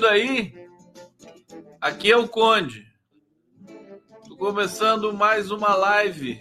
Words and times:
ouvindo 0.00 0.06
aí? 0.06 0.54
Aqui 1.80 2.10
é 2.10 2.16
o 2.16 2.26
Conde. 2.26 2.86
Tô 4.26 4.36
começando 4.36 5.12
mais 5.12 5.50
uma 5.50 5.74
live 5.74 6.38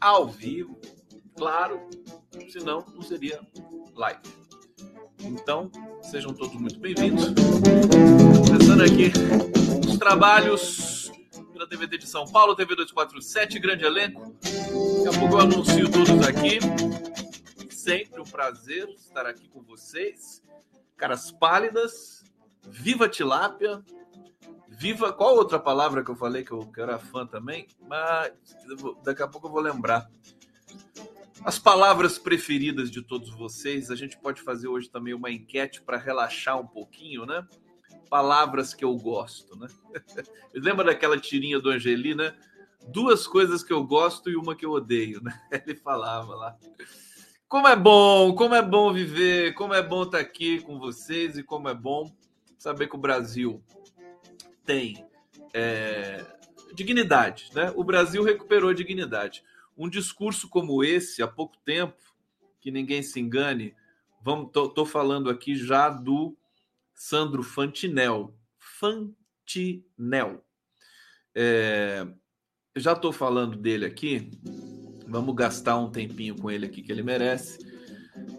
ao 0.00 0.28
vivo, 0.28 0.78
claro, 1.36 1.80
senão 2.50 2.84
não 2.94 3.02
seria 3.02 3.40
live. 3.94 4.20
Então, 5.20 5.70
sejam 6.02 6.32
todos 6.32 6.54
muito 6.54 6.78
bem-vindos. 6.78 7.26
Começando 8.46 8.82
aqui 8.82 9.10
os 9.88 9.98
trabalhos 9.98 11.10
pela 11.52 11.68
TVT 11.68 11.98
de 11.98 12.06
São 12.06 12.24
Paulo, 12.26 12.54
TV 12.54 12.76
247, 12.76 13.58
grande 13.58 13.84
elenco. 13.84 14.36
Daqui 14.42 15.16
a 15.16 15.18
pouco 15.18 15.34
eu 15.34 15.40
anuncio 15.40 15.90
todos 15.90 16.26
aqui. 16.26 16.58
Sempre 17.70 18.20
um 18.20 18.24
prazer 18.24 18.88
estar 18.90 19.26
aqui 19.26 19.48
com 19.48 19.62
vocês. 19.62 20.40
Caras 20.98 21.30
pálidas, 21.30 22.24
viva 22.66 23.08
tilápia, 23.08 23.84
viva. 24.68 25.12
Qual 25.12 25.36
outra 25.36 25.58
palavra 25.58 26.04
que 26.04 26.10
eu 26.10 26.16
falei 26.16 26.42
que 26.42 26.50
eu, 26.50 26.58
que 26.66 26.80
eu 26.80 26.84
era 26.84 26.98
fã 26.98 27.24
também? 27.24 27.68
Mas 27.88 28.32
daqui 29.04 29.22
a 29.22 29.28
pouco 29.28 29.46
eu 29.46 29.52
vou 29.52 29.60
lembrar. 29.60 30.10
As 31.44 31.56
palavras 31.56 32.18
preferidas 32.18 32.90
de 32.90 33.00
todos 33.00 33.30
vocês, 33.30 33.92
a 33.92 33.96
gente 33.96 34.18
pode 34.18 34.42
fazer 34.42 34.66
hoje 34.66 34.90
também 34.90 35.14
uma 35.14 35.30
enquete 35.30 35.80
para 35.80 35.96
relaxar 35.96 36.60
um 36.60 36.66
pouquinho, 36.66 37.24
né? 37.24 37.46
Palavras 38.10 38.74
que 38.74 38.84
eu 38.84 38.94
gosto, 38.96 39.56
né? 39.56 39.68
Lembra 40.52 40.86
daquela 40.86 41.18
tirinha 41.18 41.60
do 41.60 41.70
Angeli, 41.70 42.12
né? 42.12 42.34
Duas 42.88 43.24
coisas 43.24 43.62
que 43.62 43.72
eu 43.72 43.84
gosto 43.84 44.28
e 44.28 44.36
uma 44.36 44.56
que 44.56 44.66
eu 44.66 44.72
odeio, 44.72 45.22
né? 45.22 45.40
Ele 45.64 45.76
falava 45.76 46.34
lá. 46.34 46.56
Como 47.48 47.66
é 47.66 47.74
bom, 47.74 48.34
como 48.34 48.54
é 48.54 48.60
bom 48.60 48.92
viver, 48.92 49.54
como 49.54 49.72
é 49.72 49.82
bom 49.82 50.02
estar 50.02 50.18
aqui 50.18 50.60
com 50.60 50.78
vocês 50.78 51.38
e 51.38 51.42
como 51.42 51.66
é 51.66 51.74
bom 51.74 52.14
saber 52.58 52.88
que 52.88 52.94
o 52.94 52.98
Brasil 52.98 53.64
tem 54.66 55.02
é, 55.54 56.26
dignidade, 56.74 57.50
né? 57.54 57.72
O 57.74 57.82
Brasil 57.82 58.22
recuperou 58.22 58.68
a 58.68 58.74
dignidade. 58.74 59.42
Um 59.78 59.88
discurso 59.88 60.46
como 60.46 60.84
esse, 60.84 61.22
há 61.22 61.26
pouco 61.26 61.56
tempo, 61.64 61.96
que 62.60 62.70
ninguém 62.70 63.02
se 63.02 63.18
engane, 63.18 63.74
vamos, 64.22 64.50
tô, 64.52 64.68
tô 64.68 64.84
falando 64.84 65.30
aqui 65.30 65.56
já 65.56 65.88
do 65.88 66.36
Sandro 66.92 67.42
Fantinel. 67.42 68.36
Fantinel. 68.58 70.44
É, 71.34 72.06
já 72.76 72.92
estou 72.92 73.10
falando 73.10 73.56
dele 73.56 73.86
aqui. 73.86 74.30
Vamos 75.08 75.34
gastar 75.34 75.76
um 75.76 75.90
tempinho 75.90 76.36
com 76.36 76.50
ele 76.50 76.66
aqui 76.66 76.82
que 76.82 76.92
ele 76.92 77.02
merece. 77.02 77.58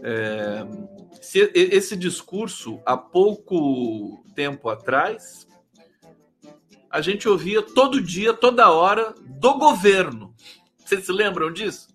É, 0.04 0.66
se, 1.22 1.52
esse 1.54 1.96
discurso, 1.96 2.80
há 2.86 2.96
pouco 2.96 4.24
tempo 4.36 4.70
atrás, 4.70 5.48
a 6.90 7.02
gente 7.02 7.28
ouvia 7.28 7.62
todo 7.62 8.02
dia, 8.02 8.34
toda 8.34 8.72
hora, 8.72 9.14
do 9.26 9.58
governo. 9.58 10.34
Vocês 10.78 11.06
se 11.06 11.12
lembram 11.12 11.52
disso? 11.52 11.88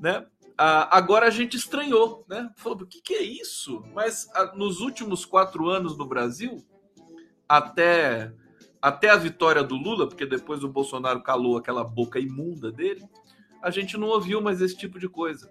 Né? 0.00 0.26
Agora 0.56 1.26
a 1.26 1.30
gente 1.30 1.56
estranhou, 1.56 2.24
né? 2.28 2.50
Falou, 2.56 2.82
o 2.82 2.86
que, 2.86 3.00
que 3.00 3.14
é 3.14 3.22
isso? 3.22 3.84
Mas 3.94 4.28
nos 4.56 4.80
últimos 4.80 5.24
quatro 5.24 5.68
anos 5.68 5.96
no 5.96 6.04
Brasil, 6.04 6.64
até, 7.48 8.32
até 8.82 9.10
a 9.10 9.16
vitória 9.16 9.62
do 9.62 9.76
Lula, 9.76 10.08
porque 10.08 10.26
depois 10.26 10.64
o 10.64 10.68
Bolsonaro 10.68 11.22
calou 11.22 11.56
aquela 11.56 11.84
boca 11.84 12.18
imunda 12.18 12.72
dele, 12.72 13.08
a 13.62 13.70
gente 13.70 13.96
não 13.96 14.08
ouviu 14.08 14.40
mais 14.40 14.60
esse 14.60 14.76
tipo 14.76 14.98
de 14.98 15.08
coisa. 15.08 15.50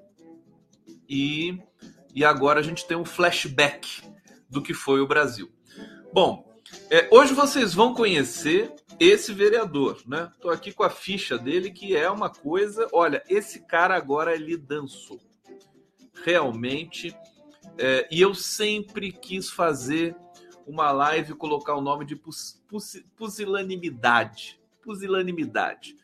E, 1.10 1.60
e 2.14 2.24
agora 2.26 2.60
a 2.60 2.64
gente 2.64 2.86
tem 2.86 2.98
um 2.98 3.06
flashback 3.06 4.04
do 4.50 4.62
que 4.62 4.74
foi 4.74 5.02
o 5.02 5.08
Brasil. 5.08 5.52
Bom, 6.14 6.48
é, 6.90 7.08
hoje 7.12 7.34
vocês 7.34 7.74
vão 7.74 7.94
conhecer 7.94 8.74
esse 9.00 9.34
vereador, 9.34 10.02
né? 10.08 10.32
Tô 10.42 10.50
aqui 10.50 10.72
com 10.72 10.84
a 10.84 10.90
ficha 10.90 11.38
dele, 11.38 11.72
que 11.72 11.96
é 11.96 12.10
uma 12.10 12.30
coisa. 12.30 12.88
Olha, 12.92 13.24
esse 13.30 13.66
cara 13.66 13.96
agora 13.96 14.34
ele 14.34 14.58
dançou. 14.58 15.20
Realmente. 16.24 17.16
É, 17.78 18.08
e 18.12 18.20
eu 18.20 18.34
sempre 18.34 19.12
quis 19.12 19.50
fazer 19.50 20.16
uma 20.66 20.92
live 20.92 21.32
e 21.32 21.36
colocar 21.36 21.76
o 21.76 21.82
nome 21.82 22.06
de 22.06 22.16
pus, 22.16 22.62
pus, 22.68 23.02
pusilanimidade. 23.16 24.60
Pusilanimidade. 24.82 25.96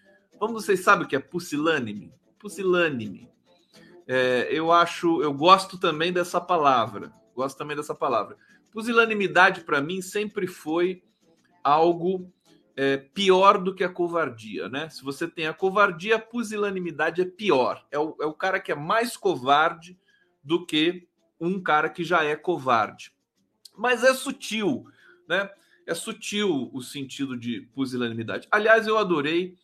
Vamos, 0.45 0.65
vocês 0.65 0.81
sabem 0.81 1.05
o 1.05 1.07
que 1.07 1.15
é 1.15 1.19
pusilânime? 1.19 2.13
Pusilânime. 2.37 3.29
É, 4.05 4.49
eu 4.51 4.73
acho, 4.73 5.23
eu 5.23 5.33
gosto 5.33 5.77
também 5.77 6.11
dessa 6.11 6.41
palavra. 6.41 7.13
Gosto 7.33 7.57
também 7.57 7.77
dessa 7.77 7.95
palavra. 7.95 8.37
Pusilanimidade 8.69 9.61
para 9.61 9.79
mim 9.79 10.01
sempre 10.01 10.45
foi 10.45 11.01
algo 11.63 12.29
é, 12.75 12.97
pior 12.97 13.57
do 13.57 13.73
que 13.73 13.85
a 13.85 13.89
covardia, 13.89 14.67
né? 14.67 14.89
Se 14.89 15.01
você 15.01 15.29
tem 15.29 15.47
a 15.47 15.53
covardia, 15.53 16.17
a 16.17 16.19
pusilanimidade 16.19 17.21
é 17.21 17.25
pior. 17.25 17.81
É 17.89 17.97
o, 17.97 18.13
é 18.19 18.25
o 18.25 18.33
cara 18.33 18.59
que 18.59 18.73
é 18.73 18.75
mais 18.75 19.15
covarde 19.15 19.97
do 20.43 20.65
que 20.65 21.07
um 21.39 21.63
cara 21.63 21.87
que 21.87 22.03
já 22.03 22.21
é 22.21 22.35
covarde. 22.35 23.13
Mas 23.77 24.03
é 24.03 24.13
sutil, 24.13 24.83
né? 25.25 25.49
É 25.87 25.93
sutil 25.93 26.69
o 26.73 26.81
sentido 26.81 27.37
de 27.37 27.61
pusilanimidade. 27.73 28.45
Aliás, 28.51 28.87
eu 28.87 28.97
adorei 28.97 29.57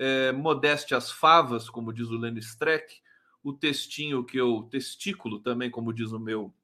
é, 0.00 0.32
Modeste 0.32 0.94
as 0.94 1.12
Favas, 1.12 1.68
como 1.68 1.92
diz 1.92 2.08
o 2.08 2.16
Lenny 2.16 2.40
Streck, 2.40 3.02
o 3.44 3.52
textinho 3.52 4.24
que 4.24 4.38
eu, 4.38 4.66
testículo 4.70 5.38
também, 5.40 5.70
como 5.70 5.92
diz 5.92 6.10
o 6.10 6.18
meu 6.18 6.54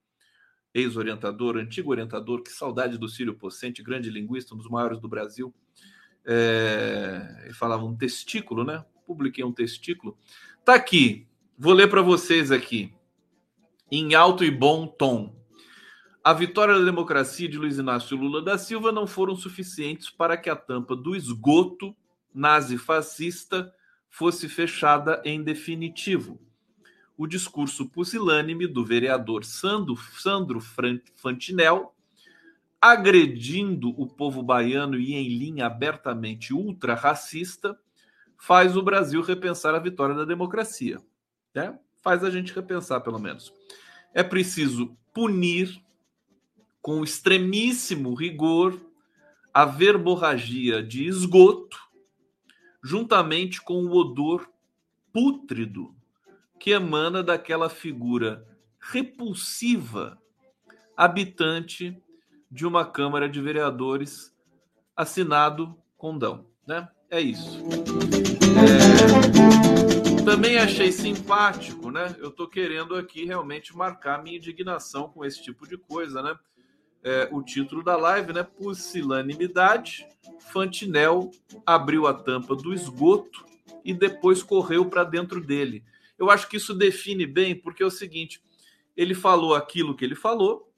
ex-orientador, 0.72 1.58
antigo 1.58 1.90
orientador, 1.90 2.42
que 2.42 2.50
saudade 2.50 2.96
do 2.96 3.10
Círio 3.10 3.34
Pocente, 3.34 3.82
grande 3.82 4.08
linguista, 4.08 4.54
um 4.54 4.56
dos 4.56 4.70
maiores 4.70 4.98
do 4.98 5.06
Brasil. 5.06 5.54
É, 6.24 7.42
ele 7.44 7.52
falava 7.52 7.84
um 7.84 7.94
testículo, 7.94 8.64
né? 8.64 8.82
Publiquei 9.06 9.44
um 9.44 9.52
testículo. 9.52 10.16
Tá 10.64 10.74
aqui, 10.74 11.26
vou 11.58 11.74
ler 11.74 11.90
para 11.90 12.00
vocês 12.00 12.50
aqui, 12.50 12.90
em 13.92 14.14
alto 14.14 14.44
e 14.44 14.50
bom 14.50 14.86
tom. 14.86 15.36
A 16.24 16.32
vitória 16.32 16.74
da 16.78 16.84
democracia 16.84 17.46
de 17.46 17.58
Luiz 17.58 17.76
Inácio 17.76 18.16
Lula 18.16 18.40
da 18.40 18.56
Silva 18.56 18.90
não 18.90 19.06
foram 19.06 19.36
suficientes 19.36 20.08
para 20.08 20.38
que 20.38 20.48
a 20.48 20.56
tampa 20.56 20.96
do 20.96 21.14
esgoto 21.14 21.94
nazi-fascista 22.36 23.72
fosse 24.08 24.48
fechada 24.48 25.20
em 25.24 25.42
definitivo 25.42 26.40
o 27.16 27.26
discurso 27.26 27.88
pusilânime 27.88 28.66
do 28.66 28.84
vereador 28.84 29.44
Sandro, 29.44 29.96
Sandro 29.96 30.60
Fantinel, 31.14 31.94
agredindo 32.80 33.88
o 34.00 34.06
povo 34.06 34.42
baiano 34.42 34.98
e 34.98 35.14
em 35.14 35.28
linha 35.28 35.66
abertamente 35.66 36.52
ultra-racista, 36.52 37.78
faz 38.36 38.76
o 38.76 38.82
Brasil 38.82 39.22
repensar 39.22 39.74
a 39.74 39.78
vitória 39.78 40.14
da 40.14 40.24
democracia. 40.24 41.00
Né? 41.54 41.76
Faz 42.02 42.22
a 42.22 42.30
gente 42.30 42.54
repensar, 42.54 43.00
pelo 43.00 43.18
menos. 43.18 43.52
É 44.12 44.22
preciso 44.22 44.94
punir 45.14 45.82
com 46.82 47.02
extremíssimo 47.02 48.14
rigor 48.14 48.78
a 49.52 49.64
verborragia 49.64 50.82
de 50.82 51.06
esgoto, 51.06 51.80
juntamente 52.86 53.60
com 53.60 53.84
o 53.84 53.96
odor 53.96 54.48
pútrido 55.12 55.92
que 56.56 56.70
emana 56.70 57.20
daquela 57.20 57.68
figura 57.68 58.46
repulsiva, 58.78 60.16
habitante 60.96 62.00
de 62.48 62.64
uma 62.64 62.86
Câmara 62.86 63.28
de 63.28 63.40
Vereadores 63.40 64.32
assinado 64.94 65.76
condão, 65.98 66.46
né? 66.64 66.88
É 67.10 67.20
isso. 67.20 67.58
É... 68.54 70.24
Também 70.24 70.56
achei 70.56 70.92
simpático, 70.92 71.90
né? 71.90 72.14
Eu 72.20 72.30
tô 72.30 72.46
querendo 72.46 72.94
aqui 72.94 73.24
realmente 73.24 73.76
marcar 73.76 74.22
minha 74.22 74.36
indignação 74.36 75.08
com 75.08 75.24
esse 75.24 75.42
tipo 75.42 75.66
de 75.66 75.76
coisa, 75.76 76.22
né? 76.22 76.38
É, 77.02 77.28
o 77.32 77.42
título 77.42 77.82
da 77.82 77.96
live, 77.96 78.32
né? 78.32 78.44
Pusilanimidade. 78.44 80.06
Fantinel 80.38 81.30
abriu 81.66 82.06
a 82.06 82.14
tampa 82.14 82.54
do 82.54 82.72
esgoto 82.72 83.44
e 83.84 83.92
depois 83.92 84.42
correu 84.42 84.86
para 84.86 85.04
dentro 85.04 85.40
dele. 85.40 85.84
Eu 86.16 86.30
acho 86.30 86.48
que 86.48 86.56
isso 86.56 86.72
define 86.72 87.26
bem, 87.26 87.54
porque 87.54 87.82
é 87.82 87.86
o 87.86 87.90
seguinte: 87.90 88.40
ele 88.96 89.14
falou 89.14 89.54
aquilo 89.54 89.94
que 89.94 90.04
ele 90.04 90.14
falou, 90.14 90.72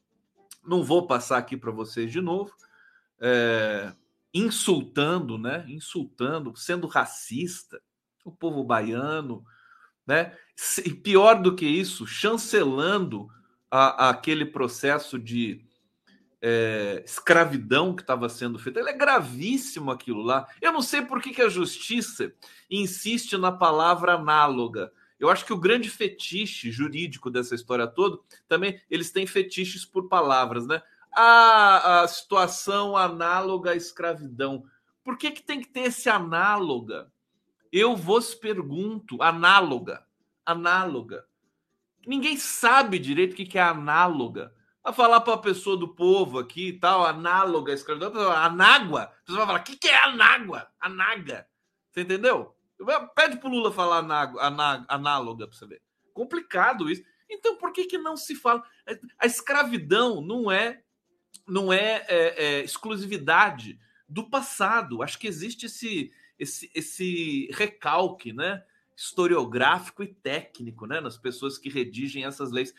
não 0.67 0.83
vou 0.83 1.07
passar 1.07 1.39
aqui 1.39 1.57
para 1.57 1.71
vocês 1.71 2.11
de 2.11 2.21
novo, 2.21 2.53
é, 3.21 3.93
insultando, 4.33 5.39
né? 5.39 5.65
Insultando, 5.69 6.57
sendo 6.57 6.87
racista, 6.87 7.81
o 8.25 8.33
povo 8.33 8.65
baiano, 8.65 9.45
né? 10.07 10.37
E 10.85 10.93
pior 10.93 11.41
do 11.41 11.55
que 11.55 11.67
isso, 11.67 12.07
chancelando 12.07 13.29
a, 13.71 14.07
a 14.07 14.11
aquele 14.11 14.45
processo 14.45 15.19
de, 15.19 15.65
é, 16.41 17.03
escravidão 17.05 17.95
que 17.95 18.03
estava 18.03 18.29
sendo 18.29 18.59
feita. 18.59 18.81
Ele 18.81 18.91
é 18.91 18.97
gravíssimo 18.97 19.91
aquilo 19.91 20.23
lá. 20.23 20.49
Eu 20.61 20.73
não 20.73 20.83
sei 20.83 21.03
por 21.03 21.21
que, 21.21 21.33
que 21.33 21.43
a 21.43 21.49
justiça 21.49 22.33
insiste 22.71 23.37
na 23.37 23.53
palavra 23.53 24.15
análoga. 24.15 24.93
Eu 25.19 25.29
acho 25.29 25.45
que 25.45 25.53
o 25.53 25.59
grande 25.59 25.91
fetiche 25.91 26.71
jurídico 26.71 27.31
dessa 27.31 27.55
história 27.55 27.87
toda, 27.87 28.19
também 28.47 28.81
eles 28.89 29.11
têm 29.11 29.27
fetiches 29.27 29.85
por 29.85 30.09
palavras, 30.09 30.67
né? 30.67 30.81
A, 31.13 32.03
a 32.03 32.09
situação 32.09 32.97
análoga 32.97 33.73
à 33.73 33.77
escravidão. 33.77 34.65
Por 35.03 35.19
que, 35.19 35.33
que 35.33 35.43
tem 35.43 35.61
que 35.61 35.69
ter 35.69 35.85
esse 35.89 36.09
análoga? 36.09 37.11
Eu 37.73 37.97
vos 37.97 38.35
pergunto, 38.35 39.21
análoga, 39.21 40.07
análoga. 40.47 41.27
Ninguém 42.07 42.37
sabe 42.37 42.99
direito 42.99 43.33
o 43.33 43.37
que, 43.37 43.45
que 43.45 43.59
é 43.59 43.63
análoga 43.63 44.55
a 44.89 44.93
falar 44.93 45.21
para 45.21 45.35
a 45.35 45.39
pessoa 45.39 45.77
do 45.77 45.89
povo 45.89 46.39
aqui 46.39 46.69
e 46.69 46.73
tal, 46.73 47.05
análoga 47.05 47.73
à 47.73 47.75
escravidão, 47.75 48.33
anágua. 48.33 49.03
A 49.03 49.07
pessoa 49.07 49.39
vai 49.39 49.47
falar: 49.47 49.61
o 49.61 49.65
que, 49.65 49.77
que 49.77 49.89
é 49.89 50.05
anágua? 50.05 50.69
Anága. 50.81 51.47
Você 51.91 52.01
entendeu? 52.01 52.55
Pede 53.15 53.37
para 53.39 53.49
o 53.49 53.53
Lula 53.53 53.73
falar 53.73 53.99
anágua, 53.99 54.41
análoga 54.89 55.47
para 55.47 55.57
você 55.57 55.67
ver. 55.67 55.83
Complicado 56.15 56.91
isso. 56.91 57.03
Então, 57.29 57.57
por 57.57 57.73
que, 57.73 57.85
que 57.85 57.99
não 57.99 58.17
se 58.17 58.35
fala? 58.35 58.65
A 59.19 59.27
escravidão 59.27 60.23
não 60.23 60.51
é, 60.51 60.83
não 61.47 61.73
é, 61.73 62.05
é, 62.09 62.45
é 62.45 62.65
exclusividade 62.65 63.79
do 64.09 64.31
passado. 64.31 65.03
Acho 65.03 65.19
que 65.19 65.27
existe 65.27 65.67
esse, 65.67 66.13
esse, 66.39 66.71
esse 66.75 67.49
recalque 67.53 68.33
né? 68.33 68.65
historiográfico 68.97 70.03
e 70.03 70.07
técnico 70.07 70.87
né? 70.87 71.01
nas 71.01 71.19
pessoas 71.19 71.59
que 71.59 71.69
redigem 71.69 72.25
essas 72.25 72.51
leis 72.51 72.73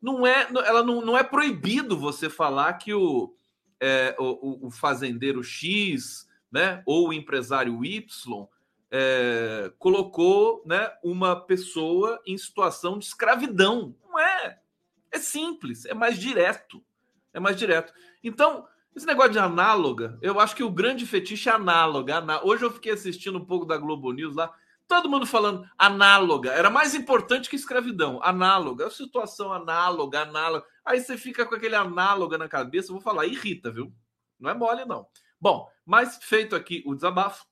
não 0.00 0.26
é, 0.26 0.48
ela 0.64 0.82
não, 0.82 1.00
não 1.00 1.16
é 1.16 1.22
proibido 1.22 1.98
você 1.98 2.28
falar 2.28 2.74
que 2.74 2.92
o, 2.92 3.34
é, 3.80 4.14
o, 4.18 4.66
o, 4.66 4.70
fazendeiro 4.70 5.42
X, 5.42 6.28
né, 6.50 6.82
ou 6.86 7.08
o 7.08 7.12
empresário 7.12 7.84
Y 7.84 8.46
é, 8.90 9.72
colocou, 9.78 10.62
né, 10.64 10.90
uma 11.02 11.36
pessoa 11.36 12.20
em 12.26 12.36
situação 12.36 12.98
de 12.98 13.04
escravidão. 13.04 13.94
Não 14.02 14.18
é. 14.18 14.60
É 15.10 15.18
simples, 15.18 15.84
é 15.86 15.94
mais 15.94 16.18
direto. 16.18 16.82
É 17.32 17.40
mais 17.40 17.56
direto. 17.56 17.92
Então, 18.22 18.66
esse 18.94 19.06
negócio 19.06 19.32
de 19.32 19.38
análoga, 19.38 20.18
eu 20.22 20.40
acho 20.40 20.56
que 20.56 20.62
o 20.62 20.70
grande 20.70 21.04
fetiche 21.04 21.48
é 21.48 21.52
análoga. 21.52 22.24
Hoje 22.42 22.64
eu 22.64 22.70
fiquei 22.70 22.92
assistindo 22.92 23.36
um 23.36 23.44
pouco 23.44 23.66
da 23.66 23.76
Globo 23.76 24.10
News 24.12 24.34
lá. 24.34 24.50
Todo 24.88 25.08
mundo 25.08 25.26
falando 25.26 25.68
análoga. 25.76 26.52
Era 26.52 26.70
mais 26.70 26.94
importante 26.94 27.50
que 27.50 27.56
escravidão. 27.56 28.20
Análoga. 28.22 28.88
Situação 28.90 29.52
análoga, 29.52 30.20
análoga. 30.20 30.64
Aí 30.84 31.00
você 31.00 31.16
fica 31.16 31.44
com 31.44 31.54
aquele 31.54 31.74
análoga 31.74 32.38
na 32.38 32.48
cabeça. 32.48 32.92
Vou 32.92 33.00
falar, 33.00 33.26
irrita, 33.26 33.70
viu? 33.70 33.92
Não 34.38 34.50
é 34.50 34.54
mole, 34.54 34.84
não. 34.84 35.06
Bom, 35.40 35.68
mas 35.84 36.18
feito 36.22 36.54
aqui 36.54 36.82
o 36.86 36.94
desabafo, 36.94 37.44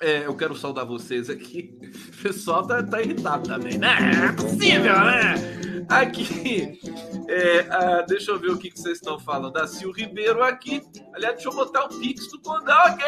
é, 0.00 0.26
eu 0.26 0.36
quero 0.36 0.54
saudar 0.54 0.84
vocês 0.84 1.30
aqui. 1.30 1.78
O 2.18 2.22
pessoal 2.22 2.66
tá, 2.66 2.82
tá 2.82 3.00
irritado 3.00 3.48
também, 3.48 3.78
né? 3.78 3.96
É 4.28 4.32
possível, 4.32 5.00
né? 5.00 5.34
Aqui, 5.88 6.78
é, 7.28 7.60
ah, 7.70 8.04
deixa 8.06 8.32
eu 8.32 8.38
ver 8.38 8.50
o 8.50 8.58
que, 8.58 8.70
que 8.70 8.78
vocês 8.78 8.98
estão 8.98 9.18
falando. 9.18 9.52
Da 9.54 9.66
Sil 9.66 9.90
Ribeiro 9.92 10.42
aqui. 10.42 10.82
Aliás, 11.14 11.36
deixa 11.36 11.48
eu 11.48 11.54
botar 11.54 11.84
o 11.86 11.88
Pix 11.88 12.30
do 12.30 12.40
Condão 12.40 12.76
aqui. 12.82 13.04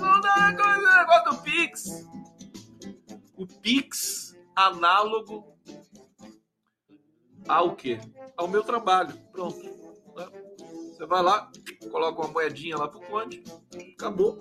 O 0.00 0.96
negócio 0.96 1.30
do 1.30 1.42
Pix 1.42 1.84
o 3.36 3.46
Pix 3.46 4.36
análogo 4.54 5.54
ao 7.48 7.74
quê? 7.76 7.98
Ao 8.36 8.48
meu 8.48 8.62
trabalho. 8.62 9.14
Pronto. 9.32 9.60
Você 10.90 11.06
vai 11.06 11.22
lá, 11.22 11.50
coloca 11.90 12.22
uma 12.22 12.32
moedinha 12.32 12.76
lá 12.76 12.88
pro 12.88 13.00
Conde, 13.00 13.42
acabou. 13.94 14.38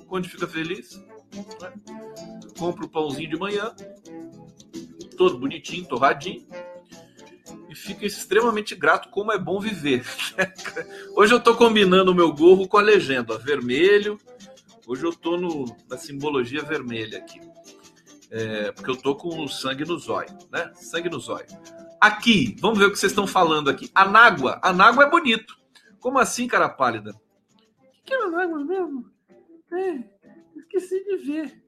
O 0.00 0.04
Conde 0.04 0.28
fica 0.28 0.46
feliz. 0.46 0.96
Né? 1.60 1.72
Compra 2.58 2.86
o 2.86 2.88
pãozinho 2.88 3.30
de 3.30 3.38
manhã, 3.38 3.74
todo 5.16 5.38
bonitinho, 5.38 5.86
torradinho. 5.86 6.46
E 7.68 7.74
fica 7.74 8.06
extremamente 8.06 8.74
grato 8.74 9.10
como 9.10 9.30
é 9.30 9.38
bom 9.38 9.60
viver. 9.60 10.04
Hoje 11.14 11.34
eu 11.34 11.38
estou 11.38 11.54
combinando 11.54 12.12
o 12.12 12.14
meu 12.14 12.32
gorro 12.32 12.66
com 12.66 12.78
a 12.78 12.82
legenda 12.82 13.36
vermelho. 13.36 14.18
Hoje 14.86 15.04
eu 15.04 15.10
estou 15.10 15.38
na 15.86 15.98
simbologia 15.98 16.62
vermelha 16.62 17.18
aqui. 17.18 17.40
É, 18.30 18.72
porque 18.72 18.90
eu 18.90 18.96
tô 18.96 19.14
com 19.14 19.42
o 19.42 19.48
sangue 19.48 19.84
no 19.84 19.98
zóio, 19.98 20.28
né? 20.50 20.70
Sangue 20.74 21.08
no 21.08 21.18
zóio. 21.18 21.46
Aqui, 22.00 22.56
vamos 22.60 22.78
ver 22.78 22.86
o 22.86 22.90
que 22.92 22.98
vocês 22.98 23.12
estão 23.12 23.26
falando 23.26 23.70
aqui. 23.70 23.90
Anágua. 23.94 24.60
Anágua 24.62 25.04
é 25.04 25.10
bonito. 25.10 25.56
Como 25.98 26.18
assim, 26.18 26.46
cara 26.46 26.68
pálida? 26.68 27.10
O 27.10 27.90
que, 27.90 28.02
que 28.04 28.14
é 28.14 28.22
anágua 28.22 28.64
mesmo? 28.64 29.10
É, 29.72 30.04
esqueci 30.56 31.02
de 31.04 31.16
ver. 31.16 31.62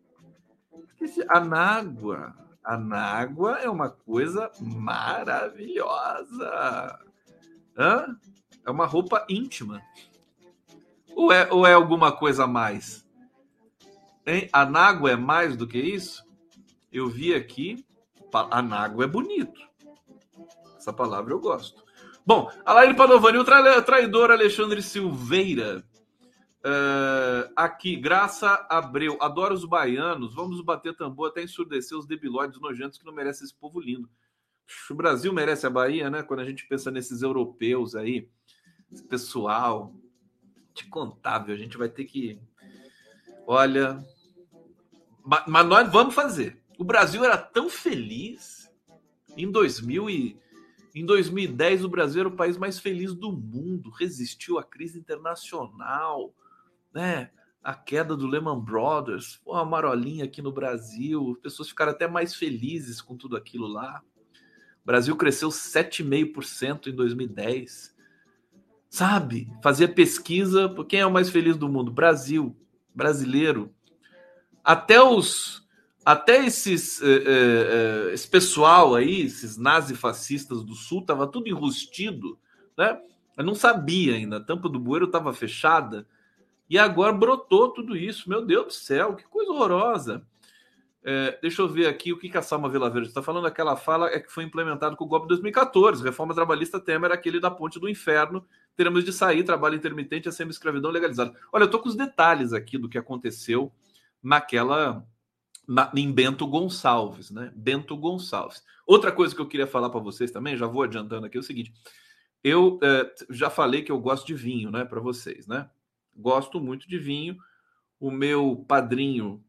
Esqueci. 0.87 1.25
Anágua. 1.29 2.35
Anágua 2.63 3.59
é 3.59 3.69
uma 3.69 3.91
coisa 3.91 4.51
maravilhosa. 4.61 5.89
Hã? 7.77 8.17
É 8.65 8.71
uma 8.71 8.87
roupa 8.87 9.27
íntima. 9.29 9.83
Ou 11.17 11.33
é, 11.33 11.51
ou 11.51 11.67
é 11.67 11.73
alguma 11.73 12.13
coisa 12.13 12.45
a 12.45 12.47
mais? 12.47 13.05
Hein? 14.27 14.49
Anágua 14.53 15.11
é 15.11 15.17
mais 15.17 15.57
do 15.57 15.67
que 15.67 15.79
isso? 15.79 16.25
Eu 16.93 17.09
vi 17.09 17.35
aqui, 17.35 17.85
anágua 18.51 19.05
é 19.05 19.09
bonito. 19.09 19.61
Essa 20.77 20.93
palavra 20.93 21.33
eu 21.33 21.41
gosto. 21.41 21.85
Bom, 22.25 22.51
Alain 22.65 22.95
Padovani, 22.95 23.39
o 23.39 23.45
traidor 23.85 24.31
Alexandre 24.31 24.83
Silveira. 24.83 25.85
Uh, 26.61 27.51
aqui, 27.57 27.97
Graça 27.97 28.67
Abreu. 28.69 29.17
Adoro 29.21 29.55
os 29.55 29.65
baianos. 29.65 30.35
Vamos 30.35 30.61
bater 30.61 30.95
tambor 30.95 31.31
até 31.31 31.43
ensurdecer 31.43 31.97
os 31.97 32.07
debilóides 32.07 32.61
nojentos 32.61 32.99
que 32.99 33.05
não 33.05 33.15
merecem 33.15 33.45
esse 33.45 33.55
povo 33.55 33.81
lindo. 33.81 34.09
O 34.91 34.95
Brasil 34.95 35.33
merece 35.33 35.67
a 35.67 35.71
Bahia, 35.71 36.11
né? 36.11 36.23
Quando 36.23 36.41
a 36.41 36.45
gente 36.45 36.67
pensa 36.69 36.91
nesses 36.91 37.23
europeus 37.23 37.97
aí, 37.97 38.29
esse 38.93 39.03
pessoal 39.03 39.95
de 40.75 40.85
contábil, 40.87 41.55
a 41.55 41.59
gente 41.59 41.77
vai 41.77 41.89
ter 41.89 42.05
que. 42.05 42.39
Olha. 43.47 44.05
Mas 45.47 45.67
nós 45.67 45.91
vamos 45.91 46.15
fazer. 46.15 46.60
O 46.81 46.85
Brasil 46.85 47.23
era 47.23 47.37
tão 47.37 47.69
feliz 47.69 48.73
em 49.37 49.51
2000 49.51 50.09
e 50.09 50.41
em 50.95 51.05
2010 51.05 51.85
o 51.85 51.91
Brasil 51.91 52.21
era 52.21 52.29
o 52.31 52.35
país 52.35 52.57
mais 52.57 52.79
feliz 52.79 53.13
do 53.13 53.31
mundo, 53.31 53.91
resistiu 53.91 54.59
à 54.59 54.65
crise 54.65 54.99
internacional, 54.99 56.35
né? 56.91 57.33
A 57.63 57.75
queda 57.75 58.17
do 58.17 58.27
Lehman 58.27 58.59
Brothers, 58.59 59.37
pô, 59.45 59.53
uma 59.53 59.65
marolinha 59.67 60.25
aqui 60.25 60.41
no 60.41 60.51
Brasil, 60.51 61.35
as 61.37 61.43
pessoas 61.43 61.69
ficaram 61.69 61.93
até 61.93 62.09
mais 62.09 62.35
felizes 62.35 63.03
com 63.03 63.15
tudo 63.15 63.37
aquilo 63.37 63.67
lá. 63.67 64.03
O 64.83 64.87
Brasil 64.87 65.15
cresceu 65.17 65.51
7,5% 65.51 66.87
em 66.87 66.95
2010. 66.95 67.95
Sabe? 68.89 69.53
Fazia 69.63 69.87
pesquisa, 69.87 70.75
quem 70.89 71.01
é 71.01 71.07
o 71.07 71.13
mais 71.13 71.29
feliz 71.29 71.59
do 71.59 71.69
mundo? 71.69 71.93
Brasil, 71.93 72.57
brasileiro. 72.95 73.71
Até 74.65 74.99
os 74.99 75.60
até 76.05 76.45
esses, 76.45 77.01
eh, 77.03 77.23
eh, 77.27 78.11
esse 78.15 78.27
pessoal 78.27 78.95
aí, 78.95 79.23
esses 79.23 79.57
nazifascistas 79.57 80.65
do 80.65 80.75
Sul, 80.75 81.01
estava 81.01 81.27
tudo 81.27 81.49
enrustido, 81.49 82.39
né? 82.77 83.01
Eu 83.37 83.45
não 83.45 83.55
sabia 83.55 84.15
ainda, 84.15 84.39
a 84.39 84.45
tampa 84.45 84.69
do 84.69 84.79
bueiro 84.79 85.07
estava 85.07 85.33
fechada, 85.33 86.07
e 86.69 86.79
agora 86.79 87.13
brotou 87.13 87.71
tudo 87.71 87.97
isso. 87.97 88.29
Meu 88.29 88.45
Deus 88.45 88.67
do 88.67 88.73
céu, 88.73 89.17
que 89.17 89.25
coisa 89.25 89.51
horrorosa. 89.51 90.25
É, 91.03 91.39
deixa 91.41 91.63
eu 91.63 91.69
ver 91.69 91.87
aqui 91.87 92.13
o 92.13 92.19
que, 92.19 92.29
que 92.29 92.37
a 92.37 92.43
Salma 92.43 92.69
Vila 92.69 92.89
Verde 92.89 93.09
está 93.09 93.23
falando. 93.23 93.47
Aquela 93.47 93.75
fala 93.77 94.09
é 94.09 94.21
que 94.21 94.31
foi 94.31 94.45
implementado 94.45 94.97
com 94.97 95.05
o 95.05 95.09
golpe 95.09 95.25
de 95.25 95.31
2014. 95.31 96.03
Reforma 96.03 96.35
trabalhista 96.35 96.79
Temer, 96.79 97.11
aquele 97.11 97.41
da 97.41 97.51
ponte 97.51 97.81
do 97.81 97.89
inferno. 97.89 98.47
Teremos 98.77 99.05
de 99.05 99.13
sair, 99.13 99.43
trabalho 99.43 99.75
intermitente, 99.75 100.29
a 100.29 100.33
semi-escravidão 100.33 100.91
legalizada. 100.91 101.35
Olha, 101.53 101.63
eu 101.63 101.67
estou 101.67 101.81
com 101.81 101.89
os 101.89 101.97
detalhes 101.97 102.53
aqui 102.53 102.79
do 102.79 102.89
que 102.89 102.99
aconteceu 102.99 103.73
naquela 104.23 105.05
na, 105.71 105.89
em 105.95 106.11
Bento 106.11 106.49
Gonçalves, 106.49 107.31
né? 107.31 107.53
Bento 107.55 107.97
Gonçalves. 107.97 108.61
Outra 108.85 109.13
coisa 109.13 109.33
que 109.33 109.41
eu 109.41 109.47
queria 109.47 109.69
falar 109.69 109.89
para 109.89 110.01
vocês 110.01 110.33
também, 110.33 110.57
já 110.57 110.67
vou 110.67 110.83
adiantando 110.83 111.27
aqui, 111.27 111.37
é 111.37 111.41
o 111.41 111.45
seguinte: 111.45 111.73
eu 112.43 112.81
é, 112.83 113.15
já 113.31 113.49
falei 113.49 113.83
que 113.83 113.93
eu 113.93 114.01
gosto 114.01 114.27
de 114.27 114.35
vinho, 114.35 114.69
né? 114.73 114.85
Para 114.85 114.99
vocês, 114.99 115.47
né? 115.47 115.71
Gosto 116.17 116.59
muito 116.59 116.89
de 116.89 116.99
vinho. 116.99 117.39
O 118.01 118.11
meu 118.11 118.65
padrinho 118.67 119.45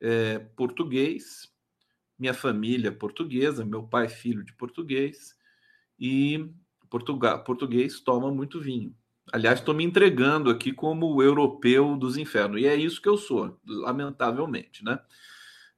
é 0.00 0.40
português, 0.40 1.48
minha 2.18 2.34
família 2.34 2.90
portuguesa, 2.90 3.64
meu 3.64 3.84
pai 3.84 4.08
filho 4.08 4.42
de 4.42 4.52
português 4.54 5.36
e 6.00 6.50
Portugal, 6.88 7.44
português 7.44 8.00
toma 8.00 8.28
muito 8.32 8.60
vinho. 8.60 8.92
Aliás, 9.32 9.60
estou 9.60 9.72
me 9.72 9.84
entregando 9.84 10.50
aqui 10.50 10.72
como 10.72 11.14
o 11.14 11.22
europeu 11.22 11.96
dos 11.96 12.16
infernos. 12.16 12.60
E 12.60 12.66
é 12.66 12.74
isso 12.74 13.00
que 13.00 13.08
eu 13.08 13.16
sou, 13.16 13.56
lamentavelmente, 13.64 14.82
né? 14.82 14.98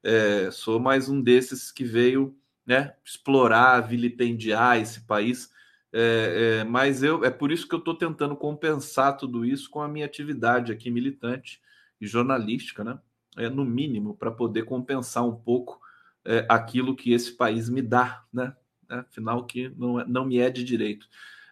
É, 0.03 0.51
sou 0.51 0.81
mais 0.81 1.09
um 1.09 1.21
desses 1.21 1.71
que 1.71 1.85
veio 1.85 2.37
né, 2.67 2.95
explorar, 3.05 3.81
vilipendiar 3.81 4.81
esse 4.81 5.01
país 5.03 5.51
É, 5.93 6.61
é, 6.63 6.65
mas 6.65 7.03
eu 7.03 7.25
é 7.25 7.31
por 7.31 7.53
isso 7.53 7.69
que 7.69 7.75
eu 7.75 7.79
estou 7.79 7.95
tentando 7.95 8.35
compensar 8.37 9.17
tudo 9.17 9.45
isso 9.45 9.69
com 9.71 9.83
a 9.83 9.89
minha 9.89 10.07
atividade 10.07 10.73
aqui 10.73 10.91
militante 10.91 11.61
e 12.01 12.07
jornalística, 12.07 12.83
né? 12.85 12.99
É, 13.37 13.49
no 13.51 13.65
mínimo, 13.65 14.17
para 14.17 14.31
poder 14.31 14.65
compensar 14.65 15.25
um 15.25 15.35
pouco 15.37 15.81
é, 16.25 16.47
aquilo 16.49 16.97
que 16.97 17.13
esse 17.13 17.33
país 17.37 17.69
me 17.69 17.83
dá, 17.83 18.25
né? 18.33 18.57
Afinal, 18.89 19.47
que 19.47 19.69
não, 19.71 20.01
é, 20.01 20.07
não 20.07 20.25
me 20.25 20.39
é 20.39 20.51
de 20.51 20.65
direito. 20.65 21.09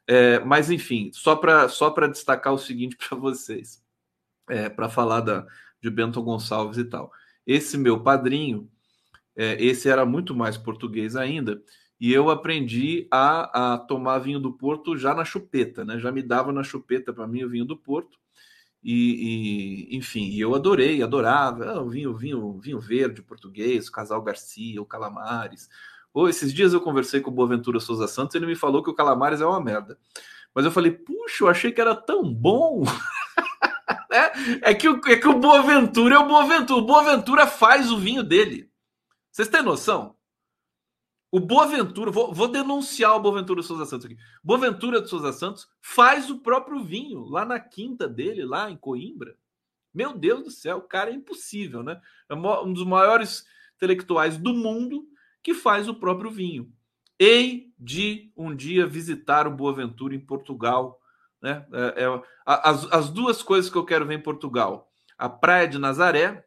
É, 0.07 0.41
mas, 0.41 0.71
enfim, 0.71 1.11
só 1.13 1.37
para 1.37 1.69
só 1.69 1.91
destacar 2.09 2.53
o 2.53 2.59
seguinte 2.59 2.97
para 3.09 3.17
vocês, 3.19 3.83
é, 4.49 4.69
para 4.69 4.89
falar 4.89 5.21
da, 5.21 5.47
de 5.81 5.91
Bento 5.91 6.23
Gonçalves 6.23 6.79
e 6.79 6.85
tal. 6.85 7.13
Esse 7.51 7.77
meu 7.77 7.99
padrinho, 8.01 8.71
é, 9.35 9.61
esse 9.61 9.89
era 9.89 10.07
muito 10.07 10.37
mais 10.37 10.57
português 10.57 11.17
ainda, 11.17 11.61
e 11.99 12.13
eu 12.13 12.31
aprendi 12.31 13.09
a, 13.11 13.73
a 13.75 13.79
tomar 13.79 14.21
vinho 14.21 14.39
do 14.39 14.53
Porto 14.53 14.97
já 14.97 15.13
na 15.13 15.25
chupeta, 15.25 15.85
né? 15.85 15.99
Já 15.99 16.13
me 16.13 16.23
dava 16.23 16.53
na 16.53 16.63
chupeta 16.63 17.13
para 17.13 17.27
mim 17.27 17.43
o 17.43 17.49
vinho 17.49 17.65
do 17.65 17.77
Porto. 17.77 18.17
E, 18.85 19.89
e, 19.91 19.97
enfim, 19.97 20.33
eu 20.37 20.55
adorei, 20.55 21.03
adorava 21.03 21.81
ah, 21.81 21.83
vinho, 21.83 22.15
vinho, 22.17 22.57
vinho 22.61 22.79
verde 22.79 23.21
português, 23.21 23.89
o 23.89 23.93
Casal 23.93 24.23
Garcia, 24.23 24.81
o 24.81 24.87
Calamares. 24.87 25.69
Ou 26.15 26.29
esses 26.29 26.55
dias 26.55 26.73
eu 26.73 26.81
conversei 26.81 27.21
com 27.21 27.33
o 27.33 27.35
Boaventura 27.35 27.81
Souza 27.81 28.07
Santos, 28.07 28.37
ele 28.37 28.47
me 28.47 28.55
falou 28.55 28.81
que 28.81 28.91
o 28.91 28.95
Calamares 28.95 29.41
é 29.41 29.47
uma 29.47 29.61
merda. 29.61 29.99
Mas 30.55 30.65
eu 30.65 30.71
falei, 30.71 30.93
puxa, 30.93 31.43
eu 31.43 31.49
achei 31.49 31.73
que 31.73 31.81
era 31.81 31.97
tão 31.97 32.33
bom. 32.33 32.85
é, 34.11 34.71
é, 34.71 34.75
que 34.75 34.89
o, 34.89 35.01
é 35.07 35.17
que 35.17 35.29
o 35.29 35.39
Boaventura 35.39 36.15
é 36.15 36.19
o 36.19 36.27
Boaventura. 36.27 36.83
O 36.83 36.87
Boaventura 36.87 37.47
faz 37.47 37.91
o 37.91 37.99
vinho 37.99 38.23
dele. 38.23 38.71
Vocês 39.31 39.49
têm 39.49 39.63
noção? 39.63 40.17
O 41.33 41.39
Boaventura, 41.39 42.11
vou, 42.11 42.35
vou 42.35 42.49
denunciar 42.49 43.15
o 43.15 43.21
Boaventura 43.21 43.61
de 43.61 43.67
Souza 43.67 43.87
Santos 43.87 44.07
aqui. 44.07 44.17
Boaventura 44.43 45.01
de 45.01 45.09
Souza 45.09 45.33
Santos 45.33 45.69
faz 45.81 46.29
o 46.29 46.41
próprio 46.41 46.83
vinho 46.83 47.25
lá 47.25 47.45
na 47.45 47.61
quinta 47.61 48.09
dele, 48.09 48.45
lá 48.45 48.69
em 48.69 48.77
Coimbra. 48.77 49.37
Meu 49.95 50.13
Deus 50.17 50.43
do 50.43 50.51
céu, 50.51 50.79
o 50.79 50.83
cara 50.83 51.11
é 51.11 51.15
impossível, 51.15 51.83
né? 51.83 52.01
É 52.29 52.35
um 52.35 52.73
dos 52.73 52.85
maiores 52.85 53.45
intelectuais 53.77 54.37
do 54.37 54.53
mundo 54.53 55.07
que 55.43 55.55
faz 55.55 55.89
o 55.89 55.95
próprio 55.95 56.31
vinho. 56.31 56.73
Hei 57.19 57.73
de 57.79 58.33
um 58.37 58.55
dia 58.55 58.87
visitar 58.87 59.47
o 59.47 59.55
Boaventura 59.55 60.15
em 60.15 60.21
Portugal. 60.21 61.00
Né? 61.43 61.67
É, 61.73 62.05
é, 62.05 62.23
as, 62.45 62.93
as 62.93 63.09
duas 63.09 63.43
coisas 63.43 63.71
que 63.71 63.77
eu 63.77 63.85
quero 63.85 64.07
ver 64.07 64.15
em 64.15 64.23
Portugal: 64.23 64.91
a 65.19 65.29
Praia 65.29 65.69
de 65.69 65.79
Nazaré. 65.79 66.45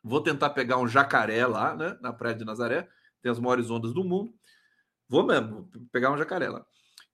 Vou 0.00 0.20
tentar 0.20 0.50
pegar 0.50 0.78
um 0.78 0.86
jacaré 0.86 1.44
lá, 1.44 1.74
né? 1.74 1.98
Na 2.00 2.12
Praia 2.12 2.34
de 2.34 2.44
Nazaré 2.44 2.88
tem 3.22 3.30
as 3.30 3.38
maiores 3.38 3.70
ondas 3.70 3.92
do 3.92 4.04
mundo. 4.04 4.32
Vou 5.08 5.24
mesmo, 5.24 5.68
vou 5.72 5.82
pegar 5.90 6.12
um 6.12 6.18
jacaré 6.18 6.48
lá. 6.48 6.64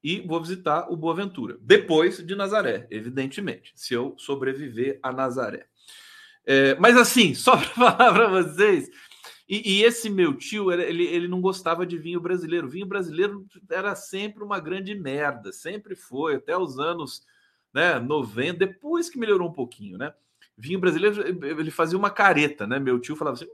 E 0.03 0.21
vou 0.21 0.41
visitar 0.41 0.91
o 0.91 0.97
Boaventura. 0.97 1.57
Depois 1.61 2.19
de 2.19 2.35
Nazaré, 2.35 2.87
evidentemente, 2.91 3.73
se 3.75 3.95
eu 3.95 4.15
sobreviver 4.19 4.99
a 5.03 5.11
Nazaré. 5.13 5.67
É, 6.45 6.75
mas 6.75 6.97
assim, 6.97 7.33
só 7.35 7.57
para 7.57 7.67
falar 7.69 8.13
para 8.13 8.29
vocês, 8.29 8.89
e, 9.49 9.79
e, 9.79 9.83
esse 9.85 10.09
meu 10.09 10.35
tio, 10.35 10.73
ele, 10.73 11.05
ele 11.05 11.29
não 11.29 11.41
gostava 11.41 11.85
de 11.85 11.99
vinho 11.99 12.21
brasileiro. 12.21 12.69
Vinho 12.69 12.87
brasileiro 12.87 13.47
era 13.71 13.95
sempre 13.95 14.43
uma 14.43 14.59
grande 14.59 14.95
merda, 14.95 15.53
sempre 15.53 15.95
foi, 15.95 16.37
até 16.37 16.57
os 16.57 16.79
anos 16.79 17.23
né, 17.73 17.99
90, 17.99 18.59
depois 18.59 19.11
que 19.11 19.19
melhorou 19.19 19.49
um 19.49 19.53
pouquinho, 19.53 19.99
né? 19.99 20.15
vinho 20.57 20.79
brasileiro, 20.79 21.23
ele 21.45 21.71
fazia 21.71 21.99
uma 21.99 22.11
careta, 22.11 22.67
né? 22.67 22.79
Meu 22.79 22.99
tio 23.01 23.17
falava 23.17 23.37
assim: 23.37 23.49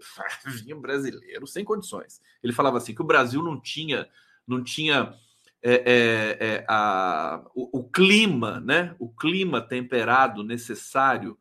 vinho 0.65 0.81
brasileiro 0.81 1.47
sem 1.47 1.65
condições. 1.65 2.21
Ele 2.43 2.53
falava 2.53 2.77
assim 2.77 2.95
que 2.95 3.03
o 3.03 3.07
Brasil 3.07 3.43
não 3.43 3.61
tinha, 3.61 4.09
não 4.47 4.63
tinha 4.63 5.15
é, 5.63 5.73
é, 5.73 6.47
é, 6.47 6.65
a, 6.69 7.43
o, 7.55 7.81
o, 7.81 7.85
clima, 7.85 8.61
né? 8.61 8.95
O 8.99 9.09
clima 9.09 9.61
temperado 9.61 10.43
necessário 10.45 11.39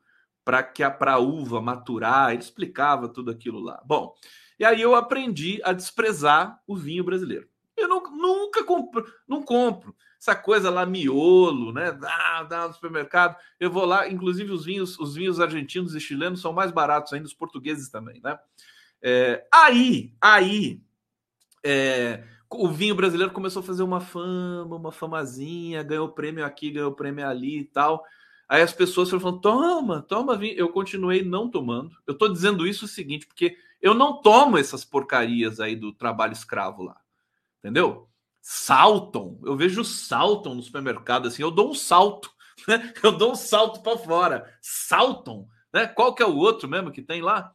para 0.50 0.64
que 0.64 0.82
a 0.82 0.90
pra 0.90 1.20
uva 1.20 1.62
maturar. 1.62 2.32
Ele 2.32 2.40
explicava 2.40 3.08
tudo 3.08 3.30
aquilo 3.30 3.60
lá. 3.60 3.80
Bom, 3.86 4.16
e 4.58 4.66
aí 4.66 4.82
eu 4.82 4.96
aprendi 4.96 5.62
a 5.64 5.74
desprezar 5.74 6.60
o 6.66 6.76
vinho 6.76 7.04
brasileiro. 7.04 7.48
Eu 7.78 7.88
não, 7.88 8.02
nunca 8.18 8.64
compro, 8.64 9.06
não 9.28 9.44
compro 9.44 9.96
essa 10.20 10.36
coisa 10.36 10.72
lá, 10.72 10.88
miolo, 10.88 11.72
né? 11.72 11.92
Dá, 11.92 12.42
dá 12.50 12.68
no 12.68 12.74
supermercado. 12.74 13.36
Eu 13.60 13.70
vou 13.70 13.86
lá, 13.86 14.10
inclusive 14.10 14.52
os 14.52 14.66
vinhos, 14.66 14.98
os 14.98 15.14
vinhos 15.14 15.40
argentinos 15.40 15.94
e 15.94 16.00
chilenos 16.00 16.42
são 16.42 16.52
mais 16.52 16.72
baratos 16.72 17.14
ainda, 17.14 17.28
os 17.28 17.34
portugueses 17.36 17.88
também, 17.88 18.20
né? 18.24 18.40
É, 19.04 19.46
aí, 19.54 20.16
aí, 20.20 20.82
é, 21.64 22.24
o 22.50 22.68
vinho 22.70 22.96
brasileiro 22.96 23.32
começou 23.32 23.62
a 23.62 23.66
fazer 23.66 23.84
uma 23.84 24.02
fama, 24.02 24.78
uma 24.78 24.92
famazinha, 24.92 25.84
ganhou 25.84 26.10
prêmio 26.10 26.44
aqui, 26.44 26.72
ganhou 26.72 26.92
prêmio 26.92 27.28
ali 27.28 27.60
e 27.60 27.66
tal. 27.66 28.04
Aí 28.50 28.62
as 28.62 28.74
pessoas 28.74 29.10
foram 29.10 29.22
falando: 29.22 29.42
toma, 29.42 30.02
toma 30.02 30.36
vinho. 30.36 30.56
Eu 30.58 30.70
continuei 30.70 31.24
não 31.24 31.50
tomando. 31.50 31.96
Eu 32.06 32.18
tô 32.18 32.28
dizendo 32.28 32.68
isso 32.68 32.86
o 32.86 32.88
seguinte, 32.88 33.28
porque 33.28 33.56
eu 33.82 33.94
não 33.94 34.22
tomo 34.22 34.58
essas 34.58 34.84
porcarias 34.84 35.62
aí 35.62 35.76
do 35.76 35.94
trabalho 35.94 36.34
escravo 36.34 36.84
lá. 36.84 37.00
Entendeu? 37.60 38.10
saltam. 38.42 39.40
Eu 39.44 39.56
vejo 39.56 39.84
saltam 39.84 40.56
no 40.56 40.64
supermercado 40.64 41.28
assim, 41.28 41.44
eu 41.44 41.52
dou 41.52 41.70
um 41.70 41.76
salto, 41.76 42.32
né? 42.68 42.94
Eu 43.04 43.12
dou 43.12 43.34
um 43.34 43.36
salto 43.36 43.82
para 43.82 43.98
fora. 43.98 44.58
Saltam, 44.62 45.48
né? 45.74 45.88
Qual 45.88 46.16
que 46.16 46.24
é 46.24 46.26
o 46.26 46.36
outro 46.36 46.68
mesmo 46.68 46.92
que 46.92 47.02
tem 47.02 47.22
lá? 47.22 47.54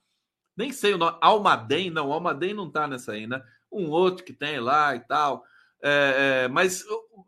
Nem 0.57 0.73
sei 0.73 0.95
o 0.95 0.99
nome. 0.99 1.19
Almaden, 1.21 1.91
não, 1.91 2.13
Almaden 2.13 2.55
não 2.55 2.71
tá 2.71 2.87
nessa 2.87 3.13
aí, 3.13 3.27
né? 3.27 3.43
Um 3.73 3.91
outro 3.91 4.25
que 4.25 4.33
tem 4.33 4.61
lá 4.61 4.95
e 4.95 5.01
tal. 5.01 5.45
É, 5.83 6.45
é, 6.45 6.49
mas 6.49 6.85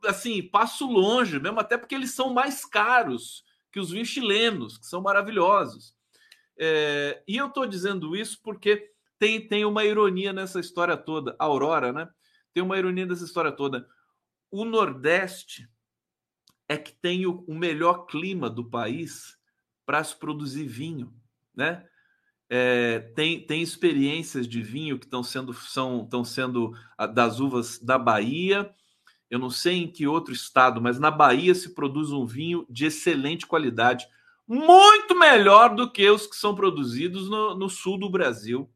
assim, 0.07 0.43
passo 0.43 0.87
longe 0.87 1.39
mesmo, 1.41 1.59
até 1.59 1.77
porque 1.77 1.95
eles 1.95 2.13
são 2.13 2.33
mais 2.33 2.65
caros 2.65 3.45
que 3.77 3.81
os 3.81 3.91
vinhos 3.91 4.09
chilenos, 4.09 4.79
que 4.79 4.87
são 4.87 5.03
maravilhosos. 5.03 5.95
É, 6.59 7.23
e 7.29 7.37
eu 7.37 7.49
estou 7.49 7.67
dizendo 7.67 8.17
isso 8.17 8.41
porque 8.43 8.91
tem, 9.19 9.47
tem 9.47 9.67
uma 9.67 9.85
ironia 9.85 10.33
nessa 10.33 10.59
história 10.59 10.97
toda. 10.97 11.37
A 11.39 11.45
Aurora, 11.45 11.93
né? 11.93 12.09
tem 12.55 12.63
uma 12.63 12.79
ironia 12.79 13.07
dessa 13.07 13.27
história 13.27 13.53
toda. 13.53 13.87
O 14.51 14.65
Nordeste 14.65 15.69
é 16.67 16.79
que 16.79 16.91
tem 16.91 17.27
o, 17.27 17.45
o 17.47 17.55
melhor 17.55 18.07
clima 18.07 18.49
do 18.49 18.65
país 18.65 19.37
para 19.85 20.03
se 20.03 20.17
produzir 20.19 20.67
vinho, 20.67 21.15
né? 21.55 21.87
É, 22.49 23.01
tem, 23.15 23.45
tem 23.45 23.61
experiências 23.61 24.49
de 24.49 24.63
vinho 24.63 24.99
que 24.99 25.05
estão 25.05 25.23
sendo 25.23 25.53
são 25.53 26.05
estão 26.05 26.25
sendo 26.25 26.73
das 27.13 27.41
uvas 27.41 27.79
da 27.79 27.99
Bahia. 27.99 28.75
Eu 29.31 29.39
não 29.39 29.51
sei 29.51 29.79
em 29.83 29.91
que 29.91 30.07
outro 30.07 30.33
estado, 30.33 30.81
mas 30.81 30.99
na 30.99 31.11
Bahia 31.11 31.55
se 31.55 31.75
produz 31.75 32.13
um 32.13 32.25
vinho 32.25 32.65
de 32.71 32.87
excelente 32.87 33.47
qualidade, 33.47 34.07
muito 34.47 35.19
melhor 35.19 35.75
do 35.75 35.91
que 35.91 36.09
os 36.09 36.27
que 36.27 36.37
são 36.37 36.55
produzidos 36.55 37.29
no, 37.29 37.55
no 37.55 37.69
sul 37.69 37.99
do 37.99 38.09
Brasil, 38.09 38.71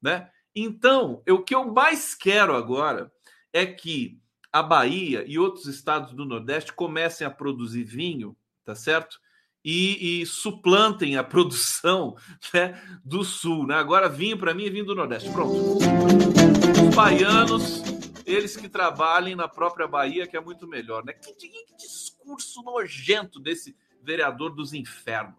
né? 0.00 0.30
Então, 0.54 1.22
o 1.28 1.38
que 1.38 1.54
eu 1.54 1.72
mais 1.72 2.14
quero 2.14 2.54
agora 2.54 3.10
é 3.52 3.64
que 3.64 4.20
a 4.52 4.62
Bahia 4.62 5.24
e 5.26 5.38
outros 5.38 5.66
estados 5.66 6.12
do 6.12 6.24
Nordeste 6.24 6.72
comecem 6.72 7.26
a 7.26 7.30
produzir 7.30 7.84
vinho, 7.84 8.36
tá 8.64 8.74
certo? 8.74 9.20
E, 9.64 10.22
e 10.22 10.26
suplantem 10.26 11.16
a 11.16 11.22
produção 11.24 12.16
né, 12.52 12.80
do 13.04 13.24
Sul. 13.24 13.66
Né? 13.66 13.74
Agora, 13.74 14.08
vinho 14.08 14.38
para 14.38 14.54
mim 14.54 14.66
é 14.66 14.70
vinho 14.70 14.86
do 14.86 14.94
Nordeste. 14.94 15.30
Pronto. 15.30 15.78
Os 15.78 16.94
baianos, 16.94 17.82
eles 18.30 18.56
que 18.56 18.68
trabalhem 18.68 19.34
na 19.34 19.48
própria 19.48 19.86
Bahia, 19.86 20.26
que 20.26 20.36
é 20.36 20.40
muito 20.40 20.66
melhor. 20.66 21.04
Né? 21.04 21.12
Que, 21.12 21.32
que 21.32 21.76
discurso 21.76 22.62
nojento 22.62 23.40
desse 23.40 23.76
vereador 24.02 24.54
dos 24.54 24.72
infernos. 24.72 25.36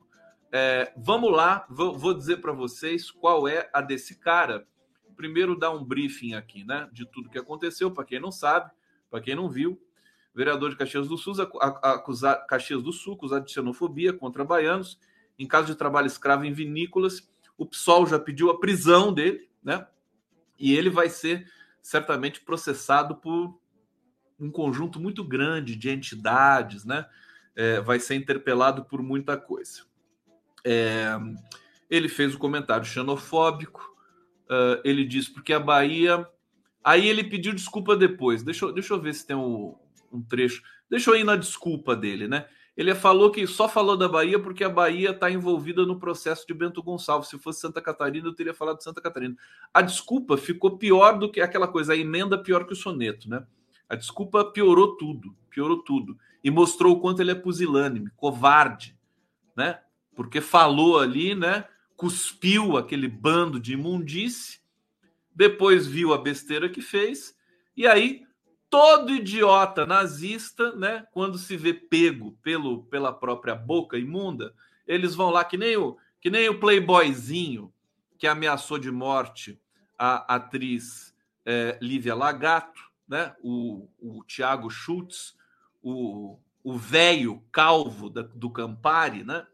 É, 0.51 0.91
vamos 0.97 1.31
lá, 1.31 1.65
vou, 1.69 1.97
vou 1.97 2.13
dizer 2.13 2.37
para 2.37 2.51
vocês 2.51 3.11
qual 3.11 3.47
é 3.47 3.69
a 3.71 3.81
desse 3.81 4.19
cara 4.19 4.67
primeiro 5.19 5.53
dar 5.53 5.71
um 5.71 5.83
briefing 5.83 6.33
aqui, 6.33 6.63
né, 6.63 6.87
de 6.93 7.05
tudo 7.05 7.29
que 7.29 7.37
aconteceu, 7.37 7.91
para 7.91 8.05
quem 8.05 8.21
não 8.21 8.31
sabe, 8.31 8.71
para 9.11 9.19
quem 9.19 9.35
não 9.35 9.49
viu. 9.49 9.77
Vereador 10.33 10.69
de 10.69 10.77
Caxias 10.77 11.09
do 11.09 11.17
Sul 11.17 11.33
acusar 11.81 12.45
Caxias 12.45 12.81
do 12.81 12.93
Sul 12.93 13.15
acusado 13.15 13.45
de 13.45 13.51
xenofobia 13.51 14.13
contra 14.13 14.45
baianos 14.45 14.97
em 15.37 15.45
caso 15.45 15.67
de 15.67 15.75
trabalho 15.75 16.07
escravo 16.07 16.45
em 16.45 16.53
vinícolas. 16.53 17.29
O 17.57 17.65
PSOL 17.65 18.07
já 18.07 18.17
pediu 18.17 18.49
a 18.49 18.59
prisão 18.59 19.13
dele, 19.13 19.49
né? 19.61 19.85
E 20.57 20.73
ele 20.73 20.89
vai 20.89 21.09
ser 21.09 21.51
certamente 21.81 22.41
processado 22.41 23.15
por 23.15 23.59
um 24.39 24.49
conjunto 24.51 24.99
muito 24.99 25.23
grande 25.23 25.75
de 25.75 25.89
entidades, 25.89 26.85
né? 26.85 27.05
É, 27.55 27.81
vai 27.81 27.99
ser 27.99 28.15
interpelado 28.15 28.85
por 28.85 29.01
muita 29.01 29.35
coisa. 29.35 29.83
É, 30.63 31.17
ele 31.89 32.07
fez 32.07 32.33
o 32.33 32.37
um 32.37 32.39
comentário 32.39 32.85
xenofóbico, 32.85 33.89
Uh, 34.49 34.81
ele 34.83 35.05
diz 35.05 35.29
porque 35.29 35.53
a 35.53 35.59
Bahia. 35.59 36.27
Aí 36.83 37.07
ele 37.07 37.23
pediu 37.23 37.53
desculpa 37.53 37.95
depois. 37.95 38.41
Deixa, 38.41 38.65
eu, 38.65 38.73
deixa 38.73 38.93
eu 38.93 38.99
ver 38.99 39.13
se 39.13 39.27
tem 39.27 39.35
um, 39.35 39.75
um 40.11 40.23
trecho. 40.23 40.63
Deixa 40.89 41.11
eu 41.11 41.15
ir 41.15 41.23
na 41.23 41.35
desculpa 41.35 41.95
dele, 41.95 42.27
né? 42.27 42.47
Ele 42.79 42.95
falou 42.95 43.29
que 43.29 43.45
só 43.45 43.67
falou 43.67 43.97
da 43.97 44.07
Bahia 44.07 44.39
porque 44.39 44.63
a 44.63 44.69
Bahia 44.69 45.09
está 45.09 45.29
envolvida 45.29 45.85
no 45.85 45.99
processo 45.99 46.47
de 46.47 46.53
Bento 46.53 46.81
Gonçalves. 46.81 47.27
Se 47.27 47.37
fosse 47.37 47.59
Santa 47.59 47.81
Catarina, 47.81 48.29
eu 48.29 48.33
teria 48.33 48.53
falado 48.53 48.77
de 48.77 48.85
Santa 48.85 49.01
Catarina. 49.01 49.35
A 49.73 49.81
desculpa 49.81 50.37
ficou 50.37 50.77
pior 50.77 51.19
do 51.19 51.29
que 51.29 51.41
aquela 51.41 51.67
coisa, 51.67 51.91
a 51.91 51.97
emenda 51.97 52.41
pior 52.41 52.65
que 52.65 52.71
o 52.71 52.77
soneto, 52.77 53.29
né? 53.29 53.45
A 53.89 53.95
desculpa 53.95 54.45
piorou 54.45 54.95
tudo, 54.95 55.35
piorou 55.49 55.83
tudo. 55.83 56.17
E 56.41 56.49
mostrou 56.49 56.95
o 56.95 57.01
quanto 57.01 57.21
ele 57.21 57.31
é 57.31 57.35
pusilânime, 57.35 58.11
covarde, 58.15 58.97
né? 59.57 59.81
Porque 60.15 60.39
falou 60.39 60.99
ali, 60.99 61.35
né? 61.35 61.65
Cuspiu 61.97 62.77
aquele 62.77 63.09
bando 63.09 63.59
de 63.59 63.73
imundície, 63.73 64.61
depois 65.35 65.85
viu 65.85 66.13
a 66.13 66.17
besteira 66.17 66.69
que 66.69 66.81
fez, 66.81 67.35
e 67.75 67.85
aí 67.85 68.25
todo 68.69 69.13
idiota 69.13 69.85
nazista, 69.85 70.75
né? 70.75 71.05
Quando 71.11 71.37
se 71.37 71.57
vê 71.57 71.73
pego 71.73 72.37
pelo, 72.43 72.83
pela 72.83 73.11
própria 73.11 73.55
boca 73.55 73.97
imunda, 73.97 74.53
eles 74.87 75.15
vão 75.15 75.29
lá 75.29 75.43
que 75.43 75.57
nem 75.57 75.75
o 75.77 75.97
que 76.21 76.29
nem 76.29 76.49
o 76.49 76.59
playboyzinho 76.59 77.73
que 78.17 78.27
ameaçou 78.27 78.77
de 78.77 78.91
morte 78.91 79.59
a 79.97 80.35
atriz 80.35 81.15
é, 81.45 81.77
Lívia 81.81 82.13
Lagato, 82.13 82.81
né? 83.07 83.33
O, 83.41 83.87
o 83.97 84.23
Tiago 84.25 84.69
Schultz, 84.69 85.35
o 85.81 86.37
velho 86.77 87.41
calvo 87.51 88.09
da, 88.09 88.21
do 88.21 88.49
Campari, 88.49 89.23
né? 89.23 89.47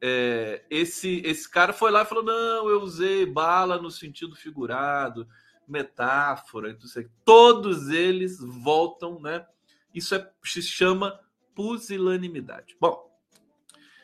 É, 0.00 0.64
esse 0.68 1.22
esse 1.24 1.48
cara 1.48 1.72
foi 1.72 1.90
lá 1.90 2.02
e 2.02 2.06
falou: 2.06 2.24
não, 2.24 2.68
eu 2.68 2.82
usei 2.82 3.24
bala 3.24 3.80
no 3.80 3.90
sentido 3.90 4.34
figurado 4.34 5.28
metáfora, 5.66 6.76
todos 7.24 7.88
eles 7.88 8.38
voltam, 8.40 9.20
né? 9.20 9.44
Isso 9.94 10.14
é, 10.14 10.30
se 10.44 10.62
chama 10.62 11.18
pusilanimidade. 11.54 12.76
Bom, 12.80 13.10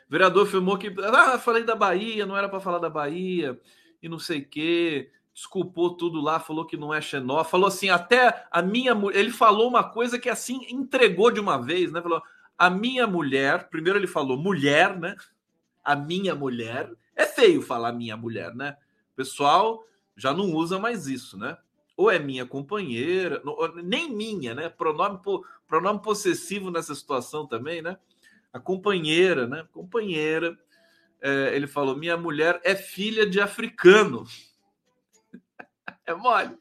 o 0.08 0.10
vereador 0.10 0.46
afirmou 0.46 0.78
que 0.78 0.94
ah, 1.00 1.38
falei 1.38 1.64
da 1.64 1.74
Bahia, 1.74 2.26
não 2.26 2.36
era 2.36 2.48
para 2.48 2.60
falar 2.60 2.78
da 2.78 2.90
Bahia 2.90 3.60
e 4.02 4.08
não 4.08 4.18
sei 4.18 4.40
o 4.40 4.48
quê, 4.48 5.10
desculpou 5.34 5.96
tudo 5.96 6.20
lá, 6.20 6.40
falou 6.40 6.66
que 6.66 6.76
não 6.76 6.92
é 6.92 7.00
xenó, 7.00 7.42
falou 7.44 7.68
assim, 7.68 7.88
até 7.88 8.46
a 8.50 8.60
minha 8.60 8.92
ele 9.12 9.30
falou 9.30 9.68
uma 9.68 9.84
coisa 9.84 10.18
que 10.18 10.28
assim 10.28 10.66
entregou 10.68 11.30
de 11.30 11.40
uma 11.40 11.58
vez, 11.58 11.92
né? 11.92 12.02
Falou: 12.02 12.22
"A 12.58 12.68
minha 12.68 13.06
mulher", 13.06 13.68
primeiro 13.68 13.98
ele 13.98 14.06
falou 14.06 14.36
mulher, 14.36 14.98
né? 14.98 15.16
A 15.84 15.94
minha 15.94 16.34
mulher. 16.34 16.90
É 17.14 17.26
feio 17.26 17.60
falar 17.60 17.92
minha 17.92 18.16
mulher, 18.16 18.54
né? 18.54 18.76
Pessoal, 19.14 19.84
já 20.16 20.32
não 20.32 20.52
usa 20.52 20.78
mais 20.78 21.06
isso, 21.06 21.38
né? 21.38 21.56
Ou 21.96 22.10
é 22.10 22.18
minha 22.18 22.46
companheira, 22.46 23.42
nem 23.82 24.10
minha, 24.10 24.54
né? 24.54 24.68
Pronome, 24.68 25.20
pronome 25.66 26.02
possessivo 26.02 26.70
nessa 26.70 26.94
situação 26.94 27.46
também, 27.46 27.82
né? 27.82 27.98
A 28.52 28.58
companheira, 28.58 29.46
né? 29.46 29.66
Companheira. 29.72 30.58
É, 31.20 31.54
ele 31.54 31.66
falou: 31.66 31.96
minha 31.96 32.16
mulher 32.16 32.60
é 32.64 32.74
filha 32.74 33.26
de 33.26 33.40
africano. 33.40 34.24
é 36.06 36.14
mole. 36.14 36.56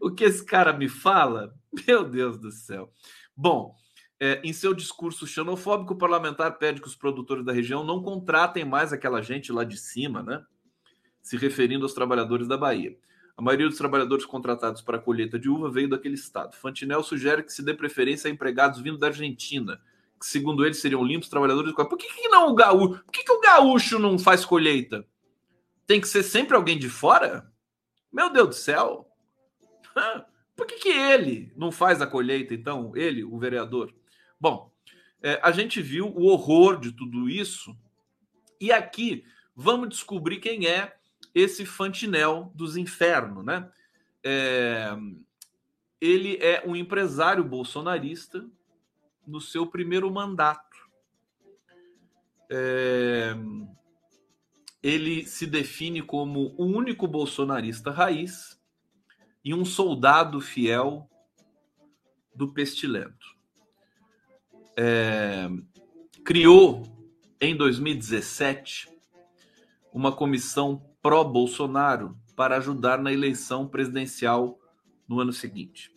O 0.00 0.10
que 0.10 0.24
esse 0.24 0.44
cara 0.44 0.72
me 0.72 0.88
fala? 0.88 1.54
Meu 1.86 2.04
Deus 2.04 2.38
do 2.38 2.50
céu. 2.50 2.92
Bom, 3.36 3.74
é, 4.20 4.40
em 4.42 4.52
seu 4.52 4.74
discurso 4.74 5.26
xenofóbico, 5.26 5.94
o 5.94 5.98
parlamentar 5.98 6.58
pede 6.58 6.80
que 6.80 6.88
os 6.88 6.96
produtores 6.96 7.44
da 7.44 7.52
região 7.52 7.84
não 7.84 8.02
contratem 8.02 8.64
mais 8.64 8.92
aquela 8.92 9.22
gente 9.22 9.52
lá 9.52 9.62
de 9.62 9.76
cima, 9.76 10.22
né? 10.22 10.44
Se 11.28 11.36
referindo 11.36 11.84
aos 11.84 11.92
trabalhadores 11.92 12.48
da 12.48 12.56
Bahia. 12.56 12.96
A 13.36 13.42
maioria 13.42 13.68
dos 13.68 13.76
trabalhadores 13.76 14.24
contratados 14.24 14.80
para 14.80 14.96
a 14.96 15.00
colheita 15.00 15.38
de 15.38 15.46
uva 15.46 15.70
veio 15.70 15.86
daquele 15.86 16.14
estado. 16.14 16.56
Fantinel 16.56 17.02
sugere 17.02 17.42
que 17.42 17.52
se 17.52 17.62
dê 17.62 17.74
preferência 17.74 18.28
a 18.28 18.30
empregados 18.32 18.80
vindo 18.80 18.96
da 18.96 19.08
Argentina, 19.08 19.78
que 20.18 20.24
segundo 20.24 20.64
ele 20.64 20.72
seriam 20.72 21.04
limpos 21.04 21.28
trabalhadores. 21.28 21.74
Por 21.74 21.98
que, 21.98 22.06
que 22.14 22.28
não 22.28 22.48
o 22.48 22.54
gaúcho? 22.54 23.04
Por 23.04 23.12
que, 23.12 23.22
que 23.22 23.32
o 23.32 23.42
gaúcho 23.42 23.98
não 23.98 24.18
faz 24.18 24.42
colheita? 24.42 25.06
Tem 25.86 26.00
que 26.00 26.08
ser 26.08 26.22
sempre 26.22 26.56
alguém 26.56 26.78
de 26.78 26.88
fora? 26.88 27.52
Meu 28.10 28.30
Deus 28.30 28.48
do 28.48 28.54
céu! 28.54 29.06
Por 30.56 30.66
que, 30.66 30.76
que 30.76 30.88
ele 30.88 31.52
não 31.54 31.70
faz 31.70 32.00
a 32.00 32.06
colheita, 32.06 32.54
então? 32.54 32.96
Ele, 32.96 33.22
o 33.22 33.38
vereador. 33.38 33.94
Bom, 34.40 34.72
é, 35.22 35.38
a 35.42 35.50
gente 35.50 35.82
viu 35.82 36.06
o 36.06 36.24
horror 36.24 36.80
de 36.80 36.90
tudo 36.90 37.28
isso. 37.28 37.76
E 38.58 38.72
aqui 38.72 39.24
vamos 39.54 39.90
descobrir 39.90 40.38
quem 40.38 40.66
é 40.66 40.97
esse 41.38 41.64
Fantinel 41.64 42.50
dos 42.54 42.76
infernos, 42.76 43.44
né? 43.44 43.70
É, 44.24 44.96
ele 46.00 46.36
é 46.38 46.62
um 46.66 46.74
empresário 46.74 47.44
bolsonarista 47.44 48.44
no 49.26 49.40
seu 49.40 49.66
primeiro 49.66 50.10
mandato. 50.10 50.76
É, 52.50 53.34
ele 54.82 55.26
se 55.26 55.46
define 55.46 56.02
como 56.02 56.54
o 56.56 56.64
único 56.64 57.06
bolsonarista 57.06 57.90
raiz 57.90 58.60
e 59.44 59.54
um 59.54 59.64
soldado 59.64 60.40
fiel 60.40 61.08
do 62.34 62.52
pestilento. 62.52 63.36
É, 64.76 65.48
criou 66.24 66.82
em 67.40 67.56
2017 67.56 68.88
uma 69.92 70.12
comissão 70.12 70.87
pró-Bolsonaro 71.08 72.14
para 72.36 72.58
ajudar 72.58 72.98
na 72.98 73.10
eleição 73.10 73.66
presidencial 73.66 74.60
no 75.08 75.20
ano 75.20 75.32
seguinte. 75.32 75.90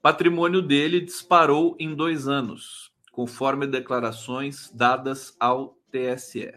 Patrimônio 0.00 0.62
dele 0.62 0.98
disparou 0.98 1.76
em 1.78 1.94
dois 1.94 2.26
anos, 2.26 2.90
conforme 3.12 3.66
declarações 3.66 4.70
dadas 4.70 5.36
ao 5.38 5.76
TSE. 5.90 6.54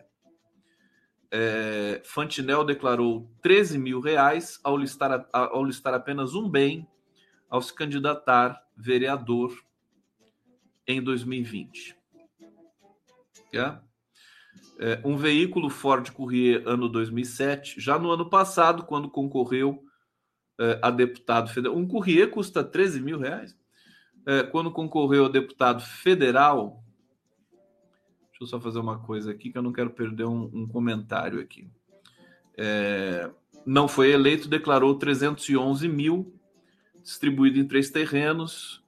É, 1.30 2.02
Fantinel 2.06 2.64
declarou 2.64 3.30
13 3.42 3.78
mil 3.78 4.00
reais 4.00 4.58
ao 4.64 4.78
listar, 4.78 5.28
ao 5.34 5.66
listar 5.66 5.94
apenas 5.94 6.36
um 6.36 6.50
bem 6.50 6.88
ao 7.50 7.62
se 7.62 7.74
candidatar 7.74 8.66
vereador 8.78 9.54
em 10.88 11.04
2020. 11.04 11.98
Yeah? 13.54 13.84
É, 14.80 15.00
um 15.04 15.18
veículo 15.18 15.70
Ford 15.70 16.10
Courier 16.12 16.64
ano 16.66 16.88
2007, 16.88 17.80
já 17.80 18.00
no 18.00 18.12
ano 18.12 18.30
passado, 18.30 18.84
quando 18.84 19.10
concorreu 19.10 19.84
é, 20.60 20.80
a 20.82 20.90
deputado 20.90 21.50
federal. 21.50 21.78
Um 21.78 21.88
Courier 21.88 22.30
custa 22.30 22.64
13 22.64 23.02
mil 23.02 23.20
reais. 23.20 23.58
É, 24.26 24.44
quando 24.44 24.72
concorreu 24.72 25.26
a 25.26 25.30
deputado 25.30 25.82
federal. 25.82 26.84
Deixa 28.30 28.44
eu 28.44 28.48
só 28.48 28.60
fazer 28.60 28.80
uma 28.80 29.00
coisa 29.00 29.32
aqui 29.32 29.52
que 29.52 29.58
eu 29.58 29.62
não 29.62 29.74
quero 29.74 29.90
perder 29.90 30.26
um, 30.26 30.50
um 30.54 30.68
comentário 30.68 31.40
aqui. 31.40 31.70
É, 32.58 33.30
não 33.66 33.88
foi 33.88 34.12
eleito, 34.12 34.48
declarou 34.48 34.96
311 34.96 35.88
mil, 35.88 36.34
distribuído 37.02 37.60
em 37.60 37.68
três 37.68 37.90
terrenos, 37.90 38.79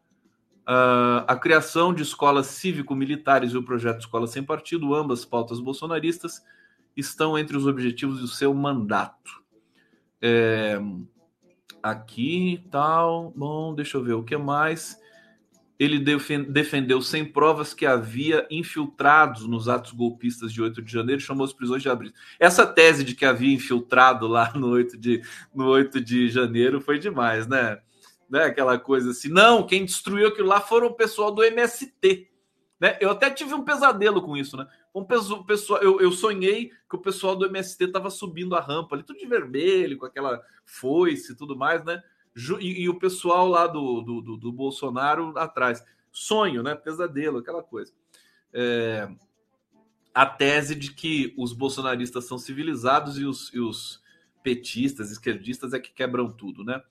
Uh, 0.62 1.26
a 1.28 1.36
criação 1.36 1.93
de 1.93 2.04
escolas 2.04 2.47
cívico-militares 2.47 3.54
e 3.54 3.58
o 3.58 3.63
projeto 3.63 4.02
Escola 4.02 4.28
Sem 4.28 4.43
Partido, 4.43 4.93
ambas 4.93 5.26
pautas 5.26 5.60
bolsonaristas, 5.60 6.41
estão 6.95 7.38
entre 7.38 7.58
os 7.58 7.65
objetivos 7.65 8.19
do 8.19 8.28
seu 8.28 8.54
mandato. 8.54 9.41
É, 10.21 10.80
aqui 11.82 12.63
tal, 12.69 13.34
bom, 13.36 13.74
deixa 13.74 13.97
eu 13.97 14.04
ver 14.04 14.13
o 14.13 14.24
que 14.24 14.38
mais. 14.38 15.00
Ele 15.80 15.97
defendeu 16.47 17.02
sem 17.02 17.26
provas 17.26 17.74
que 17.74 17.88
havia 17.88 18.45
infiltrados 18.52 19.47
nos 19.47 19.67
atos 19.67 19.93
golpistas 19.93 20.54
de 20.54 20.62
8 20.62 20.80
de 20.80 20.91
janeiro 20.91 21.19
e 21.19 21.26
chamou 21.26 21.43
as 21.43 21.54
prisões 21.54 21.82
de 21.82 21.89
abril. 21.89 22.13
Essa 22.39 22.67
tese 22.67 23.04
de 23.04 23.15
que 23.15 23.26
havia 23.26 23.52
infiltrado 23.52 24.28
lá 24.28 24.54
no 24.54 24.67
8 24.67 24.95
de, 24.95 25.24
no 25.56 25.65
8 25.65 26.00
de 26.00 26.30
janeiro 26.30 26.80
foi 26.80 27.00
demais, 27.00 27.47
né? 27.47 27.80
Né? 28.32 28.46
Aquela 28.46 28.80
coisa 28.80 29.12
assim, 29.12 29.28
não, 29.28 29.67
quem 29.67 29.84
destruiu 29.84 30.30
aquilo 30.30 30.48
lá 30.48 30.62
foram 30.62 30.88
o 30.88 30.94
pessoal 30.94 31.32
do 31.32 31.44
MST. 31.44 32.30
Né? 32.80 32.98
Eu 33.02 33.12
até 33.12 33.30
tive 33.30 33.54
um 33.54 33.63
pesadelo 33.63 34.22
com 34.22 34.38
isso, 34.38 34.56
né? 34.56 34.65
Um 34.96 35.04
pessoal, 35.04 35.82
eu, 35.82 36.00
eu 36.00 36.12
sonhei 36.12 36.72
que 36.89 36.96
o 36.96 37.02
pessoal 37.02 37.36
do 37.36 37.46
MST 37.46 37.84
estava 37.84 38.10
subindo 38.10 38.56
a 38.56 38.62
rampa 38.62 38.96
ali, 38.96 39.04
tudo 39.04 39.20
de 39.20 39.26
vermelho, 39.26 39.98
com 39.98 40.06
aquela 40.06 40.41
foice 40.65 41.34
e 41.34 41.36
tudo 41.36 41.56
mais, 41.56 41.84
né? 41.84 42.02
E, 42.60 42.84
e 42.84 42.89
o 42.89 42.98
pessoal 42.98 43.48
lá 43.48 43.67
do, 43.67 44.02
do, 44.02 44.22
do, 44.22 44.38
do, 44.38 44.52
Bolsonaro 44.52 45.38
atrás. 45.38 45.84
Sonho, 46.12 46.63
né? 46.63 46.74
Pesadelo, 46.74 47.39
aquela 47.39 47.62
coisa. 47.62 47.94
É, 48.54 49.10
a 50.13 50.26
tese 50.26 50.74
de 50.74 50.94
que 50.94 51.34
os 51.38 51.54
bolsonaristas 51.54 52.26
são 52.26 52.38
civilizados 52.38 53.20
e 53.20 53.26
os, 53.26 53.54
e 53.54 53.60
os 53.60 54.02
petistas, 54.41 55.12
esquerdistas 55.12 55.74
é 55.74 55.80
que 55.80 55.94
quebram 55.94 56.32
tudo, 56.32 56.63
né? 56.63 56.82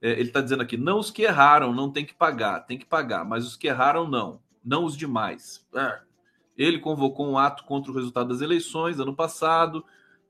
É, 0.00 0.12
ele 0.12 0.28
está 0.28 0.40
dizendo 0.40 0.62
aqui: 0.62 0.76
não 0.76 0.98
os 0.98 1.10
que 1.10 1.22
erraram 1.22 1.72
não 1.72 1.90
tem 1.90 2.04
que 2.04 2.14
pagar, 2.14 2.60
tem 2.60 2.78
que 2.78 2.86
pagar, 2.86 3.24
mas 3.24 3.46
os 3.46 3.56
que 3.56 3.68
erraram 3.68 4.08
não, 4.08 4.40
não 4.64 4.84
os 4.84 4.96
demais. 4.96 5.66
É. 5.74 6.00
Ele 6.56 6.78
convocou 6.78 7.28
um 7.28 7.38
ato 7.38 7.64
contra 7.64 7.90
o 7.90 7.94
resultado 7.94 8.28
das 8.28 8.40
eleições 8.40 9.00
ano 9.00 9.14
passado. 9.14 9.84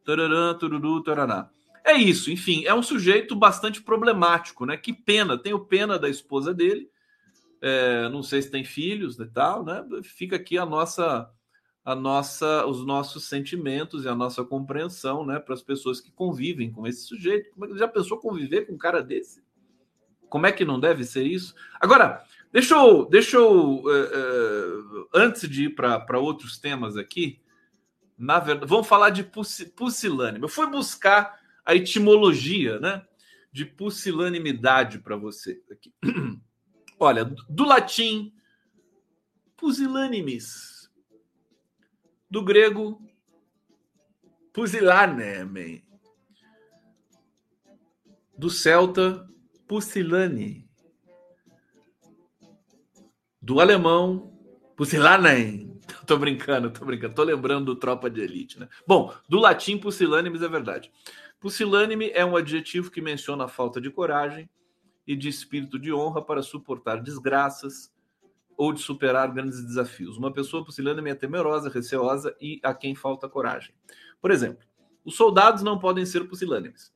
Tararã, 0.05 0.55
tururu, 0.55 1.03
tarará. 1.03 1.51
É 1.85 1.95
isso, 1.95 2.31
enfim, 2.31 2.65
é 2.65 2.75
um 2.75 2.83
sujeito 2.83 3.37
bastante 3.37 3.83
problemático, 3.83 4.65
né? 4.65 4.75
Que 4.77 4.93
pena, 4.93 5.37
tenho 5.37 5.61
pena 5.61 5.99
da 5.99 6.09
esposa 6.09 6.55
dele. 6.55 6.89
É, 7.61 8.09
não 8.09 8.23
sei 8.23 8.41
se 8.41 8.51
tem 8.51 8.65
filhos 8.65 9.19
e 9.19 9.27
tal, 9.27 9.65
né? 9.65 9.85
Fica 10.03 10.37
aqui 10.37 10.57
a 10.57 10.65
nossa, 10.65 11.31
a 11.85 11.95
nossa, 11.95 12.67
os 12.67 12.85
nossos 12.87 13.25
sentimentos 13.25 14.05
e 14.05 14.09
a 14.09 14.15
nossa 14.15 14.43
compreensão, 14.43 15.27
né, 15.27 15.39
para 15.39 15.53
as 15.53 15.63
pessoas 15.63 16.01
que 16.01 16.11
convivem 16.11 16.73
com 16.73 16.87
esse 16.87 17.03
sujeito. 17.03 17.51
Como 17.51 17.67
é 17.67 17.69
que 17.69 17.79
já 17.79 17.87
pensou 17.87 18.19
conviver 18.19 18.67
com 18.67 18.73
um 18.73 18.79
cara 18.79 19.03
desse? 19.03 19.44
Como 20.35 20.49
é 20.49 20.51
que 20.51 20.65
não 20.65 20.81
deve 20.81 21.05
ser 21.05 21.23
isso? 21.25 21.55
Agora, 21.81 22.25
deixa 22.53 22.75
eu, 22.75 23.05
deixa 23.05 23.37
eu 23.37 23.85
uh, 23.85 23.87
uh, 23.87 25.09
antes 25.15 25.49
de 25.49 25.67
ir 25.67 25.77
para 25.77 26.19
outros 26.19 26.59
temas 26.59 26.97
aqui, 26.97 27.41
na 28.19 28.41
verdade, 28.41 28.69
vamos 28.69 28.89
falar 28.89 29.11
de 29.11 29.23
pusilânime. 29.77 30.43
Eu 30.45 30.49
fui 30.49 30.67
buscar 30.67 31.41
a 31.65 31.73
etimologia, 31.73 32.81
né, 32.81 33.07
de 33.53 33.65
pusilanimidade 33.65 34.99
para 34.99 35.15
você 35.15 35.63
aqui. 35.71 35.95
Olha, 36.99 37.25
do 37.49 37.65
latim 37.65 38.35
pusilânimes, 39.57 40.91
do 42.29 42.43
grego 42.43 43.01
pusilane, 44.53 45.85
do 48.37 48.51
celta 48.51 49.33
pusilane, 49.67 50.69
do 53.41 53.61
alemão 53.61 54.33
pusilane. 54.77 55.73
Tô 56.07 56.17
brincando, 56.17 56.71
tô 56.71 56.85
brincando. 56.85 57.15
Tô 57.15 57.23
lembrando 57.23 57.67
do 57.67 57.77
Tropa 57.77 58.09
de 58.09 58.21
Elite, 58.21 58.59
né? 58.59 58.69
Bom, 58.87 59.15
do 59.29 59.39
latim 59.39 59.77
pusilânimes 59.77 60.41
é 60.41 60.49
verdade. 60.49 60.91
Pusilânime 61.39 62.11
é 62.15 62.25
um 62.25 62.37
adjetivo 62.37 62.91
que 62.91 63.03
menciona 63.03 63.45
a 63.45 63.49
falta 63.49 63.81
de 63.81 63.91
coragem 63.91 64.49
e 65.07 65.15
de 65.15 65.29
espírito 65.29 65.79
de 65.79 65.93
honra 65.93 66.23
para 66.23 66.43
suportar 66.43 67.03
desgraças 67.03 67.93
ou 68.57 68.73
de 68.73 68.81
superar 68.81 69.31
grandes 69.33 69.63
desafios. 69.63 70.17
Uma 70.17 70.33
pessoa 70.33 70.65
pusilânime 70.65 71.11
é 71.11 71.15
temerosa, 71.15 71.69
receosa 71.69 72.35
e 72.41 72.61
a 72.63 72.73
quem 72.73 72.95
falta 72.95 73.29
coragem. 73.29 73.75
Por 74.21 74.31
exemplo, 74.31 74.67
os 75.05 75.17
soldados 75.17 75.63
não 75.63 75.79
podem 75.79 76.07
ser 76.07 76.27
pusilânimes. 76.27 76.93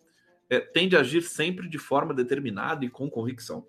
É, 0.50 0.60
tende 0.60 0.96
a 0.96 1.00
agir 1.00 1.22
sempre 1.22 1.68
de 1.68 1.78
forma 1.78 2.14
determinada 2.14 2.84
e 2.84 2.90
com 2.90 3.10
convicção. 3.10 3.66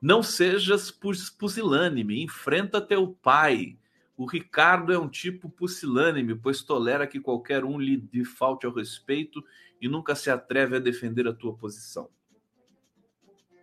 Não 0.00 0.22
sejas 0.22 0.90
pusilânime, 0.90 2.22
enfrenta 2.22 2.80
teu 2.80 3.16
pai. 3.22 3.78
O 4.16 4.26
Ricardo 4.26 4.92
é 4.92 4.98
um 4.98 5.08
tipo 5.08 5.48
pusilânime, 5.48 6.34
pois 6.34 6.62
tolera 6.62 7.06
que 7.06 7.20
qualquer 7.20 7.64
um 7.64 7.78
lhe 7.78 8.24
falte 8.24 8.66
ao 8.66 8.72
respeito 8.72 9.42
e 9.80 9.88
nunca 9.88 10.14
se 10.14 10.30
atreve 10.30 10.76
a 10.76 10.80
defender 10.80 11.26
a 11.26 11.32
tua 11.32 11.54
posição. 11.54 12.08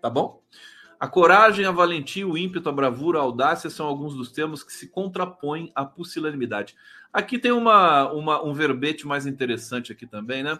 Tá 0.01 0.09
bom? 0.09 0.41
A 0.99 1.07
coragem, 1.07 1.65
a 1.65 1.71
valentia, 1.71 2.27
o 2.27 2.37
ímpeto, 2.37 2.69
a 2.69 2.71
bravura, 2.71 3.19
a 3.19 3.21
audácia 3.21 3.69
são 3.69 3.85
alguns 3.85 4.15
dos 4.15 4.31
termos 4.31 4.63
que 4.63 4.71
se 4.71 4.87
contrapõem 4.87 5.71
à 5.75 5.83
pusilanimidade. 5.83 6.75
Aqui 7.11 7.37
tem 7.37 7.51
uma, 7.51 8.11
uma, 8.11 8.43
um 8.43 8.53
verbete 8.53 9.05
mais 9.05 9.25
interessante 9.25 9.91
aqui 9.91 10.07
também, 10.07 10.41
né? 10.41 10.59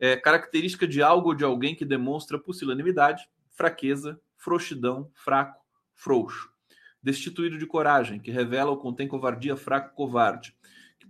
É, 0.00 0.16
característica 0.16 0.88
de 0.88 1.02
algo 1.02 1.28
ou 1.28 1.34
de 1.34 1.44
alguém 1.44 1.74
que 1.74 1.84
demonstra 1.84 2.38
pusilanimidade, 2.38 3.28
fraqueza, 3.50 4.18
frouxidão, 4.36 5.10
fraco, 5.14 5.62
frouxo. 5.94 6.50
Destituído 7.02 7.58
de 7.58 7.66
coragem, 7.66 8.18
que 8.18 8.30
revela 8.30 8.70
ou 8.70 8.78
contém 8.78 9.06
covardia, 9.06 9.56
fraco, 9.56 9.94
covarde 9.94 10.54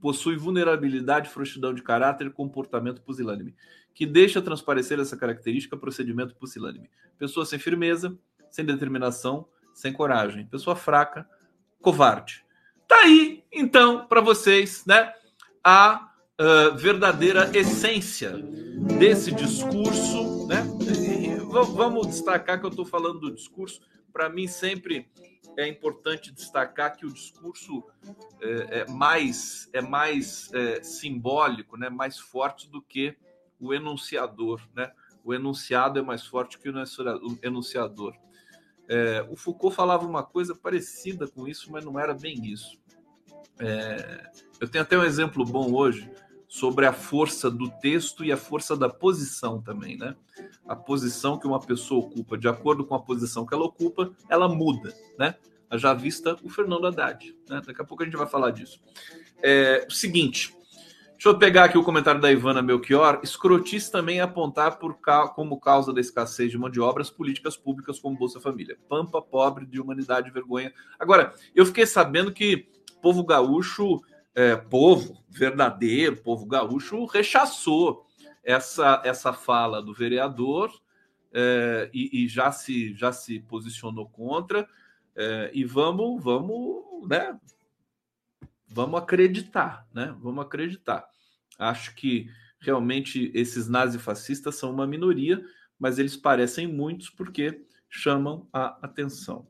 possui 0.00 0.36
vulnerabilidade, 0.36 1.28
frouxidão 1.28 1.74
de 1.74 1.82
caráter 1.82 2.32
comportamento 2.32 3.02
pusilânime, 3.02 3.54
que 3.94 4.06
deixa 4.06 4.40
transparecer 4.40 4.98
essa 4.98 5.16
característica 5.16 5.76
procedimento 5.76 6.34
pusilânime. 6.34 6.90
Pessoa 7.18 7.44
sem 7.44 7.58
firmeza, 7.58 8.16
sem 8.50 8.64
determinação, 8.64 9.46
sem 9.74 9.92
coragem. 9.92 10.46
Pessoa 10.46 10.74
fraca, 10.74 11.28
covarde. 11.80 12.44
Tá 12.88 12.96
aí, 13.02 13.44
então, 13.52 14.06
para 14.06 14.20
vocês, 14.20 14.84
né, 14.86 15.12
a 15.62 16.09
uh, 16.40 16.74
verdadeira 16.76 17.50
essência 17.56 18.32
desse 18.98 19.30
discurso, 19.30 20.46
né? 20.46 20.64
Vamos 21.74 22.06
destacar 22.06 22.58
que 22.58 22.64
eu 22.64 22.70
estou 22.70 22.86
falando 22.86 23.20
do 23.20 23.34
discurso. 23.34 23.80
Para 24.12 24.28
mim, 24.28 24.46
sempre 24.46 25.10
é 25.56 25.68
importante 25.68 26.32
destacar 26.32 26.96
que 26.96 27.04
o 27.04 27.12
discurso 27.12 27.84
é, 28.40 28.80
é 28.80 28.90
mais 28.90 29.68
é 29.72 29.82
mais 29.82 30.50
é, 30.54 30.82
simbólico, 30.82 31.76
né, 31.76 31.90
mais 31.90 32.18
forte 32.18 32.70
do 32.70 32.80
que 32.80 33.16
o 33.58 33.74
enunciador, 33.74 34.62
né? 34.74 34.90
O 35.22 35.34
enunciado 35.34 35.98
é 35.98 36.02
mais 36.02 36.24
forte 36.24 36.58
que 36.58 36.70
o 36.70 36.74
enunciador. 37.42 38.14
É, 38.88 39.24
o 39.28 39.36
Foucault 39.36 39.76
falava 39.76 40.06
uma 40.06 40.22
coisa 40.22 40.54
parecida 40.54 41.28
com 41.28 41.46
isso, 41.46 41.70
mas 41.70 41.84
não 41.84 42.00
era 42.00 42.14
bem 42.14 42.46
isso. 42.46 42.80
É, 43.58 44.30
eu 44.58 44.66
tenho 44.66 44.82
até 44.82 44.96
um 44.96 45.04
exemplo 45.04 45.44
bom 45.44 45.74
hoje 45.74 46.10
sobre 46.50 46.84
a 46.84 46.92
força 46.92 47.48
do 47.48 47.70
texto 47.70 48.24
e 48.24 48.32
a 48.32 48.36
força 48.36 48.76
da 48.76 48.88
posição 48.88 49.62
também, 49.62 49.96
né? 49.96 50.16
A 50.66 50.74
posição 50.74 51.38
que 51.38 51.46
uma 51.46 51.60
pessoa 51.60 52.00
ocupa, 52.04 52.36
de 52.36 52.48
acordo 52.48 52.84
com 52.84 52.92
a 52.96 53.00
posição 53.00 53.46
que 53.46 53.54
ela 53.54 53.64
ocupa, 53.64 54.10
ela 54.28 54.48
muda, 54.48 54.92
né? 55.16 55.36
Já 55.74 55.94
vista 55.94 56.36
o 56.42 56.50
Fernando 56.50 56.88
Haddad, 56.88 57.36
né? 57.48 57.62
Daqui 57.64 57.80
a 57.80 57.84
pouco 57.84 58.02
a 58.02 58.04
gente 58.04 58.16
vai 58.16 58.26
falar 58.26 58.50
disso. 58.50 58.80
É, 59.40 59.86
o 59.88 59.92
seguinte, 59.92 60.52
deixa 61.12 61.28
eu 61.28 61.38
pegar 61.38 61.66
aqui 61.66 61.78
o 61.78 61.84
comentário 61.84 62.20
da 62.20 62.32
Ivana 62.32 62.60
Melchior. 62.60 63.20
Escrotice 63.22 63.88
também 63.88 64.18
é 64.18 64.22
apontar 64.22 64.80
por 64.80 64.98
como 65.36 65.60
causa 65.60 65.92
da 65.92 66.00
escassez 66.00 66.50
de 66.50 66.58
mão 66.58 66.68
de 66.68 66.80
obras 66.80 67.10
políticas 67.10 67.56
públicas 67.56 68.00
como 68.00 68.18
Bolsa 68.18 68.40
Família. 68.40 68.76
Pampa, 68.88 69.22
pobre, 69.22 69.64
de 69.64 69.80
humanidade, 69.80 70.32
vergonha. 70.32 70.74
Agora, 70.98 71.32
eu 71.54 71.64
fiquei 71.64 71.86
sabendo 71.86 72.32
que 72.32 72.66
povo 73.00 73.24
gaúcho 73.24 74.02
é, 74.34 74.56
povo 74.56 75.24
verdadeiro, 75.28 76.16
povo 76.16 76.46
gaúcho, 76.46 77.04
rechaçou 77.06 78.06
essa, 78.42 79.02
essa 79.04 79.32
fala 79.32 79.82
do 79.82 79.92
vereador 79.92 80.72
é, 81.32 81.90
e, 81.92 82.24
e, 82.24 82.28
já, 82.28 82.50
se, 82.50 82.94
já 82.94 83.12
se 83.12 83.40
posicionou 83.40 84.08
contra. 84.08 84.68
É, 85.14 85.50
e 85.52 85.64
vamos, 85.64 86.22
vamos, 86.22 87.08
né? 87.08 87.38
Vamos 88.68 89.00
acreditar, 89.00 89.86
né? 89.92 90.14
Vamos 90.20 90.44
acreditar. 90.44 91.08
Acho 91.58 91.94
que 91.94 92.30
realmente 92.60 93.30
esses 93.34 93.68
nazifascistas 93.68 94.54
são 94.56 94.70
uma 94.70 94.86
minoria, 94.86 95.44
mas 95.78 95.98
eles 95.98 96.16
parecem 96.16 96.66
muitos 96.66 97.10
porque 97.10 97.64
chamam 97.88 98.48
a 98.52 98.78
atenção. 98.82 99.48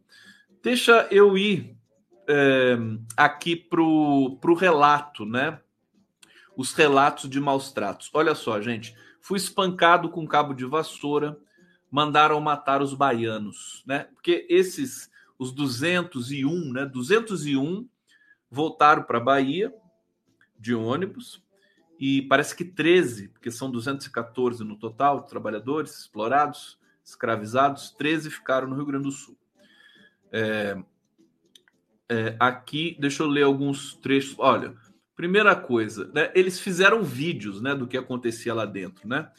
Deixa 0.63 1.07
eu 1.11 1.37
ir 1.37 1.77
é, 2.31 2.79
aqui 3.17 3.57
para 3.57 3.83
o 3.83 4.55
relato, 4.55 5.27
né? 5.27 5.61
Os 6.57 6.73
relatos 6.73 7.29
de 7.29 7.41
maus 7.41 7.73
tratos. 7.73 8.09
Olha 8.15 8.35
só, 8.37 8.61
gente. 8.61 8.95
Fui 9.21 9.37
espancado 9.37 10.09
com 10.09 10.27
cabo 10.27 10.55
de 10.55 10.65
vassoura, 10.65 11.37
mandaram 11.91 12.41
matar 12.41 12.81
os 12.83 12.95
baianos, 12.95 13.83
né? 13.85 14.05
Porque 14.15 14.47
esses, 14.49 15.11
os 15.37 15.53
201, 15.53 16.73
né? 16.73 16.87
201 16.87 17.89
voltaram 18.49 19.03
para 19.03 19.19
a 19.19 19.23
Bahia 19.23 19.75
de 20.59 20.75
ônibus 20.75 21.43
e 21.99 22.23
parece 22.23 22.55
que 22.55 22.65
13, 22.65 23.29
porque 23.29 23.51
são 23.51 23.71
214 23.71 24.63
no 24.63 24.77
total, 24.77 25.23
trabalhadores 25.23 25.99
explorados, 26.01 26.79
escravizados, 27.05 27.91
13 27.91 28.31
ficaram 28.31 28.69
no 28.69 28.77
Rio 28.77 28.87
Grande 28.87 29.05
do 29.05 29.13
Sul. 29.13 29.37
É, 30.33 30.81
é, 32.11 32.35
aqui, 32.41 32.97
deixa 32.99 33.23
eu 33.23 33.29
ler 33.29 33.45
alguns 33.45 33.95
trechos. 33.95 34.35
Olha, 34.37 34.75
primeira 35.15 35.55
coisa, 35.55 36.11
né, 36.13 36.33
eles 36.35 36.59
fizeram 36.59 37.05
vídeos 37.05 37.63
né, 37.63 37.73
do 37.73 37.87
que 37.87 37.97
acontecia 37.97 38.53
lá 38.53 38.67
dentro, 38.67 39.09
né? 39.09 39.31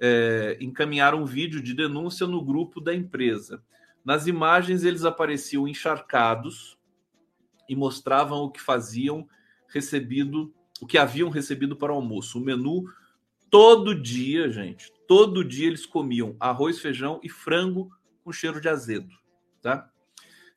É, 0.00 0.56
encaminharam 0.58 1.22
um 1.22 1.26
vídeo 1.26 1.62
de 1.62 1.74
denúncia 1.74 2.26
no 2.26 2.42
grupo 2.42 2.80
da 2.80 2.94
empresa. 2.94 3.62
Nas 4.02 4.26
imagens, 4.26 4.84
eles 4.84 5.04
apareciam 5.04 5.68
encharcados 5.68 6.78
e 7.68 7.76
mostravam 7.76 8.38
o 8.38 8.50
que 8.50 8.60
faziam 8.60 9.28
recebido, 9.68 10.52
o 10.80 10.86
que 10.86 10.98
haviam 10.98 11.28
recebido 11.28 11.76
para 11.76 11.92
o 11.92 11.96
almoço. 11.96 12.38
O 12.38 12.44
menu 12.44 12.84
todo 13.50 13.94
dia, 13.94 14.50
gente, 14.50 14.90
todo 15.06 15.44
dia 15.44 15.68
eles 15.68 15.86
comiam 15.86 16.36
arroz, 16.40 16.80
feijão 16.80 17.20
e 17.22 17.28
frango 17.28 17.90
com 18.24 18.32
cheiro 18.32 18.60
de 18.60 18.68
azedo, 18.68 19.14
tá? 19.62 19.90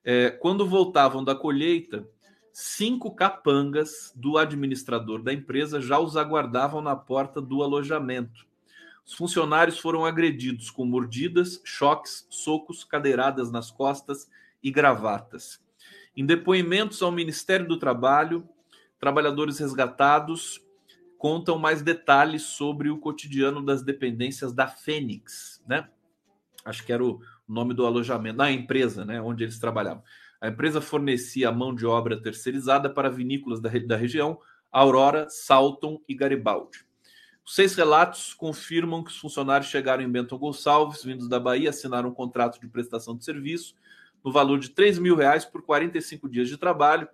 É, 0.09 0.29
quando 0.29 0.65
voltavam 0.65 1.21
da 1.21 1.35
colheita, 1.35 2.07
cinco 2.53 3.13
capangas 3.13 4.13
do 4.15 4.37
administrador 4.37 5.21
da 5.21 5.33
empresa 5.33 5.81
já 5.81 5.99
os 5.99 6.15
aguardavam 6.15 6.81
na 6.81 6.95
porta 6.95 7.41
do 7.41 7.61
alojamento. 7.61 8.47
Os 9.05 9.13
funcionários 9.13 9.77
foram 9.77 10.05
agredidos 10.05 10.71
com 10.71 10.85
mordidas, 10.85 11.61
choques, 11.61 12.25
socos, 12.29 12.85
cadeiradas 12.85 13.51
nas 13.51 13.69
costas 13.69 14.29
e 14.63 14.71
gravatas. 14.71 15.61
Em 16.15 16.25
depoimentos 16.25 17.01
ao 17.01 17.11
Ministério 17.11 17.67
do 17.67 17.77
Trabalho, 17.77 18.47
trabalhadores 18.97 19.59
resgatados 19.59 20.65
contam 21.17 21.59
mais 21.59 21.81
detalhes 21.81 22.43
sobre 22.43 22.89
o 22.89 22.97
cotidiano 22.97 23.61
das 23.61 23.83
dependências 23.83 24.53
da 24.53 24.69
Fênix, 24.69 25.61
né? 25.67 25.89
Acho 26.63 26.85
que 26.85 26.93
era 26.93 27.03
o, 27.03 27.19
nome 27.47 27.73
do 27.73 27.85
alojamento, 27.85 28.37
da 28.37 28.51
empresa, 28.51 29.05
né, 29.05 29.21
onde 29.21 29.43
eles 29.43 29.59
trabalhavam. 29.59 30.03
A 30.39 30.49
empresa 30.49 30.81
fornecia 30.81 31.51
mão 31.51 31.73
de 31.73 31.85
obra 31.85 32.21
terceirizada 32.21 32.89
para 32.89 33.09
vinícolas 33.09 33.59
da, 33.59 33.69
da 33.69 33.95
região, 33.95 34.39
Aurora, 34.71 35.27
Salton 35.29 36.01
e 36.07 36.13
Garibaldi. 36.13 36.85
Os 37.45 37.55
seis 37.55 37.75
relatos 37.75 38.33
confirmam 38.33 39.03
que 39.03 39.09
os 39.09 39.17
funcionários 39.17 39.69
chegaram 39.69 40.03
em 40.03 40.11
Bento 40.11 40.37
Gonçalves, 40.37 41.03
vindos 41.03 41.29
da 41.29 41.39
Bahia, 41.39 41.69
assinaram 41.69 42.09
um 42.09 42.13
contrato 42.13 42.59
de 42.59 42.67
prestação 42.67 43.15
de 43.15 43.23
serviço 43.23 43.73
no 44.23 44.31
valor 44.31 44.59
de 44.59 44.69
3 44.69 44.99
mil 44.99 45.15
reais 45.15 45.45
por 45.45 45.61
45 45.61 46.27
dias 46.27 46.49
de 46.49 46.57
trabalho, 46.57 47.07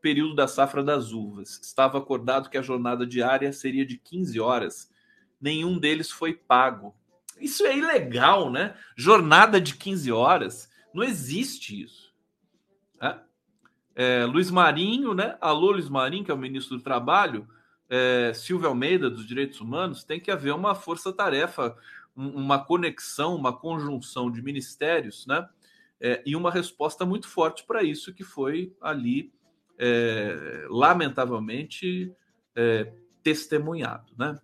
período 0.00 0.34
da 0.34 0.48
safra 0.48 0.82
das 0.82 1.12
uvas. 1.12 1.60
Estava 1.62 1.98
acordado 1.98 2.50
que 2.50 2.58
a 2.58 2.62
jornada 2.62 3.06
diária 3.06 3.52
seria 3.52 3.86
de 3.86 3.96
15 3.96 4.40
horas. 4.40 4.90
Nenhum 5.40 5.78
deles 5.78 6.10
foi 6.10 6.34
pago. 6.34 6.94
Isso 7.40 7.66
é 7.66 7.76
ilegal, 7.76 8.50
né? 8.50 8.74
Jornada 8.96 9.60
de 9.60 9.74
15 9.74 10.10
horas. 10.12 10.70
Não 10.92 11.02
existe 11.02 11.82
isso. 11.82 12.14
É? 13.00 13.18
É, 13.94 14.24
Luiz 14.24 14.50
Marinho, 14.50 15.14
né? 15.14 15.36
Alô, 15.40 15.72
Luiz 15.72 15.88
Marinho, 15.88 16.24
que 16.24 16.30
é 16.30 16.34
o 16.34 16.38
ministro 16.38 16.76
do 16.76 16.82
Trabalho, 16.82 17.48
é, 17.88 18.32
Silvio 18.34 18.68
Almeida, 18.68 19.08
dos 19.08 19.26
Direitos 19.26 19.60
Humanos, 19.60 20.04
tem 20.04 20.20
que 20.20 20.30
haver 20.30 20.54
uma 20.54 20.74
força-tarefa, 20.74 21.76
uma 22.14 22.64
conexão, 22.64 23.34
uma 23.34 23.56
conjunção 23.56 24.30
de 24.30 24.42
ministérios, 24.42 25.26
né? 25.26 25.48
É, 26.00 26.22
e 26.24 26.36
uma 26.36 26.50
resposta 26.50 27.04
muito 27.04 27.28
forte 27.28 27.64
para 27.64 27.82
isso, 27.82 28.14
que 28.14 28.22
foi 28.22 28.72
ali, 28.80 29.32
é, 29.78 30.66
lamentavelmente, 30.68 32.12
é, 32.54 32.92
testemunhado, 33.22 34.12
né? 34.16 34.38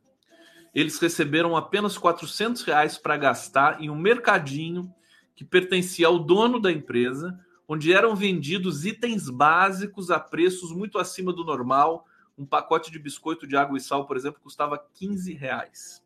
Eles 0.75 0.99
receberam 0.99 1.57
apenas 1.57 1.97
400 1.97 2.63
reais 2.63 2.99
para 2.99 3.17
gastar 3.17 3.81
em 3.81 3.91
um 3.91 3.97
mercadinho 3.97 4.93
que 5.37 5.45
pertencia 5.45 6.07
ao 6.07 6.19
dono 6.19 6.61
da 6.61 6.71
empresa, 6.71 7.39
onde 7.69 7.93
eram 7.93 8.15
vendidos 8.15 8.85
itens 8.85 9.29
básicos 9.29 10.11
a 10.11 10.19
preços 10.19 10.73
muito 10.73 10.99
acima 10.99 11.33
do 11.33 11.45
normal. 11.45 12.07
Um 12.37 12.45
pacote 12.45 12.91
de 12.91 12.99
biscoito 12.99 13.47
de 13.47 13.57
água 13.57 13.79
e 13.79 13.81
sal, 13.81 14.07
por 14.07 14.17
exemplo, 14.17 14.41
custava 14.43 14.83
15 14.95 15.33
reais. 15.35 16.05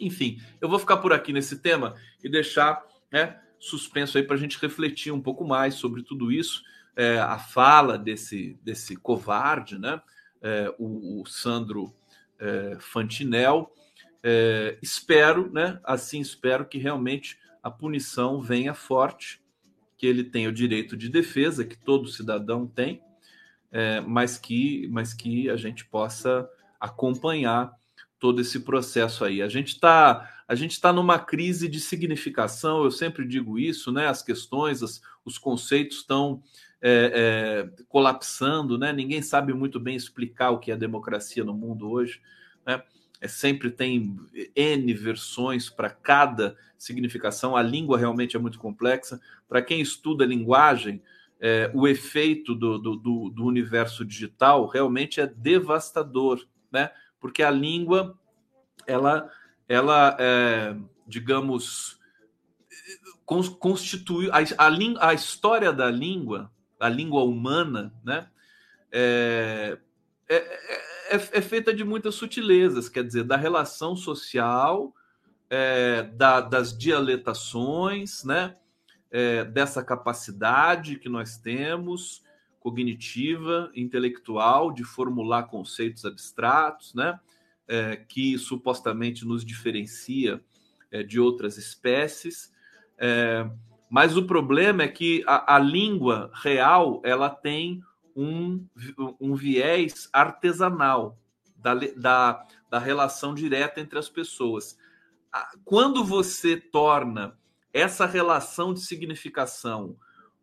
Enfim, 0.00 0.40
eu 0.60 0.68
vou 0.68 0.78
ficar 0.78 0.96
por 0.96 1.12
aqui 1.12 1.32
nesse 1.32 1.60
tema 1.60 1.94
e 2.22 2.28
deixar 2.28 2.84
né, 3.12 3.40
suspenso 3.58 4.18
aí 4.18 4.24
para 4.24 4.34
a 4.34 4.38
gente 4.38 4.58
refletir 4.60 5.12
um 5.12 5.20
pouco 5.20 5.44
mais 5.44 5.74
sobre 5.74 6.02
tudo 6.02 6.32
isso. 6.32 6.62
É, 6.96 7.18
a 7.18 7.38
fala 7.38 7.98
desse, 7.98 8.58
desse 8.62 8.96
covarde, 8.96 9.78
né? 9.78 10.00
É, 10.40 10.72
o, 10.78 11.22
o, 11.22 11.26
Sandro 11.26 11.92
é, 12.38 12.76
Fantinel. 12.78 13.72
É, 14.26 14.78
espero, 14.80 15.52
né? 15.52 15.78
Assim 15.84 16.18
espero 16.18 16.64
que 16.64 16.78
realmente 16.78 17.38
a 17.62 17.70
punição 17.70 18.40
venha 18.40 18.72
forte, 18.72 19.38
que 19.98 20.06
ele 20.06 20.24
tenha 20.24 20.48
o 20.48 20.52
direito 20.52 20.96
de 20.96 21.10
defesa, 21.10 21.62
que 21.62 21.76
todo 21.76 22.08
cidadão 22.08 22.66
tem, 22.66 23.02
é, 23.70 24.00
mas, 24.00 24.38
que, 24.38 24.88
mas 24.88 25.12
que 25.12 25.50
a 25.50 25.56
gente 25.56 25.84
possa 25.84 26.48
acompanhar 26.80 27.70
todo 28.18 28.40
esse 28.40 28.60
processo 28.60 29.26
aí. 29.26 29.42
A 29.42 29.48
gente 29.48 29.74
está 29.74 30.30
a 30.46 30.54
gente 30.54 30.72
está 30.72 30.92
numa 30.92 31.18
crise 31.18 31.68
de 31.68 31.80
significação, 31.80 32.84
eu 32.84 32.90
sempre 32.90 33.26
digo 33.26 33.58
isso, 33.58 33.90
né? 33.90 34.06
As 34.06 34.22
questões, 34.22 34.82
as, 34.82 35.00
os 35.24 35.38
conceitos 35.38 35.98
estão 35.98 36.42
é, 36.82 37.70
é, 37.74 37.84
colapsando, 37.88 38.76
né? 38.76 38.92
Ninguém 38.92 39.22
sabe 39.22 39.54
muito 39.54 39.80
bem 39.80 39.96
explicar 39.96 40.50
o 40.50 40.58
que 40.58 40.70
é 40.70 40.76
democracia 40.76 41.42
no 41.42 41.54
mundo 41.54 41.90
hoje, 41.90 42.20
né? 42.66 42.82
É, 43.20 43.28
sempre 43.28 43.70
tem 43.70 44.18
N 44.54 44.94
versões 44.94 45.70
para 45.70 45.90
cada 45.90 46.56
significação. 46.76 47.56
A 47.56 47.62
língua 47.62 47.98
realmente 47.98 48.36
é 48.36 48.38
muito 48.38 48.58
complexa. 48.58 49.20
Para 49.48 49.62
quem 49.62 49.80
estuda 49.80 50.24
linguagem, 50.26 51.02
é, 51.40 51.70
o 51.74 51.86
efeito 51.86 52.54
do, 52.54 52.78
do, 52.78 53.30
do, 53.30 53.44
universo 53.44 54.04
digital 54.04 54.66
realmente 54.66 55.20
é 55.20 55.26
devastador, 55.26 56.46
né? 56.70 56.90
Porque 57.20 57.42
a 57.42 57.50
língua, 57.50 58.18
ela, 58.86 59.30
ela 59.68 60.16
é, 60.18 60.76
digamos, 61.06 61.98
constitui 63.24 64.30
a, 64.30 64.38
a, 64.58 65.08
a, 65.08 65.14
história 65.14 65.72
da 65.72 65.90
língua, 65.90 66.50
a 66.78 66.88
língua 66.88 67.24
humana, 67.24 67.92
né? 68.04 68.28
É, 68.92 69.78
é, 70.28 70.93
é 71.10 71.14
é, 71.14 71.40
feita 71.40 71.72
de 71.72 71.84
muitas 71.84 72.14
sutilezas, 72.14 72.88
quer 72.88 73.04
dizer, 73.04 73.24
da 73.24 73.36
relação 73.36 73.96
social, 73.96 74.94
é, 75.50 76.02
da, 76.02 76.40
das 76.40 76.76
dialetações, 76.76 78.24
né? 78.24 78.56
É, 79.10 79.44
dessa 79.44 79.84
capacidade 79.84 80.98
que 80.98 81.08
nós 81.08 81.36
temos, 81.36 82.24
cognitiva, 82.58 83.70
intelectual, 83.74 84.72
de 84.72 84.82
formular 84.82 85.44
conceitos 85.44 86.04
abstratos, 86.04 86.94
né? 86.94 87.20
É, 87.68 87.96
que 87.96 88.36
supostamente 88.38 89.24
nos 89.24 89.44
diferencia 89.44 90.42
é, 90.90 91.02
de 91.02 91.20
outras 91.20 91.56
espécies. 91.56 92.52
É, 92.98 93.48
mas 93.88 94.16
o 94.16 94.26
problema 94.26 94.82
é 94.82 94.88
que 94.88 95.22
a, 95.26 95.56
a 95.56 95.58
língua 95.58 96.30
real 96.34 97.00
ela 97.04 97.30
tem 97.30 97.82
um, 98.14 98.66
um 99.20 99.34
viés 99.34 100.08
artesanal 100.12 101.18
da, 101.56 101.74
da, 101.74 102.46
da 102.70 102.78
relação 102.78 103.34
direta 103.34 103.80
entre 103.80 103.98
as 103.98 104.08
pessoas. 104.08 104.76
Quando 105.64 106.04
você 106.04 106.56
torna 106.56 107.36
essa 107.72 108.06
relação 108.06 108.72
de 108.72 108.80
significação 108.80 109.96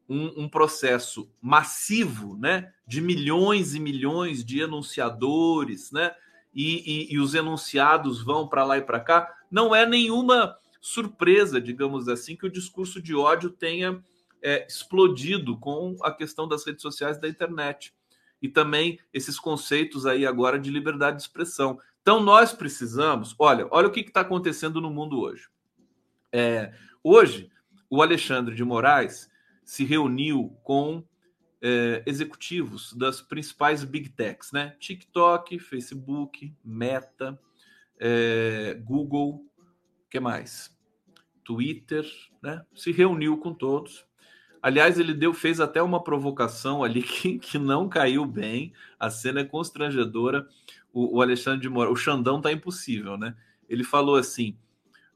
um, 0.10 0.44
um, 0.44 0.50
processo 0.50 1.32
massivo, 1.42 2.38
né, 2.38 2.74
de 2.86 3.00
milhões 3.00 3.74
e 3.74 3.80
milhões 3.80 4.44
de 4.44 4.60
enunciadores, 4.60 5.92
né, 5.92 6.14
e, 6.54 7.12
e, 7.12 7.14
e 7.14 7.20
os 7.20 7.34
enunciados 7.34 8.22
vão 8.22 8.46
para 8.48 8.66
lá 8.66 8.78
e 8.78 8.82
para 8.82 9.00
cá, 9.00 9.34
não 9.50 9.74
é 9.74 9.86
nenhuma 9.86 10.58
surpresa, 10.82 11.62
digamos 11.62 12.10
assim, 12.10 12.36
que 12.36 12.46
o 12.46 12.52
discurso 12.52 13.02
de 13.02 13.16
ódio 13.16 13.50
tenha 13.50 14.04
é, 14.42 14.66
explodido 14.68 15.58
com 15.58 15.96
a 16.02 16.12
questão 16.12 16.48
das 16.48 16.66
redes 16.66 16.82
sociais 16.82 17.20
da 17.20 17.28
internet. 17.28 17.94
E 18.42 18.50
também 18.50 19.00
esses 19.14 19.40
conceitos 19.40 20.06
aí 20.06 20.26
agora 20.26 20.60
de 20.60 20.72
liberdade 20.72 21.18
de 21.18 21.24
expressão. 21.24 21.80
Então, 22.02 22.20
nós 22.20 22.52
precisamos. 22.52 23.36
Olha, 23.38 23.68
olha 23.70 23.88
o 23.88 23.92
que 23.92 24.00
está 24.00 24.22
acontecendo 24.22 24.82
no 24.82 24.90
mundo 24.90 25.20
hoje. 25.20 25.48
É, 26.32 26.74
hoje, 27.04 27.52
o 27.90 28.02
Alexandre 28.02 28.56
de 28.56 28.64
Moraes 28.64 29.30
se 29.64 29.84
reuniu 29.84 30.58
com 30.64 31.04
é, 31.62 32.02
executivos 32.08 32.94
das 32.94 33.22
principais 33.22 33.84
big 33.84 34.10
techs, 34.10 34.52
né? 34.52 34.76
TikTok, 34.80 35.60
Facebook, 35.60 36.52
Meta, 36.64 37.40
é, 38.00 38.74
Google, 38.84 39.46
que 40.10 40.20
mais? 40.20 40.76
Twitter, 41.44 42.06
né? 42.42 42.66
Se 42.74 42.92
reuniu 42.92 43.38
com 43.38 43.54
todos 43.54 44.06
Aliás, 44.62 45.00
ele 45.00 45.14
deu, 45.14 45.34
fez 45.34 45.60
até 45.60 45.82
uma 45.82 46.04
provocação 46.04 46.84
ali 46.84 47.02
que, 47.04 47.40
que 47.40 47.58
não 47.58 47.90
caiu 47.90 48.26
bem. 48.26 48.74
A 49.00 49.10
cena 49.10 49.42
é 49.42 49.44
constrangedora. 49.44 50.48
O, 50.94 51.18
o 51.18 51.22
Alexandre 51.22 51.62
de 51.62 51.70
Moura, 51.70 51.90
o 51.90 51.96
Xandão 51.96 52.42
tá 52.42 52.52
impossível, 52.52 53.18
né? 53.18 53.36
Ele 53.68 53.84
falou 53.84 54.16
assim 54.16 54.58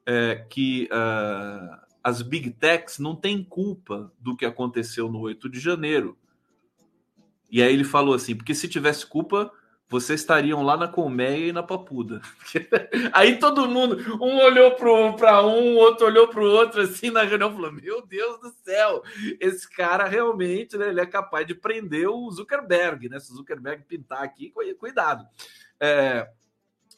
é, 0.06 0.46
que 0.50 0.88
uh, 0.92 1.78
as 2.04 2.22
big 2.22 2.52
techs 2.52 3.00
não 3.00 3.16
têm 3.16 3.44
culpa 3.44 4.12
do 4.20 4.36
que 4.36 4.46
aconteceu 4.46 5.12
no 5.12 5.20
8 5.20 5.50
de 5.50 5.60
janeiro. 5.60 6.18
E 7.52 7.62
aí 7.62 7.74
ele 7.74 7.84
falou 7.84 8.14
assim, 8.14 8.36
porque 8.36 8.56
se 8.56 8.68
tivesse 8.68 9.06
culpa, 9.06 9.52
vocês 9.88 10.22
estariam 10.22 10.64
lá 10.64 10.76
na 10.76 10.88
colmeia 10.88 11.48
e 11.48 11.52
na 11.52 11.62
papuda. 11.62 12.20
Aí 13.14 13.38
todo 13.38 13.68
mundo, 13.68 13.98
um 14.22 14.38
olhou 14.40 14.72
para 14.72 15.46
um, 15.46 15.76
outro 15.76 16.08
olhou 16.08 16.28
para 16.28 16.42
o 16.42 16.52
outro, 16.52 16.82
assim, 16.82 17.12
na 17.12 17.24
reunião, 17.24 17.54
falou: 17.54 17.72
Meu 17.72 18.06
Deus 18.06 18.40
do 18.42 18.50
céu, 18.64 19.04
esse 19.40 19.70
cara 19.70 20.06
realmente 20.06 20.78
né, 20.78 20.90
ele 20.90 21.02
é 21.02 21.06
capaz 21.06 21.46
de 21.46 21.54
prender 21.54 22.10
o 22.10 22.30
Zuckerberg, 22.32 23.10
né? 23.10 23.20
Se 23.20 23.32
o 23.32 23.36
Zuckerberg 23.36 23.84
pintar 23.84 24.24
aqui, 24.24 24.52
cuidado. 24.80 25.26
É, 25.80 26.28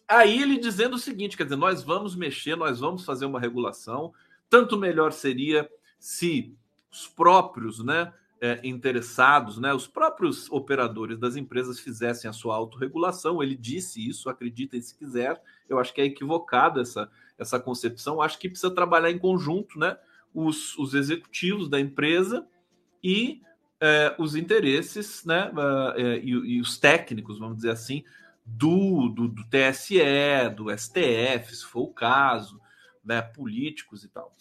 aí 0.08 0.41
ele 0.41 0.58
dizendo 0.58 0.95
o 0.95 1.00
seguinte: 1.00 1.36
quer 1.36 1.43
dizer, 1.43 1.58
nós 1.58 1.84
vamos 1.84 2.15
mexer, 2.15 2.56
nós 2.56 2.80
vamos 2.80 3.04
fazer 3.04 3.26
uma 3.26 3.39
regulação, 3.39 4.13
tanto 4.50 4.78
melhor 4.78 5.12
seria 5.12 5.69
se 6.00 6.56
os 6.89 7.06
próprios, 7.06 7.84
né? 7.84 8.13
É, 8.39 8.60
interessados, 8.63 9.58
né, 9.58 9.73
os 9.73 9.88
próprios 9.88 10.50
operadores 10.52 11.17
das 11.17 11.36
empresas 11.36 11.80
fizessem 11.80 12.30
a 12.30 12.34
sua 12.34 12.56
autorregulação. 12.56 13.41
Ele 13.41 13.56
disse 13.56 14.08
isso, 14.08 14.30
acreditem 14.30 14.82
se 14.82 14.95
quiser. 14.95 15.41
Eu 15.67 15.80
acho 15.80 15.93
que 15.93 16.02
é 16.02 16.06
equivocada 16.06 16.82
essa, 16.82 17.10
essa 17.38 17.60
concepção. 17.60 18.21
Acho 18.21 18.38
que 18.38 18.50
precisa 18.50 18.73
trabalhar 18.73 19.12
em 19.12 19.19
conjunto, 19.19 19.80
né? 19.80 19.97
Os, 20.34 20.78
os 20.78 20.93
executivos 20.93 21.67
da 21.67 21.80
empresa 21.80 22.45
e 23.04 23.41
é, 23.82 24.15
os 24.19 24.36
interesses, 24.36 25.26
né? 25.26 25.52
É, 25.95 26.17
e, 26.19 26.30
e, 26.30 26.62
os 26.62 26.78
técnicos, 26.78 27.39
vamos 27.39 27.58
dizer 27.58 27.71
assim, 27.71 28.04
do, 28.45 29.10
do, 29.10 29.28
do 29.28 29.43
TSE, 29.45 30.50
do 30.56 30.69
STF, 30.78 31.56
se 31.56 31.65
for 31.65 31.82
o 31.82 31.93
caso, 31.93 32.62
né? 33.04 33.21
Políticos 33.21 34.04
e 34.04 34.10
tal. 34.10 34.36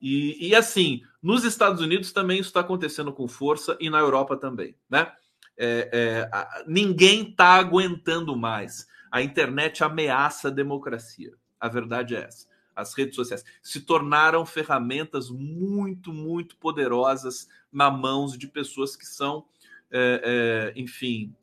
E, 0.00 0.48
e 0.48 0.54
assim, 0.54 1.02
nos 1.22 1.44
Estados 1.44 1.80
Unidos 1.80 2.12
também 2.12 2.38
isso 2.38 2.50
está 2.50 2.60
acontecendo 2.60 3.12
com 3.12 3.26
força 3.26 3.76
e 3.80 3.90
na 3.90 3.98
Europa 3.98 4.36
também, 4.36 4.74
né? 4.88 5.12
É, 5.56 5.90
é, 5.92 6.30
ninguém 6.68 7.30
está 7.30 7.54
aguentando 7.54 8.36
mais. 8.36 8.86
A 9.10 9.20
internet 9.22 9.82
ameaça 9.82 10.48
a 10.48 10.52
democracia. 10.52 11.32
A 11.58 11.68
verdade 11.68 12.14
é 12.14 12.24
essa. 12.24 12.46
As 12.76 12.94
redes 12.94 13.16
sociais 13.16 13.44
se 13.60 13.80
tornaram 13.80 14.46
ferramentas 14.46 15.30
muito, 15.30 16.12
muito 16.12 16.56
poderosas 16.58 17.48
na 17.72 17.90
mãos 17.90 18.38
de 18.38 18.46
pessoas 18.46 18.94
que 18.94 19.04
são, 19.04 19.46
é, 19.90 20.72
é, 20.76 20.80
enfim, 20.80 21.34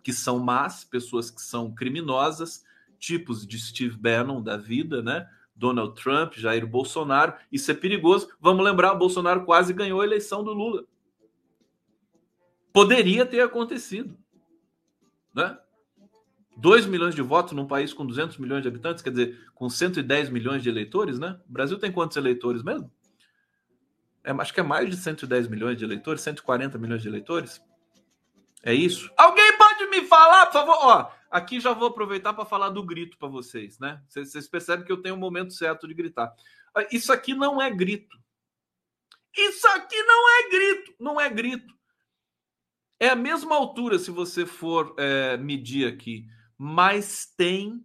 que 0.00 0.12
são 0.12 0.38
más, 0.38 0.84
pessoas 0.84 1.28
que 1.28 1.42
são 1.42 1.74
criminosas, 1.74 2.64
tipos 3.00 3.44
de 3.44 3.58
Steve 3.58 3.96
Bannon 3.96 4.40
da 4.40 4.56
vida, 4.56 5.02
né? 5.02 5.28
Donald 5.60 5.94
Trump, 5.94 6.34
Jair 6.36 6.66
Bolsonaro. 6.66 7.34
Isso 7.52 7.70
é 7.70 7.74
perigoso. 7.74 8.30
Vamos 8.40 8.64
lembrar, 8.64 8.94
o 8.94 8.98
Bolsonaro 8.98 9.44
quase 9.44 9.74
ganhou 9.74 10.00
a 10.00 10.04
eleição 10.04 10.42
do 10.42 10.54
Lula. 10.54 10.84
Poderia 12.72 13.26
ter 13.26 13.42
acontecido, 13.42 14.16
né? 15.34 15.58
2 16.56 16.86
milhões 16.86 17.14
de 17.14 17.20
votos 17.20 17.52
num 17.52 17.66
país 17.66 17.92
com 17.92 18.06
200 18.06 18.38
milhões 18.38 18.62
de 18.62 18.68
habitantes, 18.68 19.02
quer 19.02 19.10
dizer, 19.10 19.50
com 19.54 19.68
110 19.68 20.30
milhões 20.30 20.62
de 20.62 20.68
eleitores, 20.68 21.18
né? 21.18 21.38
O 21.48 21.52
Brasil 21.52 21.78
tem 21.78 21.92
quantos 21.92 22.16
eleitores 22.16 22.62
mesmo? 22.62 22.90
É, 24.24 24.30
acho 24.32 24.54
que 24.54 24.60
é 24.60 24.62
mais 24.62 24.88
de 24.88 24.96
110 24.96 25.46
milhões 25.48 25.76
de 25.76 25.84
eleitores, 25.84 26.22
140 26.22 26.78
milhões 26.78 27.02
de 27.02 27.08
eleitores. 27.08 27.62
É 28.62 28.72
isso? 28.72 29.10
Alguém 29.16 29.56
pode 29.58 29.86
me 29.86 30.06
falar, 30.06 30.46
por 30.46 30.52
favor? 30.52 30.76
Ó, 30.80 31.10
aqui 31.30 31.60
já 31.60 31.72
vou 31.72 31.88
aproveitar 31.88 32.32
para 32.34 32.44
falar 32.44 32.70
do 32.70 32.84
grito 32.84 33.16
para 33.16 33.28
vocês, 33.28 33.78
né? 33.78 34.02
Vocês 34.08 34.48
percebem 34.48 34.84
que 34.84 34.92
eu 34.92 35.00
tenho 35.00 35.14
um 35.14 35.18
momento 35.18 35.52
certo 35.52 35.86
de 35.86 35.94
gritar. 35.94 36.34
Ah, 36.74 36.86
isso 36.90 37.12
aqui 37.12 37.34
não 37.34 37.60
é 37.60 37.70
grito. 37.70 38.18
Isso 39.36 39.66
aqui 39.68 40.02
não 40.02 40.28
é 40.28 40.50
grito. 40.50 40.94
Não 40.98 41.20
é 41.20 41.30
grito. 41.30 41.74
É 42.98 43.08
a 43.08 43.16
mesma 43.16 43.54
altura 43.54 43.98
se 43.98 44.10
você 44.10 44.44
for 44.44 44.94
é, 44.98 45.36
medir 45.36 45.86
aqui, 45.86 46.26
mas 46.58 47.24
tem 47.36 47.82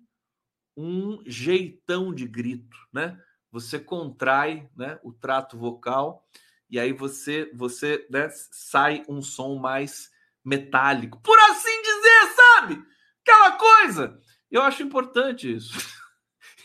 um 0.76 1.24
jeitão 1.26 2.14
de 2.14 2.28
grito, 2.28 2.78
né? 2.92 3.18
Você 3.52 3.80
contrai, 3.80 4.70
né, 4.76 5.00
o 5.02 5.14
trato 5.14 5.58
vocal 5.58 6.28
e 6.70 6.78
aí 6.78 6.92
você 6.92 7.50
você 7.54 8.06
né, 8.10 8.28
sai 8.52 9.06
um 9.08 9.22
som 9.22 9.56
mais 9.56 10.12
metálico, 10.44 11.22
por 11.22 11.40
assim 11.40 11.82
dizer, 11.82 12.36
sabe? 12.36 12.95
Aquela 13.26 13.54
coisa. 13.54 14.20
Eu 14.52 14.62
acho 14.62 14.84
importante 14.84 15.54
isso. 15.54 15.74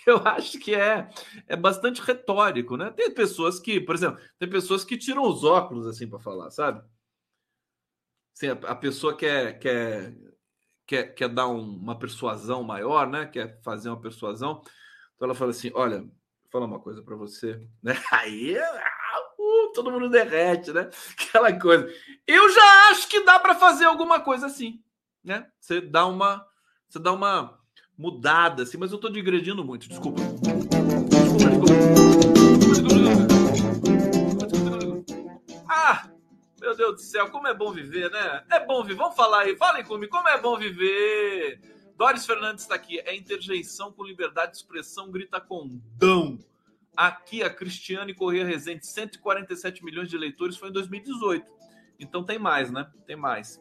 Eu 0.07 0.17
acho 0.27 0.59
que 0.59 0.75
é, 0.75 1.09
é 1.47 1.57
bastante 1.57 2.01
retórico, 2.01 2.77
né? 2.77 2.91
Tem 2.91 3.13
pessoas 3.13 3.61
que, 3.61 3.81
por 3.81 3.95
exemplo, 3.95 4.21
tem 4.39 4.49
pessoas 4.49 4.85
que 4.85 4.97
tiram 4.97 5.23
os 5.23 5.45
óculos 5.45 5.87
assim 5.87 6.09
para 6.09 6.19
falar, 6.19 6.51
sabe? 6.51 6.83
Assim, 8.35 8.49
a, 8.49 8.53
a, 8.71 8.75
pessoa 8.75 9.15
quer, 9.15 9.59
quer, 9.59 10.15
quer, 10.87 11.15
quer 11.15 11.29
dar 11.29 11.49
um, 11.49 11.77
uma 11.77 11.99
persuasão 11.99 12.63
maior, 12.63 13.07
né? 13.07 13.27
Quer 13.27 13.61
fazer 13.63 13.91
uma 13.91 14.01
persuasão. 14.01 14.63
Então 15.15 15.27
ela 15.27 15.35
fala 15.35 15.51
assim: 15.51 15.71
olha, 15.75 16.01
vou 16.01 16.51
falar 16.51 16.67
uma 16.67 16.81
coisa 16.81 17.03
para 17.03 17.17
você, 17.17 17.61
né? 17.83 17.95
Aí 18.11 18.57
uh, 18.59 19.73
todo 19.75 19.91
mundo 19.91 20.09
derrete, 20.09 20.73
né? 20.73 20.89
Aquela 21.13 21.53
coisa. 21.59 21.87
Eu 22.27 22.51
já 22.51 22.91
acho 22.91 23.09
que 23.09 23.23
dá 23.25 23.39
para 23.39 23.55
fazer 23.55 23.85
alguma 23.85 24.21
coisa 24.21 24.47
assim, 24.47 24.83
né? 25.23 25.51
Você 25.61 25.81
dá 25.81 26.07
uma, 26.07 26.50
você 26.91 26.99
dá 26.99 27.13
uma 27.13 27.57
mudada 27.97 28.65
assim, 28.65 28.77
mas 28.77 28.91
eu 28.91 28.97
estou 28.97 29.13
digredindo 29.13 29.65
muito. 29.65 29.89
Desculpa. 29.89 30.21
Desculpa, 31.37 31.67
desculpa. 32.67 33.31
Ah, 35.69 36.11
meu 36.61 36.77
Deus 36.77 36.95
do 36.97 37.01
céu, 37.01 37.31
como 37.31 37.47
é 37.47 37.55
bom 37.55 37.71
viver, 37.71 38.11
né? 38.11 38.45
É 38.51 38.67
bom 38.67 38.83
viver. 38.83 38.97
Vamos 38.97 39.15
falar 39.15 39.43
aí, 39.43 39.57
falem 39.57 39.85
comigo, 39.85 40.11
como 40.11 40.29
é 40.29 40.41
bom 40.41 40.59
viver. 40.59 41.61
Doris 41.97 42.27
Fernandes 42.27 42.65
está 42.65 42.75
aqui. 42.75 42.99
É 42.99 43.15
interjeição 43.15 43.93
com 43.93 44.03
liberdade 44.03 44.51
de 44.51 44.59
expressão, 44.59 45.13
grita 45.13 45.41
com 45.41 45.81
dão. 45.97 46.41
Aqui, 46.97 47.41
a 47.45 47.49
Cristiane 47.49 48.15
Corrêa 48.15 48.45
Rezende, 48.45 48.85
147 48.85 49.85
milhões 49.85 50.09
de 50.11 50.17
eleitores, 50.17 50.57
foi 50.57 50.71
em 50.71 50.73
2018. 50.73 51.47
Então 52.01 52.25
tem 52.25 52.37
mais, 52.37 52.73
né? 52.73 52.91
Tem 53.07 53.15
mais. 53.15 53.61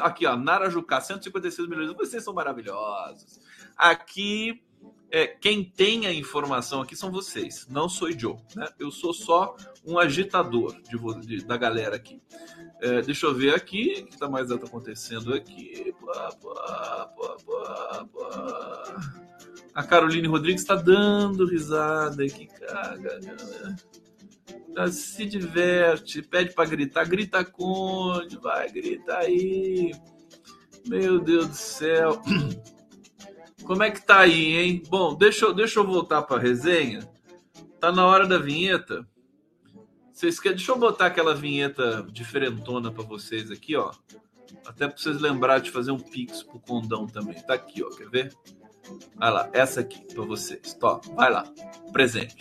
Aqui, 0.00 0.26
ó, 0.26 0.36
Nara 0.36 0.70
Jucá, 0.70 1.00
156 1.00 1.68
milhões. 1.68 1.92
Vocês 1.94 2.24
são 2.24 2.32
maravilhosos. 2.32 3.40
Aqui, 3.76 4.62
é, 5.10 5.26
quem 5.26 5.62
tem 5.64 6.06
a 6.06 6.12
informação 6.12 6.80
aqui 6.80 6.96
são 6.96 7.10
vocês, 7.10 7.66
não 7.68 7.88
sou 7.88 8.08
eu. 8.08 8.40
Né? 8.54 8.66
Eu 8.78 8.90
sou 8.90 9.12
só 9.12 9.54
um 9.84 9.98
agitador 9.98 10.74
de, 10.82 11.26
de 11.26 11.44
da 11.44 11.56
galera 11.56 11.96
aqui. 11.96 12.20
É, 12.80 13.02
deixa 13.02 13.26
eu 13.26 13.34
ver 13.34 13.54
aqui 13.54 14.00
o 14.02 14.06
que 14.06 14.14
está 14.14 14.28
mais 14.28 14.50
acontecendo 14.50 15.34
aqui. 15.34 15.94
A 19.74 19.82
Caroline 19.84 20.26
Rodrigues 20.26 20.62
está 20.62 20.74
dando 20.74 21.46
risada. 21.46 22.26
Que 22.26 22.46
caga, 22.46 23.20
né? 24.76 24.86
Se 24.88 25.24
diverte, 25.24 26.20
pede 26.22 26.54
para 26.54 26.68
gritar. 26.68 27.04
Grita 27.08 27.44
Conde, 27.44 28.36
vai, 28.36 28.70
grita 28.70 29.16
aí. 29.16 29.92
Meu 30.86 31.18
Deus 31.18 31.48
do 31.48 31.54
céu. 31.54 32.22
Como 33.64 33.82
é 33.82 33.90
que 33.90 34.04
tá 34.04 34.20
aí, 34.20 34.56
hein? 34.56 34.82
Bom, 34.88 35.16
deixa 35.16 35.46
eu, 35.46 35.54
deixa 35.54 35.80
eu 35.80 35.86
voltar 35.86 36.22
para 36.22 36.36
a 36.36 36.40
resenha. 36.40 37.00
Tá 37.80 37.90
na 37.90 38.06
hora 38.06 38.26
da 38.26 38.38
vinheta. 38.38 39.06
Vocês 40.12 40.38
querem? 40.38 40.56
Deixa 40.56 40.70
eu 40.70 40.78
botar 40.78 41.06
aquela 41.06 41.34
vinheta 41.34 42.06
diferentona 42.12 42.92
para 42.92 43.02
vocês 43.02 43.50
aqui, 43.50 43.74
ó. 43.76 43.90
Até 44.64 44.86
para 44.86 44.96
vocês 44.96 45.20
lembrar 45.20 45.58
de 45.58 45.70
fazer 45.70 45.90
um 45.90 45.98
pix 45.98 46.42
pro 46.42 46.60
condão 46.60 47.06
também. 47.06 47.34
Tá 47.42 47.54
aqui, 47.54 47.82
ó. 47.82 47.90
Quer 47.90 48.08
ver? 48.08 48.32
Vai 49.16 49.32
lá, 49.32 49.50
essa 49.52 49.80
aqui 49.80 50.00
para 50.14 50.24
vocês. 50.24 50.74
Top. 50.74 51.08
Vai 51.14 51.30
lá. 51.30 51.44
Presente. 51.92 52.36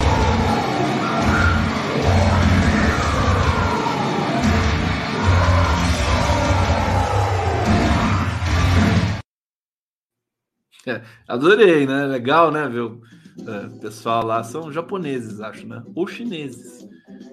É, 10.87 11.01
adorei, 11.27 11.87
né? 11.87 12.05
Legal, 12.05 12.51
né? 12.51 12.67
O 12.67 13.01
é, 13.47 13.79
pessoal 13.79 14.25
lá 14.25 14.43
são 14.43 14.71
japoneses, 14.71 15.41
acho, 15.41 15.67
né? 15.67 15.83
Ou 15.95 16.07
chineses. 16.07 16.87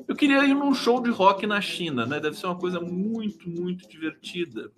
Eu 0.09 0.16
queria 0.16 0.44
ir 0.44 0.55
num 0.55 0.74
show 0.74 1.03
de 1.03 1.11
rock 1.11 1.46
na 1.46 1.61
China, 1.61 2.07
né? 2.07 2.18
Deve 2.18 2.36
ser 2.36 2.46
uma 2.46 2.59
coisa 2.59 2.80
muito, 2.80 3.48
muito 3.48 3.88
divertida. 3.88 4.70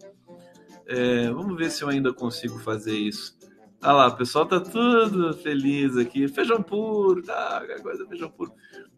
É, 0.86 1.30
vamos 1.30 1.56
ver 1.56 1.70
se 1.70 1.82
eu 1.82 1.88
ainda 1.88 2.12
consigo 2.12 2.58
fazer 2.58 2.96
isso. 2.96 3.38
Olha 3.82 3.92
lá, 3.92 4.06
o 4.08 4.16
pessoal 4.16 4.46
tá 4.46 4.60
tudo 4.60 5.34
feliz 5.34 5.96
aqui. 5.96 6.26
Feijão 6.28 6.62
puro, 6.62 7.22
tá? 7.22 7.62
Coisa 7.82 8.06
feijão 8.06 8.30
puro. 8.30 8.52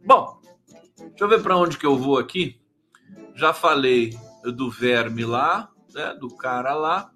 Bom, 0.05 0.41
deixa 0.97 1.25
eu 1.25 1.29
ver 1.29 1.43
para 1.43 1.57
onde 1.57 1.79
que 1.79 1.87
eu 1.87 1.97
vou 1.97 2.19
aqui. 2.19 2.61
Já 3.35 3.53
falei 3.53 4.17
do 4.45 4.71
verme 4.71 5.25
lá, 5.25 5.71
né? 5.95 6.15
Do 6.15 6.29
cara 6.37 6.75
lá. 6.75 7.11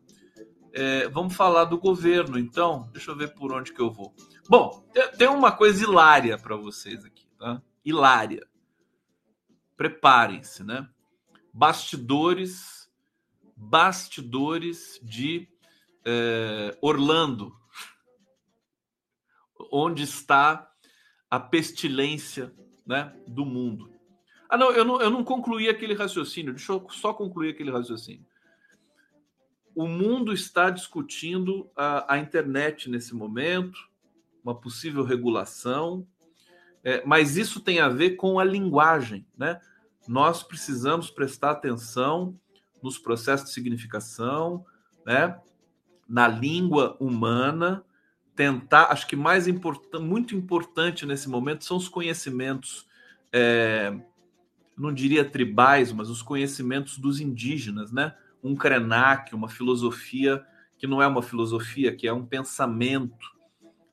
É, 0.72 1.08
vamos 1.08 1.34
falar 1.34 1.64
do 1.64 1.78
governo, 1.78 2.38
então. 2.38 2.88
Deixa 2.92 3.10
eu 3.10 3.16
ver 3.16 3.34
por 3.34 3.52
onde 3.52 3.72
que 3.72 3.80
eu 3.80 3.90
vou. 3.90 4.14
Bom, 4.48 4.84
tem 5.16 5.28
uma 5.28 5.52
coisa 5.52 5.82
hilária 5.82 6.38
para 6.38 6.56
vocês 6.56 7.04
aqui, 7.04 7.26
tá? 7.38 7.62
Hilária. 7.84 8.46
Preparem-se, 9.76 10.62
né? 10.62 10.88
Bastidores, 11.52 12.90
bastidores 13.56 15.00
de 15.02 15.48
é, 16.04 16.76
Orlando, 16.80 17.54
onde 19.72 20.02
está 20.02 20.70
a 21.30 21.38
pestilência 21.38 22.52
né, 22.86 23.14
do 23.26 23.44
mundo. 23.44 23.90
Ah, 24.48 24.56
não 24.56 24.72
eu, 24.72 24.84
não, 24.84 25.00
eu 25.00 25.10
não 25.10 25.22
concluí 25.22 25.68
aquele 25.68 25.94
raciocínio, 25.94 26.52
deixa 26.52 26.72
eu 26.72 26.84
só 26.90 27.14
concluir 27.14 27.50
aquele 27.50 27.70
raciocínio. 27.70 28.26
O 29.80 29.88
mundo 29.88 30.34
está 30.34 30.68
discutindo 30.68 31.70
a, 31.74 32.12
a 32.12 32.18
internet 32.18 32.90
nesse 32.90 33.14
momento, 33.14 33.88
uma 34.44 34.54
possível 34.54 35.02
regulação, 35.02 36.06
é, 36.84 37.02
mas 37.06 37.38
isso 37.38 37.60
tem 37.60 37.80
a 37.80 37.88
ver 37.88 38.10
com 38.10 38.38
a 38.38 38.44
linguagem, 38.44 39.26
né? 39.38 39.58
Nós 40.06 40.42
precisamos 40.42 41.10
prestar 41.10 41.52
atenção 41.52 42.38
nos 42.82 42.98
processos 42.98 43.48
de 43.48 43.54
significação, 43.54 44.66
né? 45.06 45.40
Na 46.06 46.28
língua 46.28 46.94
humana, 47.00 47.82
tentar, 48.36 48.88
acho 48.92 49.06
que 49.06 49.16
mais 49.16 49.46
muito 49.98 50.36
importante 50.36 51.06
nesse 51.06 51.26
momento 51.26 51.64
são 51.64 51.78
os 51.78 51.88
conhecimentos, 51.88 52.86
é, 53.32 53.98
não 54.76 54.92
diria 54.92 55.24
tribais, 55.24 55.90
mas 55.90 56.10
os 56.10 56.20
conhecimentos 56.20 56.98
dos 56.98 57.18
indígenas, 57.18 57.90
né? 57.90 58.14
Um 58.42 58.54
Krenak, 58.54 59.34
uma 59.34 59.48
filosofia 59.48 60.44
que 60.80 60.86
não 60.86 61.02
é 61.02 61.06
uma 61.06 61.22
filosofia, 61.22 61.94
que 61.94 62.08
é 62.08 62.12
um 62.12 62.24
pensamento 62.24 63.26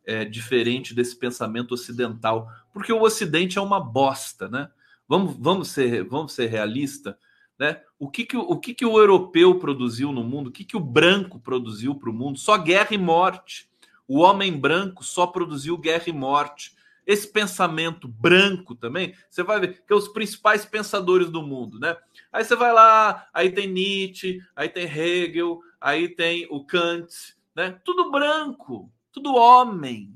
é, 0.06 0.24
diferente 0.24 0.96
desse 0.96 1.18
pensamento 1.18 1.74
ocidental, 1.74 2.50
porque 2.72 2.94
o 2.94 3.02
Ocidente 3.02 3.58
é 3.58 3.62
uma 3.62 3.78
bosta, 3.78 4.48
né? 4.48 4.70
Vamos, 5.06 5.36
vamos 5.38 5.68
ser, 5.68 6.06
vamos 6.06 6.32
ser 6.32 6.48
realista, 6.48 7.20
né? 7.60 7.82
O 8.00 8.10
que, 8.10 8.26
que, 8.26 8.38
o, 8.38 8.58
que, 8.58 8.74
que 8.74 8.86
o 8.86 8.98
europeu 8.98 9.60
produziu 9.60 10.14
no 10.14 10.24
mundo? 10.24 10.48
O 10.48 10.52
que, 10.52 10.64
que 10.64 10.78
o 10.78 10.80
branco 10.80 11.42
produziu 11.42 11.94
para 11.94 12.10
o 12.10 12.14
mundo? 12.14 12.40
Só 12.40 12.58
guerra 12.58 12.94
e 12.94 12.98
morte. 12.98 13.70
O 14.08 14.20
homem 14.20 14.58
branco 14.58 15.04
só 15.04 15.28
produziu 15.28 15.78
guerra 15.78 16.06
e 16.08 16.14
morte. 16.14 16.74
Esse 17.08 17.32
pensamento 17.32 18.06
branco 18.06 18.76
também, 18.76 19.16
você 19.30 19.42
vai 19.42 19.62
ver 19.62 19.82
que 19.86 19.94
é 19.94 19.96
os 19.96 20.10
principais 20.10 20.66
pensadores 20.66 21.30
do 21.30 21.42
mundo, 21.42 21.80
né? 21.80 21.96
Aí 22.34 22.44
você 22.44 22.54
vai 22.54 22.74
lá, 22.74 23.30
aí 23.34 23.50
tem 23.50 23.66
Nietzsche, 23.66 24.42
aí 24.54 24.68
tem 24.68 24.84
Hegel, 24.84 25.62
aí 25.80 26.10
tem 26.10 26.46
o 26.52 26.66
Kant, 26.66 27.08
né? 27.56 27.80
Tudo 27.86 28.12
branco, 28.12 28.92
tudo 29.10 29.36
homem. 29.36 30.14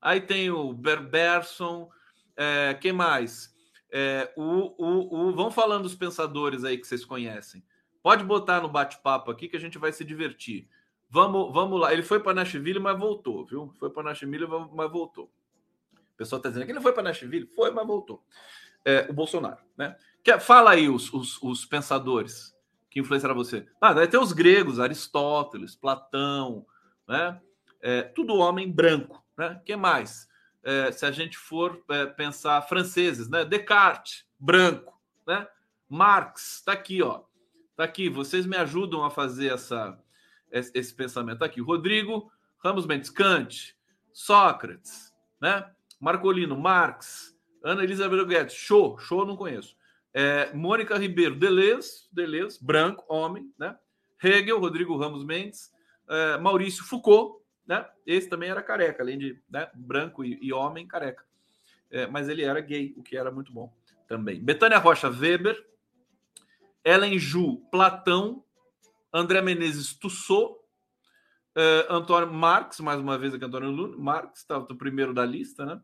Aí 0.00 0.22
tem 0.22 0.50
o 0.50 0.72
Berberson, 0.72 1.90
é, 2.34 2.72
quem 2.80 2.94
mais? 2.94 3.54
É, 3.92 4.32
o, 4.34 4.72
o, 4.82 5.28
o, 5.28 5.34
vão 5.34 5.50
falando 5.50 5.82
dos 5.82 5.94
pensadores 5.94 6.64
aí 6.64 6.78
que 6.78 6.86
vocês 6.86 7.04
conhecem. 7.04 7.62
Pode 8.02 8.24
botar 8.24 8.62
no 8.62 8.70
bate-papo 8.70 9.30
aqui 9.30 9.48
que 9.48 9.56
a 9.58 9.60
gente 9.60 9.76
vai 9.76 9.92
se 9.92 10.02
divertir. 10.02 10.66
Vamos, 11.10 11.52
vamos 11.52 11.78
lá. 11.78 11.92
Ele 11.92 12.02
foi 12.02 12.20
para 12.20 12.32
Nashville, 12.32 12.80
mas 12.80 12.98
voltou, 12.98 13.44
viu? 13.44 13.74
Foi 13.78 13.90
para 13.90 14.04
Nashville, 14.04 14.46
mas 14.72 14.90
voltou. 14.90 15.30
Pessoal 16.20 16.38
está 16.38 16.48
dizendo 16.48 16.66
que 16.66 16.72
ele 16.72 16.80
foi 16.80 16.92
para 16.92 17.02
Nashville, 17.02 17.46
foi, 17.46 17.70
mas 17.70 17.86
voltou. 17.86 18.22
É, 18.84 19.06
o 19.08 19.12
Bolsonaro, 19.12 19.60
né? 19.76 19.96
Que, 20.22 20.38
fala 20.38 20.72
aí 20.72 20.88
os, 20.88 21.12
os, 21.12 21.42
os 21.42 21.64
pensadores 21.64 22.54
que 22.90 23.00
influenciaram 23.00 23.34
você. 23.34 23.66
Ah, 23.80 23.92
vai 23.92 24.06
ter 24.06 24.18
os 24.18 24.32
gregos, 24.32 24.78
Aristóteles, 24.78 25.74
Platão, 25.74 26.66
né? 27.08 27.40
É, 27.80 28.02
tudo 28.02 28.34
homem 28.34 28.70
branco, 28.70 29.24
né? 29.36 29.60
Que 29.64 29.76
mais? 29.76 30.28
é, 30.62 30.92
se 30.92 31.06
a 31.06 31.10
gente 31.10 31.36
for 31.36 31.82
é, 31.88 32.06
pensar 32.06 32.60
franceses, 32.62 33.28
né? 33.28 33.44
Descartes, 33.44 34.26
branco, 34.38 35.00
né? 35.26 35.46
Marx, 35.88 36.56
está 36.56 36.72
aqui, 36.72 37.02
ó. 37.02 37.22
Está 37.70 37.84
aqui. 37.84 38.08
Vocês 38.08 38.46
me 38.46 38.56
ajudam 38.56 39.04
a 39.04 39.10
fazer 39.10 39.52
essa, 39.52 39.98
esse 40.50 40.94
pensamento. 40.94 41.34
Está 41.34 41.46
aqui. 41.46 41.60
Rodrigo 41.60 42.30
Ramos 42.58 42.86
Mendes, 42.86 43.10
Kant, 43.10 43.76
Sócrates, 44.12 45.14
né? 45.40 45.68
Marcolino, 46.00 46.56
Marx, 46.56 47.36
Ana 47.62 47.84
Elizabeth 47.84 48.24
Guedes, 48.24 48.54
show, 48.54 48.98
show 48.98 49.26
não 49.26 49.36
conheço. 49.36 49.76
É, 50.12 50.52
Mônica 50.54 50.96
Ribeiro, 50.96 51.36
Deleuze, 51.36 52.08
Deleuze, 52.10 52.58
branco, 52.60 53.04
homem, 53.08 53.52
né? 53.58 53.76
Hegel, 54.22 54.58
Rodrigo 54.58 54.96
Ramos 54.96 55.24
Mendes, 55.24 55.70
é, 56.08 56.38
Maurício 56.38 56.84
Foucault, 56.84 57.40
né? 57.66 57.86
Esse 58.06 58.28
também 58.28 58.50
era 58.50 58.62
careca, 58.62 59.02
além 59.02 59.18
de 59.18 59.40
né, 59.48 59.70
branco 59.74 60.24
e, 60.24 60.38
e, 60.42 60.52
homem, 60.52 60.86
careca. 60.86 61.24
É, 61.90 62.06
mas 62.06 62.28
ele 62.28 62.42
era 62.42 62.60
gay, 62.60 62.94
o 62.96 63.02
que 63.02 63.16
era 63.16 63.30
muito 63.30 63.52
bom 63.52 63.72
também. 64.08 64.42
Betânia 64.42 64.78
Rocha 64.78 65.08
Weber, 65.08 65.56
Ellen 66.84 67.18
Ju 67.18 67.58
Platão, 67.70 68.42
André 69.12 69.42
Menezes 69.42 69.94
Tussaud, 69.94 70.59
é, 71.60 71.86
Antônio 71.90 72.32
Marx, 72.32 72.80
mais 72.80 72.98
uma 72.98 73.18
vez 73.18 73.34
aqui, 73.34 73.44
Antônio 73.44 73.70
Lula, 73.70 74.30
estava 74.34 74.64
tá, 74.64 74.72
o 74.72 74.78
primeiro 74.78 75.12
da 75.12 75.26
lista, 75.26 75.66
né? 75.66 75.78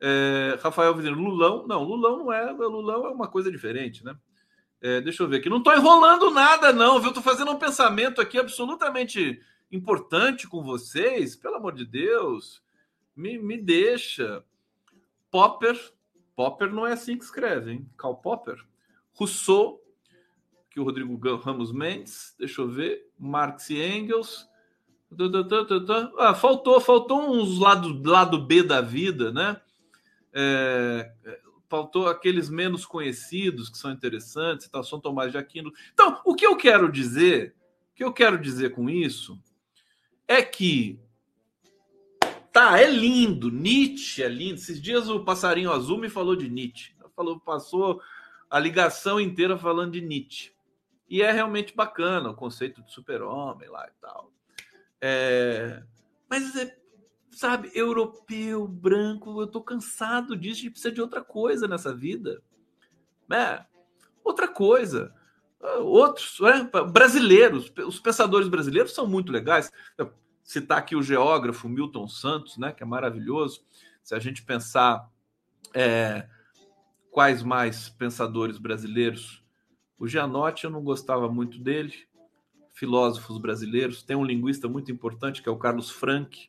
É, 0.00 0.58
Rafael 0.60 0.92
Vizino, 0.94 1.16
Lulão, 1.16 1.66
não, 1.68 1.84
Lulão 1.84 2.18
não 2.18 2.32
é, 2.32 2.50
Lulão 2.50 3.06
é 3.06 3.10
uma 3.10 3.28
coisa 3.28 3.50
diferente, 3.50 4.04
né? 4.04 4.16
É, 4.80 5.00
deixa 5.00 5.22
eu 5.22 5.28
ver 5.28 5.36
aqui, 5.36 5.48
não 5.48 5.58
estou 5.58 5.72
enrolando 5.72 6.32
nada, 6.32 6.72
não, 6.72 6.98
viu? 6.98 7.10
Estou 7.10 7.22
fazendo 7.22 7.52
um 7.52 7.58
pensamento 7.58 8.20
aqui 8.20 8.38
absolutamente 8.38 9.40
importante 9.70 10.48
com 10.48 10.64
vocês, 10.64 11.36
pelo 11.36 11.56
amor 11.56 11.74
de 11.74 11.84
Deus, 11.84 12.60
me, 13.14 13.38
me 13.38 13.56
deixa. 13.56 14.42
Popper, 15.30 15.78
Popper 16.34 16.72
não 16.72 16.84
é 16.84 16.92
assim 16.94 17.16
que 17.16 17.22
escreve, 17.22 17.70
hein? 17.70 17.88
Karl 17.96 18.16
Popper. 18.16 18.64
Rousseau, 19.12 19.80
que 20.70 20.80
o 20.80 20.84
Rodrigo 20.84 21.14
Ramos 21.36 21.72
Mendes, 21.72 22.34
deixa 22.36 22.62
eu 22.62 22.68
ver, 22.68 23.08
Marx 23.16 23.70
e 23.70 23.80
Engels. 23.80 24.49
Ah, 26.18 26.34
faltou, 26.34 26.80
faltou 26.80 27.32
uns 27.32 27.58
lado, 27.58 28.00
lado 28.08 28.38
B 28.38 28.62
da 28.62 28.80
vida, 28.80 29.32
né? 29.32 29.60
É, 30.32 31.12
faltou 31.68 32.08
aqueles 32.08 32.48
menos 32.48 32.86
conhecidos 32.86 33.68
que 33.68 33.78
são 33.78 33.90
interessantes, 33.90 34.68
tá? 34.68 34.82
São 34.82 35.00
Tomás 35.00 35.32
de 35.32 35.38
Aquino. 35.38 35.72
Então, 35.92 36.20
o 36.24 36.34
que 36.34 36.46
eu 36.46 36.56
quero 36.56 36.90
dizer, 36.90 37.54
o 37.92 37.94
que 37.94 38.04
eu 38.04 38.12
quero 38.12 38.38
dizer 38.38 38.70
com 38.70 38.88
isso 38.88 39.40
é 40.28 40.42
que 40.42 40.98
tá, 42.52 42.78
é 42.78 42.90
lindo, 42.90 43.50
Nietzsche 43.50 44.22
é 44.22 44.28
lindo. 44.28 44.54
Esses 44.54 44.80
dias 44.80 45.08
o 45.08 45.24
passarinho 45.24 45.72
azul 45.72 45.98
me 45.98 46.08
falou 46.08 46.36
de 46.36 46.48
Nietzsche. 46.48 46.94
Falou, 47.14 47.38
passou 47.38 48.00
a 48.48 48.58
ligação 48.58 49.20
inteira 49.20 49.58
falando 49.58 49.92
de 49.92 50.00
Nietzsche. 50.00 50.52
E 51.08 51.22
é 51.22 51.30
realmente 51.30 51.74
bacana 51.74 52.30
o 52.30 52.34
conceito 52.34 52.82
de 52.82 52.92
super-homem 52.92 53.68
lá 53.68 53.86
e 53.88 54.00
tal. 54.00 54.32
É, 55.00 55.82
mas 56.28 56.54
é, 56.56 56.76
sabe, 57.32 57.70
europeu, 57.74 58.68
branco, 58.68 59.40
eu 59.40 59.46
tô 59.46 59.62
cansado 59.62 60.36
disso, 60.36 60.60
a 60.60 60.62
gente 60.62 60.72
precisa 60.72 60.92
de 60.92 61.00
outra 61.00 61.22
coisa 61.22 61.66
nessa 61.66 61.94
vida. 61.94 62.42
Né? 63.28 63.64
Outra 64.22 64.46
coisa 64.46 65.14
outros, 65.82 66.38
né? 66.40 66.68
brasileiros, 66.90 67.72
os 67.86 68.00
pensadores 68.00 68.48
brasileiros 68.48 68.94
são 68.94 69.06
muito 69.06 69.30
legais. 69.30 69.70
Citar 70.42 70.78
aqui 70.78 70.96
o 70.96 71.02
geógrafo 71.02 71.68
Milton 71.68 72.08
Santos, 72.08 72.56
né, 72.56 72.72
que 72.72 72.82
é 72.82 72.86
maravilhoso. 72.86 73.64
Se 74.02 74.14
a 74.14 74.18
gente 74.18 74.42
pensar 74.42 75.08
é, 75.74 76.26
quais 77.10 77.42
mais 77.42 77.88
pensadores 77.88 78.58
brasileiros, 78.58 79.44
o 79.98 80.08
Gianotti 80.08 80.64
eu 80.64 80.70
não 80.70 80.82
gostava 80.82 81.28
muito 81.28 81.58
dele. 81.58 82.08
Filósofos 82.80 83.36
brasileiros, 83.36 84.02
tem 84.02 84.16
um 84.16 84.24
linguista 84.24 84.66
muito 84.66 84.90
importante 84.90 85.42
que 85.42 85.48
é 85.50 85.52
o 85.52 85.58
Carlos 85.58 85.90
Frank. 85.90 86.48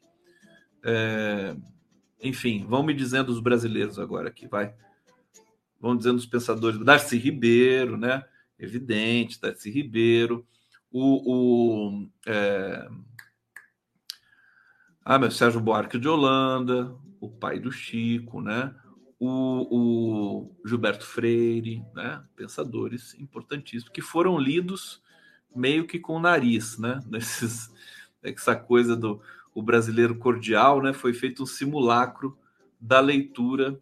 É, 0.81 1.55
enfim, 2.23 2.65
vão 2.65 2.81
me 2.83 2.93
dizendo 2.93 3.29
os 3.29 3.41
brasileiros 3.41 3.99
agora 3.99 4.29
aqui, 4.29 4.47
vai. 4.47 4.73
Vão 5.77 5.97
dizendo 5.97 6.15
os 6.15 6.25
pensadores, 6.25 6.79
Darcy 6.79 7.17
Ribeiro, 7.17 7.97
né? 7.97 8.23
evidente, 8.61 9.41
Darcy 9.41 9.69
Ribeiro, 9.71 10.45
o, 10.91 11.89
o 11.89 12.09
é... 12.25 12.87
ah, 15.03 15.19
meu 15.19 15.31
Sérgio 15.31 15.59
Buarque 15.59 15.97
de 15.97 16.07
Holanda, 16.07 16.95
o 17.19 17.29
pai 17.29 17.59
do 17.59 17.71
Chico, 17.71 18.41
né? 18.41 18.73
O, 19.19 19.67
o 19.69 20.55
Gilberto 20.65 21.05
Freire, 21.05 21.83
né? 21.93 22.23
Pensadores 22.35 23.13
importantíssimos 23.15 23.91
que 23.91 24.01
foram 24.01 24.37
lidos 24.39 25.01
meio 25.55 25.85
que 25.85 25.99
com 25.99 26.15
o 26.15 26.19
nariz, 26.19 26.77
né? 26.77 26.99
Nesses, 27.09 27.71
essa 28.23 28.55
coisa 28.55 28.95
do 28.95 29.21
o 29.53 29.61
brasileiro 29.61 30.15
cordial, 30.15 30.81
né? 30.81 30.93
Foi 30.93 31.13
feito 31.13 31.43
um 31.43 31.45
simulacro 31.45 32.37
da 32.79 32.99
leitura 32.99 33.79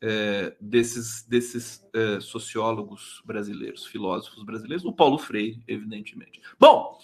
é, 0.00 0.56
desses, 0.60 1.22
desses 1.24 1.86
é, 1.92 2.20
sociólogos 2.20 3.22
brasileiros, 3.24 3.86
filósofos 3.86 4.42
brasileiros, 4.44 4.84
o 4.84 4.92
Paulo 4.92 5.18
Freire, 5.18 5.62
evidentemente. 5.68 6.40
Bom, 6.58 6.98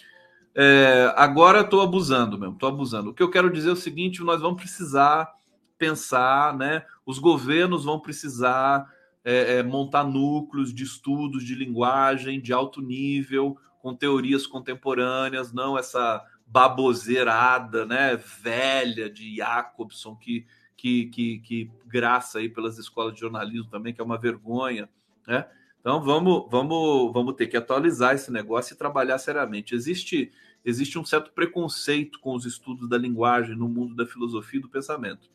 é, 0.55 1.13
agora 1.17 1.61
estou 1.61 1.83
abusando 1.83 2.39
mesmo, 2.39 2.55
estou 2.55 2.69
abusando. 2.69 3.11
O 3.11 3.15
que 3.15 3.23
eu 3.23 3.31
quero 3.31 3.53
dizer 3.53 3.69
é 3.69 3.73
o 3.73 3.77
seguinte: 3.77 4.23
nós 4.23 4.41
vamos 4.41 4.63
precisar 4.63 5.31
pensar, 5.77 6.57
né? 6.57 6.85
Os 7.05 7.19
governos 7.19 7.85
vão 7.85 8.01
precisar 8.01 8.91
é, 9.23 9.59
é, 9.59 9.63
montar 9.63 10.05
núcleos 10.05 10.73
de 10.73 10.85
estudos 10.85 11.45
de 11.45 11.55
linguagem 11.55 12.41
de 12.41 12.53
alto 12.53 12.81
nível, 12.81 13.59
com 13.81 13.95
teorias 13.95 14.47
contemporâneas, 14.47 15.53
não 15.53 15.79
essa 15.79 16.25
baboseirada, 16.47 17.85
né, 17.85 18.17
velha 18.17 19.11
de 19.11 19.37
Jacobson 19.37 20.15
que 20.15 20.47
que, 20.77 21.07
que, 21.07 21.39
que 21.41 21.71
graça 21.87 22.39
aí 22.39 22.49
pelas 22.49 22.79
escolas 22.79 23.15
de 23.15 23.21
jornalismo 23.21 23.71
também, 23.71 23.95
que 23.95 24.01
é 24.01 24.05
uma 24.05 24.19
vergonha, 24.19 24.89
né? 25.27 25.49
Então 25.81 26.03
vamos, 26.03 26.47
vamos, 26.51 27.13
vamos 27.13 27.35
ter 27.35 27.47
que 27.47 27.57
atualizar 27.57 28.15
esse 28.15 28.31
negócio 28.31 28.75
e 28.75 28.77
trabalhar 28.77 29.19
seriamente. 29.19 29.75
Existe, 29.75 30.33
existe 30.65 30.99
um 30.99 31.05
certo 31.05 31.33
preconceito 31.33 32.19
com 32.21 32.35
os 32.35 32.45
estudos 32.45 32.89
da 32.89 32.99
linguagem 32.99 33.57
no 33.57 33.69
mundo 33.69 33.95
da 33.95 34.05
filosofia 34.05 34.59
e 34.59 34.63
do 34.63 34.69
pensamento, 34.69 35.31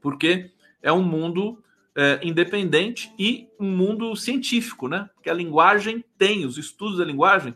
porque 0.00 0.50
é 0.80 0.92
um 0.92 1.02
mundo 1.02 1.62
é, 1.96 2.20
independente 2.22 3.12
e 3.18 3.48
um 3.58 3.70
mundo 3.70 4.14
científico, 4.16 4.88
né? 4.88 5.10
Porque 5.14 5.28
a 5.28 5.34
linguagem 5.34 6.04
tem, 6.16 6.44
os 6.46 6.56
estudos 6.56 6.98
da 6.98 7.04
linguagem, 7.04 7.54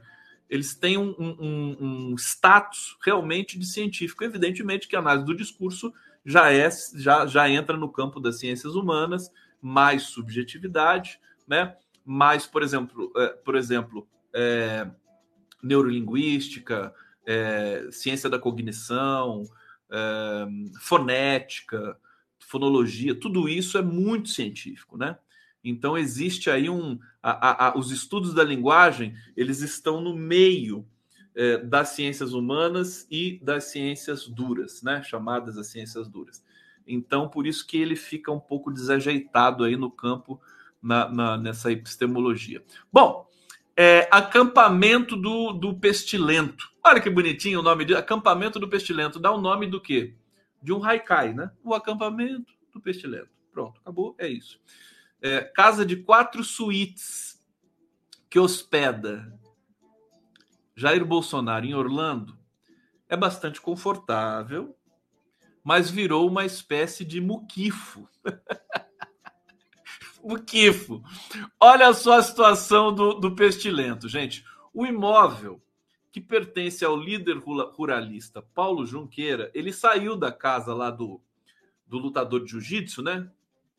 eles 0.49 0.75
têm 0.75 0.97
um, 0.97 1.15
um, 1.19 1.77
um 1.81 2.15
status 2.17 2.97
realmente 3.05 3.59
de 3.59 3.67
científico. 3.67 4.25
Evidentemente 4.25 4.87
que 4.87 4.97
a 4.97 5.01
análise 5.01 5.27
do 5.27 5.35
discurso 5.35 5.93
já 6.25 6.53
é 6.53 6.69
já, 6.95 7.27
já 7.27 7.49
entra 7.49 7.77
no 7.77 7.91
campo 7.91 8.21
das 8.21 8.39
ciências 8.39 8.75
humanas, 8.75 9.31
mais 9.61 10.05
subjetividade, 10.05 11.19
né? 11.47 11.77
Mais, 12.05 12.47
por 12.47 12.63
exemplo, 12.63 13.13
é, 13.17 13.29
por 13.29 13.57
exemplo, 13.57 14.07
é, 14.33 14.89
neurolinguística, 15.63 16.95
é, 17.27 17.89
ciência 17.91 18.31
da 18.31 18.39
cognição, 18.39 19.43
é, 19.91 20.47
fonética, 20.81 21.99
fonologia, 22.47 23.13
tudo 23.13 23.49
isso 23.49 23.77
é 23.77 23.83
muito 23.83 24.29
científico, 24.29 24.97
né? 24.97 25.19
Então 25.65 25.99
existe 25.99 26.49
aí 26.49 26.71
um. 26.71 26.99
A, 27.21 27.67
a, 27.67 27.77
os 27.77 27.91
estudos 27.91 28.33
da 28.33 28.45
linguagem 28.45 29.15
eles 29.37 29.61
estão 29.61 30.01
no 30.01 30.15
meio 30.15 30.87
é, 31.35 31.59
das 31.59 31.89
ciências 31.89 32.33
humanas 32.33 33.05
e 33.11 33.41
das 33.43 33.65
ciências 33.65 34.29
duras, 34.29 34.81
né? 34.81 35.03
Chamadas 35.03 35.59
as 35.59 35.67
ciências 35.67 36.07
duras. 36.09 36.43
Então, 36.87 37.29
por 37.29 37.49
isso 37.49 37.67
que 37.67 37.77
ele 37.77 37.97
fica 37.97 38.31
um 38.31 38.39
pouco 38.39 38.73
desajeitado 38.73 39.65
aí 39.65 39.77
no 39.77 39.91
campo 39.91 40.41
na, 40.81 41.09
na 41.09 41.37
nessa 41.37 41.73
epistemologia. 41.73 42.63
Bom, 42.93 43.29
é, 43.77 44.09
acampamento 44.09 45.17
do, 45.17 45.53
do 45.53 45.75
pestilento. 45.75 46.71
Olha 46.85 47.01
que 47.01 47.11
bonitinho 47.11 47.59
o 47.59 47.63
nome 47.63 47.85
de 47.85 47.97
acampamento 47.97 48.61
do 48.61 48.69
pestilento. 48.69 49.19
Dá 49.19 49.33
o 49.33 49.41
nome 49.41 49.67
do 49.67 49.81
quê? 49.81 50.15
De 50.67 50.73
um 50.73 50.85
haikai, 50.85 51.33
né? 51.33 51.53
O 51.63 51.73
acampamento 51.73 52.53
do 52.73 52.81
pestilento. 52.81 53.31
Pronto, 53.53 53.81
acabou, 53.81 54.17
é 54.19 54.27
isso. 54.27 54.61
É, 55.23 55.43
casa 55.43 55.87
de 55.87 55.95
quatro 55.95 56.43
suítes 56.43 57.41
que 58.29 58.37
hospeda 58.37 59.33
Jair 60.75 61.05
Bolsonaro 61.07 61.65
em 61.65 61.73
Orlando 61.73 62.37
é 63.09 63.17
bastante 63.17 63.61
confortável, 63.61 64.77
mas 65.63 65.89
virou 65.89 66.29
uma 66.29 66.45
espécie 66.45 67.05
de 67.05 67.21
muquifo. 67.21 68.09
muquifo. 70.21 71.01
Olha 71.61 71.95
só 71.95 72.19
a 72.19 72.23
situação 72.25 72.93
do, 72.93 73.15
do 73.15 73.37
pestilento, 73.37 74.09
gente. 74.09 74.45
O 74.75 74.85
imóvel 74.85 75.63
que 76.17 76.21
pertence 76.23 76.83
ao 76.83 76.97
líder 76.97 77.37
ruralista 77.37 78.41
Paulo 78.41 78.87
Junqueira, 78.87 79.51
ele 79.53 79.71
saiu 79.71 80.17
da 80.17 80.33
casa 80.33 80.73
lá 80.73 80.91
do, 80.91 81.21
do 81.87 81.99
lutador 81.99 82.43
de 82.43 82.53
jiu-jitsu, 82.53 83.03
né? 83.03 83.31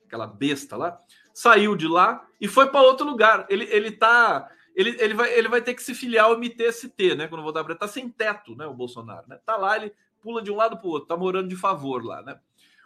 Aquela 0.06 0.28
besta 0.28 0.78
lá. 0.78 1.02
Saiu 1.34 1.76
de 1.76 1.88
lá 1.88 2.24
e 2.40 2.48
foi 2.48 2.68
para 2.68 2.84
outro 2.84 3.08
lugar. 3.08 3.48
Ele, 3.50 3.64
ele 3.72 3.90
tá 3.90 4.52
ele, 4.76 4.96
ele, 5.00 5.16
vai, 5.16 5.34
ele 5.34 5.48
vai 5.48 5.64
ter 5.64 5.74
que 5.74 5.82
se 5.82 5.96
filiar 5.96 6.26
ao 6.26 6.38
MTST, 6.38 7.16
né? 7.16 7.28
Quando 7.28 7.42
voltar 7.42 7.64
para 7.64 7.74
tá 7.74 7.88
sem 7.88 8.08
teto, 8.08 8.56
né? 8.56 8.68
O 8.68 8.74
Bolsonaro, 8.76 9.28
né? 9.28 9.40
Tá 9.44 9.58
lá, 9.58 9.76
ele 9.76 9.92
pula 10.22 10.40
de 10.40 10.52
um 10.52 10.56
lado 10.56 10.78
para 10.78 10.88
o 10.88 10.92
outro, 10.92 11.08
tá 11.08 11.18
morando 11.18 11.50
de 11.50 11.56
favor 11.56 12.06
lá, 12.06 12.22
né? 12.22 12.40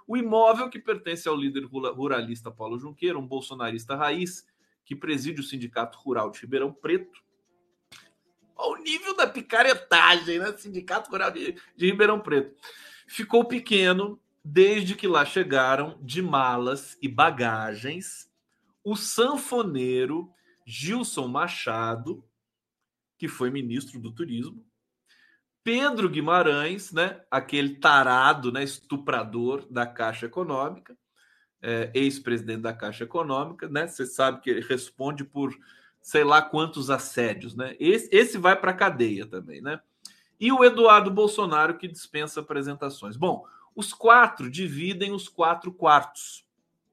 O 0.08 0.16
imóvel 0.16 0.70
que 0.70 0.80
pertence 0.80 1.28
ao 1.28 1.36
líder 1.36 1.66
ruralista 1.66 2.50
Paulo 2.50 2.80
Junqueira, 2.80 3.20
um 3.20 3.28
bolsonarista 3.28 3.98
raiz, 3.98 4.48
que 4.86 4.96
preside 4.96 5.42
o 5.42 5.44
Sindicato 5.44 5.98
Rural 5.98 6.32
de 6.32 6.40
Ribeirão 6.40 6.72
Preto. 6.72 7.22
Olha 8.62 8.80
o 8.80 8.84
nível 8.84 9.16
da 9.16 9.26
picaretagem, 9.26 10.40
né? 10.40 10.56
Sindicato 10.58 11.10
Rural 11.10 11.32
de, 11.32 11.56
de 11.76 11.86
Ribeirão 11.86 12.20
Preto. 12.20 12.56
Ficou 13.08 13.44
pequeno 13.46 14.20
desde 14.44 14.96
que 14.96 15.08
lá 15.08 15.26
chegaram 15.26 15.98
de 16.02 16.22
malas 16.22 16.98
e 17.02 17.08
bagagens 17.08 18.30
o 18.84 18.96
sanfoneiro 18.96 20.32
Gilson 20.66 21.28
Machado, 21.28 22.24
que 23.18 23.28
foi 23.28 23.52
ministro 23.52 24.00
do 24.00 24.12
Turismo, 24.12 24.66
Pedro 25.64 26.10
Guimarães, 26.10 26.92
né, 26.92 27.22
aquele 27.30 27.76
tarado, 27.76 28.52
né, 28.52 28.64
estuprador 28.64 29.68
da 29.70 29.86
Caixa 29.86 30.26
Econômica, 30.26 30.98
é, 31.62 31.92
ex-presidente 31.94 32.62
da 32.62 32.74
Caixa 32.74 33.04
Econômica, 33.04 33.70
né? 33.70 33.88
Você 33.88 34.08
sabe 34.08 34.42
que 34.42 34.50
ele 34.50 34.62
responde 34.62 35.24
por 35.24 35.56
sei 36.02 36.24
lá 36.24 36.42
quantos 36.42 36.90
assédios, 36.90 37.56
né? 37.56 37.76
Esse, 37.80 38.10
esse 38.12 38.38
vai 38.38 38.56
para 38.56 38.72
a 38.72 38.76
cadeia 38.76 39.26
também, 39.26 39.62
né? 39.62 39.80
E 40.40 40.52
o 40.52 40.64
Eduardo 40.64 41.12
Bolsonaro 41.12 41.78
que 41.78 41.88
dispensa 41.88 42.40
apresentações. 42.40 43.16
Bom, 43.16 43.46
os 43.76 43.94
quatro 43.94 44.50
dividem 44.50 45.12
os 45.12 45.30
quatro 45.30 45.72
quartos. 45.72 46.46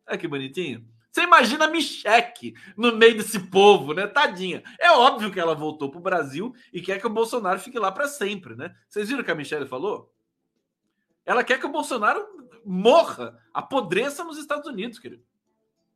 Olha 0.07 0.19
que 0.19 0.29
bonitinho. 0.29 0.87
Você 1.11 1.23
imagina 1.23 1.65
a 1.65 1.69
Micheque 1.69 2.55
no 2.77 2.95
meio 2.95 3.17
desse 3.17 3.41
povo, 3.41 3.93
né? 3.93 4.07
Tadinha. 4.07 4.63
É 4.79 4.91
óbvio 4.93 5.33
que 5.33 5.41
ela 5.41 5.55
voltou 5.55 5.91
para 5.91 5.99
o 5.99 6.03
Brasil 6.03 6.55
e 6.73 6.81
quer 6.81 7.01
que 7.01 7.07
o 7.07 7.11
Bolsonaro 7.11 7.59
fique 7.59 7.79
lá 7.79 7.91
para 7.91 8.07
sempre, 8.07 8.55
né? 8.55 8.75
Vocês 8.89 9.09
viram 9.09 9.23
o 9.23 9.25
que 9.25 9.31
a 9.31 9.35
Michelle 9.35 9.67
falou? 9.67 10.15
Ela 11.25 11.43
quer 11.43 11.59
que 11.59 11.67
o 11.67 11.73
Bolsonaro 11.73 12.25
morra, 12.65 13.43
apodreça 13.53 14.23
nos 14.23 14.39
Estados 14.39 14.69
Unidos, 14.69 14.99
querido. 14.99 15.25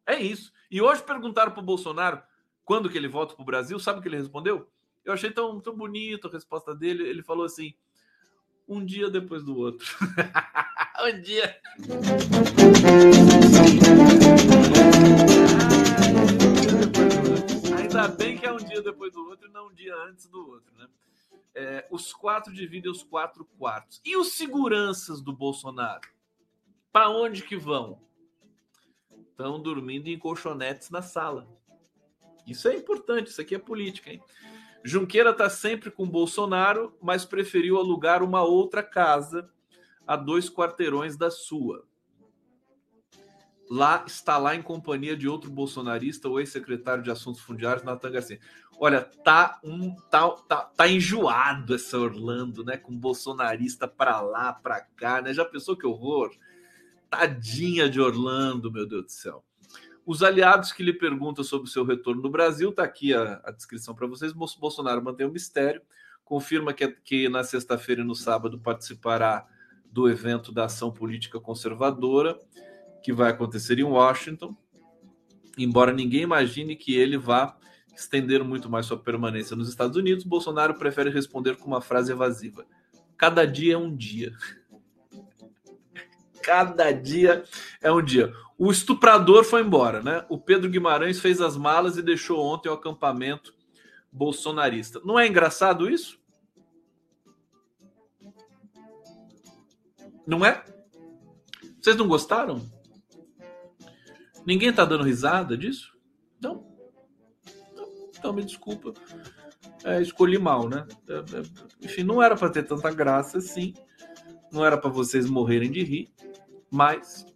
É 0.06 0.16
isso. 0.16 0.52
E 0.70 0.80
hoje 0.80 1.02
perguntaram 1.02 1.52
para 1.52 1.60
o 1.60 1.64
Bolsonaro 1.64 2.22
quando 2.64 2.88
que 2.88 2.96
ele 2.96 3.08
volta 3.08 3.34
para 3.34 3.42
o 3.42 3.46
Brasil. 3.46 3.78
Sabe 3.78 3.98
o 3.98 4.02
que 4.02 4.08
ele 4.08 4.16
respondeu? 4.16 4.68
Eu 5.04 5.12
achei 5.12 5.30
tão, 5.30 5.60
tão 5.60 5.76
bonito 5.76 6.28
a 6.28 6.30
resposta 6.30 6.74
dele. 6.74 7.08
Ele 7.08 7.22
falou 7.22 7.44
assim: 7.44 7.74
um 8.68 8.84
dia 8.84 9.10
depois 9.10 9.44
do 9.44 9.56
outro. 9.56 9.86
um 11.02 11.20
dia. 11.20 11.60
Ainda 17.76 18.08
bem 18.08 18.38
que 18.38 18.46
é 18.46 18.52
um 18.52 18.56
dia 18.56 18.82
depois 18.82 19.12
do 19.12 19.26
outro 19.28 19.48
e 19.48 19.52
não 19.52 19.68
um 19.68 19.74
dia 19.74 19.94
antes 20.08 20.26
do 20.26 20.48
outro, 20.48 20.72
né? 20.76 20.88
É, 21.54 21.86
os 21.90 22.14
quatro 22.14 22.52
dividem 22.52 22.90
os 22.90 23.02
quatro 23.02 23.44
quartos. 23.58 24.00
E 24.04 24.16
os 24.16 24.32
seguranças 24.32 25.20
do 25.20 25.32
Bolsonaro? 25.32 26.08
Para 26.90 27.10
onde 27.10 27.42
que 27.42 27.56
vão? 27.56 28.00
Estão 29.30 29.60
dormindo 29.60 30.08
em 30.08 30.18
colchonetes 30.18 30.88
na 30.88 31.02
sala. 31.02 31.46
Isso 32.46 32.68
é 32.68 32.74
importante, 32.74 33.28
isso 33.28 33.40
aqui 33.40 33.54
é 33.54 33.58
política, 33.58 34.10
hein? 34.10 34.20
Junqueira 34.84 35.30
está 35.30 35.48
sempre 35.48 35.90
com 35.90 36.08
Bolsonaro, 36.08 36.96
mas 37.00 37.24
preferiu 37.24 37.78
alugar 37.78 38.22
uma 38.22 38.42
outra 38.42 38.82
casa 38.82 39.48
a 40.06 40.16
dois 40.16 40.50
quarteirões 40.50 41.16
da 41.16 41.30
sua. 41.30 41.84
Lá 43.70 44.04
está 44.06 44.36
lá 44.36 44.54
em 44.54 44.60
companhia 44.60 45.16
de 45.16 45.28
outro 45.28 45.50
bolsonarista, 45.50 46.28
o 46.28 46.38
ex-secretário 46.38 47.02
de 47.02 47.10
Assuntos 47.10 47.40
Fundiários, 47.40 47.84
Natan 47.84 48.10
Garcia. 48.10 48.40
Olha, 48.78 49.00
tá 49.00 49.60
um 49.62 49.94
tá, 50.10 50.28
tá, 50.30 50.56
tá 50.64 50.88
enjoado 50.88 51.74
essa 51.74 51.98
Orlando, 51.98 52.64
né? 52.64 52.76
Com 52.76 52.94
bolsonarista 52.94 53.86
para 53.88 54.20
lá, 54.20 54.52
para 54.52 54.80
cá, 54.80 55.22
né? 55.22 55.32
Já 55.32 55.44
pensou 55.44 55.76
que 55.76 55.86
horror? 55.86 56.36
Tadinha 57.08 57.88
de 57.88 58.00
Orlando, 58.00 58.70
meu 58.70 58.86
Deus 58.86 59.04
do 59.04 59.10
céu. 59.10 59.44
Os 60.04 60.22
aliados 60.22 60.72
que 60.72 60.82
lhe 60.82 60.92
perguntam 60.92 61.44
sobre 61.44 61.68
o 61.68 61.70
seu 61.70 61.84
retorno 61.84 62.22
no 62.22 62.30
Brasil, 62.30 62.70
está 62.70 62.82
aqui 62.82 63.14
a, 63.14 63.40
a 63.44 63.50
descrição 63.52 63.94
para 63.94 64.06
vocês. 64.06 64.32
Bolsonaro 64.32 65.02
mantém 65.02 65.26
o 65.26 65.32
mistério, 65.32 65.80
confirma 66.24 66.72
que, 66.72 66.88
que 66.88 67.28
na 67.28 67.44
sexta-feira 67.44 68.02
e 68.02 68.04
no 68.04 68.14
sábado 68.14 68.58
participará 68.58 69.46
do 69.84 70.08
evento 70.08 70.50
da 70.50 70.64
ação 70.64 70.90
política 70.90 71.38
conservadora, 71.38 72.38
que 73.02 73.12
vai 73.12 73.30
acontecer 73.30 73.78
em 73.78 73.84
Washington, 73.84 74.56
embora 75.58 75.92
ninguém 75.92 76.22
imagine 76.22 76.74
que 76.74 76.96
ele 76.96 77.18
vá 77.18 77.56
estender 77.94 78.42
muito 78.42 78.70
mais 78.70 78.86
sua 78.86 78.98
permanência 78.98 79.54
nos 79.54 79.68
Estados 79.68 79.96
Unidos, 79.96 80.24
Bolsonaro 80.24 80.74
prefere 80.74 81.10
responder 81.10 81.56
com 81.56 81.66
uma 81.66 81.80
frase 81.80 82.12
evasiva: 82.12 82.64
Cada 83.16 83.44
dia 83.44 83.74
é 83.74 83.78
um 83.78 83.94
dia. 83.94 84.32
Cada 86.42 86.92
dia 86.92 87.44
é 87.80 87.90
um 87.90 88.02
dia. 88.02 88.32
O 88.58 88.70
estuprador 88.70 89.44
foi 89.44 89.62
embora, 89.62 90.02
né? 90.02 90.24
O 90.28 90.38
Pedro 90.38 90.70
Guimarães 90.70 91.20
fez 91.20 91.40
as 91.40 91.56
malas 91.56 91.96
e 91.96 92.02
deixou 92.02 92.38
ontem 92.44 92.68
o 92.68 92.74
acampamento 92.74 93.54
bolsonarista. 94.10 95.00
Não 95.04 95.18
é 95.18 95.26
engraçado 95.26 95.88
isso? 95.88 96.20
Não 100.26 100.44
é? 100.44 100.64
Vocês 101.80 101.96
não 101.96 102.06
gostaram? 102.06 102.60
Ninguém 104.46 104.72
tá 104.72 104.84
dando 104.84 105.04
risada 105.04 105.56
disso? 105.56 105.92
Não. 106.40 106.64
Então, 108.16 108.32
me 108.32 108.44
desculpa. 108.44 108.92
É, 109.84 110.00
escolhi 110.00 110.38
mal, 110.38 110.68
né? 110.68 110.86
É, 111.08 111.14
é, 111.14 111.42
enfim, 111.84 112.04
não 112.04 112.22
era 112.22 112.36
para 112.36 112.50
ter 112.50 112.62
tanta 112.62 112.92
graça 112.92 113.38
assim. 113.38 113.74
Não 114.52 114.64
era 114.64 114.76
para 114.76 114.90
vocês 114.90 115.28
morrerem 115.28 115.70
de 115.70 115.82
rir. 115.82 116.12
Mas 116.72 117.26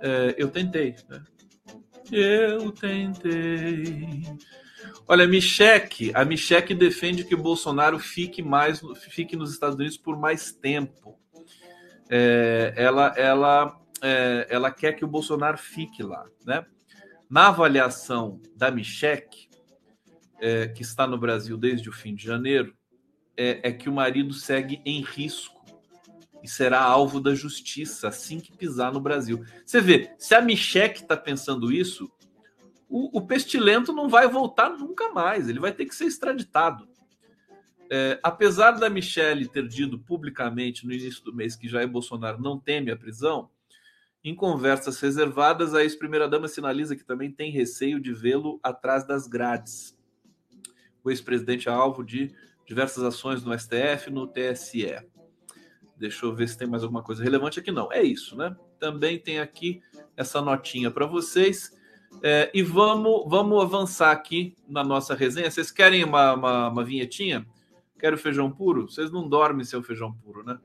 é, 0.00 0.36
eu 0.38 0.48
tentei, 0.48 0.94
né? 1.08 1.24
Eu 2.12 2.70
tentei. 2.70 4.22
Olha, 5.06 5.26
Micheque, 5.26 6.12
a 6.14 6.24
Micheque 6.24 6.74
defende 6.74 7.24
que 7.24 7.34
o 7.34 7.42
Bolsonaro 7.42 7.98
fique 7.98 8.40
mais, 8.40 8.80
fique 9.10 9.34
nos 9.34 9.52
Estados 9.52 9.74
Unidos 9.74 9.98
por 9.98 10.16
mais 10.16 10.52
tempo. 10.52 11.18
É, 12.08 12.72
ela, 12.76 13.12
ela, 13.16 13.80
é, 14.00 14.46
ela 14.48 14.70
quer 14.70 14.92
que 14.92 15.04
o 15.04 15.08
Bolsonaro 15.08 15.58
fique 15.58 16.02
lá, 16.02 16.24
né? 16.46 16.64
Na 17.28 17.48
avaliação 17.48 18.40
da 18.54 18.70
Micheque, 18.70 19.48
é, 20.40 20.68
que 20.68 20.82
está 20.82 21.06
no 21.06 21.18
Brasil 21.18 21.58
desde 21.58 21.88
o 21.88 21.92
fim 21.92 22.14
de 22.14 22.24
janeiro, 22.24 22.74
é 23.36 23.70
que 23.70 23.88
o 23.88 23.92
marido 23.92 24.34
segue 24.34 24.82
em 24.84 25.00
risco 25.00 25.57
e 26.42 26.48
será 26.48 26.82
alvo 26.82 27.20
da 27.20 27.34
justiça 27.34 28.08
assim 28.08 28.40
que 28.40 28.56
pisar 28.56 28.92
no 28.92 29.00
Brasil. 29.00 29.44
Você 29.64 29.80
vê, 29.80 30.14
se 30.18 30.34
a 30.34 30.40
Micheque 30.40 31.02
está 31.02 31.16
pensando 31.16 31.72
isso, 31.72 32.10
o, 32.88 33.18
o, 33.18 33.26
pestilento 33.26 33.92
não 33.92 34.08
vai 34.08 34.26
voltar 34.26 34.70
nunca 34.70 35.10
mais, 35.12 35.48
ele 35.48 35.60
vai 35.60 35.72
ter 35.72 35.84
que 35.84 35.94
ser 35.94 36.06
extraditado. 36.06 36.88
É, 37.90 38.18
apesar 38.22 38.72
da 38.72 38.90
Michelle 38.90 39.48
ter 39.48 39.66
dito 39.66 39.98
publicamente 39.98 40.86
no 40.86 40.92
início 40.92 41.24
do 41.24 41.34
mês 41.34 41.56
que 41.56 41.68
Jair 41.68 41.88
Bolsonaro 41.88 42.40
não 42.40 42.58
teme 42.58 42.90
a 42.90 42.96
prisão, 42.96 43.50
Em 44.24 44.34
conversas 44.34 45.00
reservadas, 45.00 45.74
a 45.74 45.82
ex-primeira-dama 45.82 46.48
sinaliza 46.48 46.96
que 46.96 47.04
também 47.04 47.30
tem 47.30 47.52
receio 47.52 48.00
de 48.00 48.12
vê-lo 48.12 48.58
atrás 48.62 49.06
das 49.06 49.28
grades. 49.28 49.96
O 51.04 51.10
ex-presidente 51.10 51.68
é 51.68 51.72
alvo 51.72 52.04
de 52.04 52.34
diversas 52.66 53.04
ações 53.04 53.42
no 53.42 53.56
STF 53.56 54.10
no 54.10 54.26
TSE. 54.26 54.98
Deixa 55.98 56.24
eu 56.24 56.34
ver 56.34 56.48
se 56.48 56.56
tem 56.56 56.68
mais 56.68 56.82
alguma 56.82 57.02
coisa 57.02 57.22
relevante 57.22 57.58
aqui. 57.58 57.72
Não, 57.72 57.92
é 57.92 58.02
isso, 58.02 58.36
né? 58.36 58.56
Também 58.78 59.18
tem 59.18 59.40
aqui 59.40 59.82
essa 60.16 60.40
notinha 60.40 60.90
para 60.90 61.06
vocês. 61.06 61.76
É, 62.22 62.50
e 62.54 62.62
vamos, 62.62 63.24
vamos 63.28 63.62
avançar 63.62 64.12
aqui 64.12 64.56
na 64.68 64.84
nossa 64.84 65.14
resenha. 65.14 65.50
Vocês 65.50 65.70
querem 65.70 66.04
uma, 66.04 66.34
uma, 66.34 66.68
uma 66.68 66.84
vinhetinha? 66.84 67.46
Quero 67.98 68.16
feijão 68.16 68.50
puro? 68.50 68.88
Vocês 68.88 69.10
não 69.10 69.28
dormem 69.28 69.64
sem 69.64 69.78
o 69.78 69.82
feijão 69.82 70.12
puro, 70.12 70.44
né? 70.44 70.58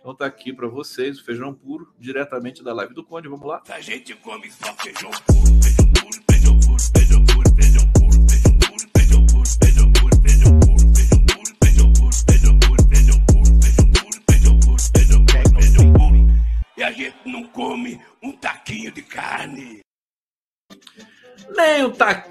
Então 0.00 0.14
tá 0.16 0.26
aqui 0.26 0.52
para 0.52 0.66
vocês 0.66 1.20
o 1.20 1.24
feijão 1.24 1.54
puro, 1.54 1.94
diretamente 1.96 2.62
da 2.62 2.74
live 2.74 2.92
do 2.92 3.04
Conde. 3.04 3.28
Vamos 3.28 3.46
lá? 3.46 3.62
A 3.68 3.80
gente 3.80 4.14
come 4.16 4.50
só 4.50 4.74
feijão 4.74 5.10
puro, 5.26 5.62
feijão 5.62 5.81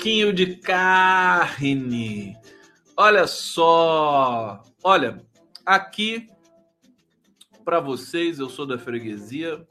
taquinho 0.01 0.33
de 0.33 0.55
carne. 0.55 2.35
Olha 2.97 3.27
só. 3.27 4.63
Olha, 4.83 5.23
aqui 5.63 6.27
para 7.63 7.79
vocês, 7.79 8.39
eu 8.39 8.49
sou 8.49 8.65
da 8.65 8.79
freguesia. 8.79 9.63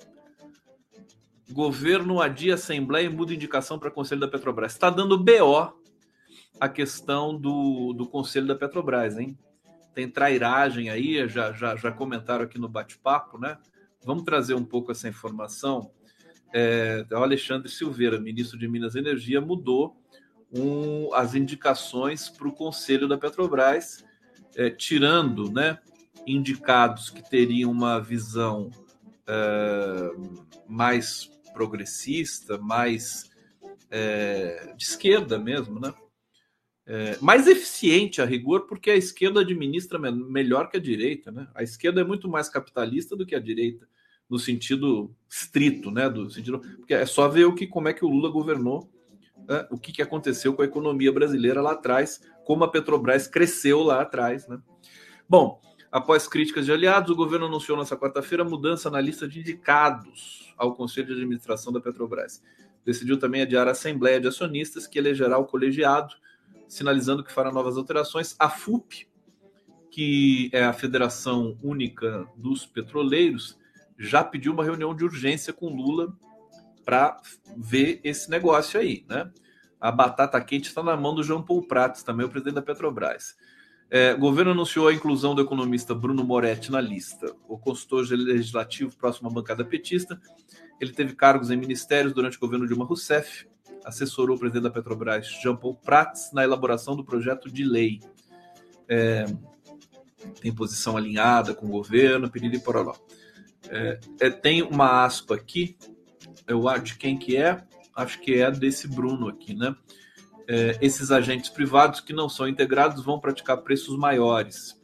Governo 1.50 2.22
adia 2.22 2.54
Assembleia 2.54 3.06
e 3.06 3.08
muda 3.08 3.34
indicação 3.34 3.76
para 3.76 3.90
Conselho 3.90 4.20
da 4.20 4.28
Petrobras. 4.28 4.70
Está 4.70 4.88
dando 4.88 5.18
BO 5.18 5.72
a 6.60 6.68
questão 6.68 7.36
do, 7.36 7.92
do 7.92 8.06
Conselho 8.06 8.46
da 8.46 8.54
Petrobras, 8.54 9.18
hein? 9.18 9.36
Tem 9.92 10.08
trairagem 10.08 10.90
aí, 10.90 11.28
já, 11.28 11.52
já, 11.52 11.74
já 11.74 11.90
comentaram 11.90 12.44
aqui 12.44 12.56
no 12.56 12.68
bate-papo, 12.68 13.36
né? 13.36 13.58
Vamos 14.04 14.22
trazer 14.22 14.54
um 14.54 14.64
pouco 14.64 14.92
essa 14.92 15.08
informação. 15.08 15.90
É, 16.54 17.04
o 17.10 17.16
Alexandre 17.16 17.68
Silveira, 17.68 18.20
ministro 18.20 18.56
de 18.56 18.68
Minas 18.68 18.94
e 18.94 19.00
Energia, 19.00 19.40
mudou 19.40 19.99
um, 20.53 21.14
as 21.14 21.34
indicações 21.34 22.28
para 22.28 22.48
o 22.48 22.53
Conselho 22.53 23.07
da 23.09 23.16
Petrobras, 23.16 24.05
é, 24.57 24.70
tirando 24.70 25.51
né, 25.51 25.78
indicados 26.26 27.11
que 27.11 27.28
teriam 27.28 27.70
uma 27.70 28.01
visão 28.01 28.70
é, 29.26 30.11
mais 30.68 31.30
progressista, 31.53 32.59
mais 32.59 33.30
é, 33.90 34.74
de 34.76 34.84
esquerda 34.84 35.38
mesmo, 35.38 35.80
né? 35.80 35.92
É, 36.86 37.16
mais 37.20 37.46
eficiente 37.46 38.20
a 38.20 38.24
rigor, 38.24 38.66
porque 38.66 38.90
a 38.90 38.96
esquerda 38.96 39.40
administra 39.42 39.98
me 39.98 40.11
melhor 40.11 40.68
que 40.68 40.76
a 40.76 40.80
direita, 40.80 41.30
né? 41.30 41.46
A 41.55 41.62
esquerda 41.62 42.01
é 42.01 42.05
muito 42.05 42.28
mais 42.28 42.48
capitalista 42.48 43.14
do 43.14 43.24
que 43.24 43.34
a 43.34 43.40
direita, 43.40 43.88
no 44.28 44.38
sentido 44.38 45.14
estrito, 45.28 45.90
né? 45.90 46.09
Do 46.09 46.28
sentido, 46.28 46.59
porque 46.78 46.94
é 46.94 47.07
só 47.07 47.28
ver 47.28 47.44
o 47.44 47.55
que, 47.55 47.66
como 47.66 47.88
é 47.88 47.92
que 47.92 48.05
o 48.05 48.09
Lula 48.09 48.28
governou, 48.30 48.90
né? 49.49 49.66
o 49.70 49.78
que, 49.78 49.93
que 49.93 50.03
aconteceu 50.03 50.55
com 50.55 50.62
a 50.62 50.64
economia 50.64 51.12
brasileira 51.12 51.61
lá 51.61 51.72
atrás, 51.72 52.20
como 52.45 52.64
a 52.64 52.68
Petrobras 52.68 53.26
cresceu 53.26 53.82
lá 53.82 54.03
atrás, 54.03 54.49
né? 54.49 54.59
Bom, 55.28 55.61
Após 55.93 56.28
críticas 56.28 56.64
de 56.64 56.72
aliados, 56.72 57.11
o 57.11 57.16
governo 57.16 57.47
anunciou 57.47 57.76
nesta 57.76 57.97
quarta-feira 57.97 58.45
mudança 58.45 58.88
na 58.88 59.01
lista 59.01 59.26
de 59.26 59.41
indicados 59.41 60.55
ao 60.57 60.72
Conselho 60.72 61.09
de 61.09 61.14
Administração 61.14 61.72
da 61.72 61.80
Petrobras. 61.80 62.41
Decidiu 62.84 63.18
também 63.18 63.43
adiar 63.43 63.66
a 63.66 63.72
Assembleia 63.72 64.20
de 64.20 64.28
Acionistas, 64.28 64.86
que 64.86 65.01
elegerá 65.01 65.36
o 65.36 65.47
colegiado, 65.47 66.14
sinalizando 66.68 67.24
que 67.24 67.32
fará 67.32 67.51
novas 67.51 67.76
alterações. 67.76 68.36
A 68.38 68.49
FUP, 68.49 69.09
que 69.91 70.49
é 70.53 70.62
a 70.62 70.72
Federação 70.72 71.59
Única 71.61 72.24
dos 72.36 72.64
Petroleiros, 72.64 73.59
já 73.99 74.22
pediu 74.22 74.53
uma 74.53 74.62
reunião 74.62 74.95
de 74.95 75.03
urgência 75.03 75.53
com 75.53 75.74
Lula 75.74 76.16
para 76.84 77.20
ver 77.56 78.00
esse 78.02 78.30
negócio 78.30 78.78
aí, 78.78 79.04
né? 79.08 79.30
A 79.80 79.90
batata 79.90 80.40
quente 80.40 80.68
está 80.68 80.82
na 80.82 80.96
mão 80.96 81.14
do 81.14 81.22
João 81.22 81.42
Paul 81.42 81.66
Prats, 81.66 82.02
também 82.02 82.26
o 82.26 82.28
presidente 82.28 82.54
da 82.54 82.62
Petrobras. 82.62 83.34
É, 83.90 84.14
o 84.14 84.18
governo 84.18 84.52
anunciou 84.52 84.86
a 84.86 84.92
inclusão 84.92 85.34
do 85.34 85.42
economista 85.42 85.94
Bruno 85.94 86.22
Moretti 86.22 86.70
na 86.70 86.80
lista. 86.80 87.34
O 87.48 87.58
consultor 87.58 88.06
legislativo 88.08 88.94
próximo 88.96 89.28
à 89.28 89.32
bancada 89.32 89.64
petista, 89.64 90.20
ele 90.80 90.92
teve 90.92 91.14
cargos 91.14 91.50
em 91.50 91.56
ministérios 91.56 92.12
durante 92.12 92.36
o 92.36 92.40
governo 92.40 92.66
Dilma 92.66 92.84
Rousseff, 92.84 93.48
assessorou 93.84 94.36
o 94.36 94.38
presidente 94.38 94.64
da 94.64 94.70
Petrobras, 94.70 95.26
Jean 95.42 95.56
Paul 95.56 95.74
Prats, 95.74 96.30
na 96.32 96.44
elaboração 96.44 96.94
do 96.94 97.04
projeto 97.04 97.50
de 97.50 97.64
lei. 97.64 98.00
É, 98.88 99.24
tem 100.40 100.54
posição 100.54 100.96
alinhada 100.96 101.54
com 101.54 101.66
o 101.66 101.70
governo, 101.70 102.30
pedido 102.30 102.56
e. 102.56 102.60
É, 103.68 104.00
é, 104.20 104.30
tem 104.30 104.62
uma 104.62 105.04
aspa 105.04 105.34
aqui, 105.34 105.76
eu 106.46 106.68
acho 106.68 106.84
de 106.84 106.94
quem 106.96 107.18
que 107.18 107.36
é, 107.36 107.64
acho 107.96 108.20
que 108.20 108.34
é 108.34 108.50
desse 108.50 108.88
Bruno 108.88 109.28
aqui, 109.28 109.54
né? 109.54 109.74
é, 110.50 110.76
esses 110.82 111.12
agentes 111.12 111.48
privados 111.48 112.00
que 112.00 112.12
não 112.12 112.28
são 112.28 112.48
integrados 112.48 113.04
vão 113.04 113.20
praticar 113.20 113.58
preços 113.58 113.96
maiores, 113.96 114.76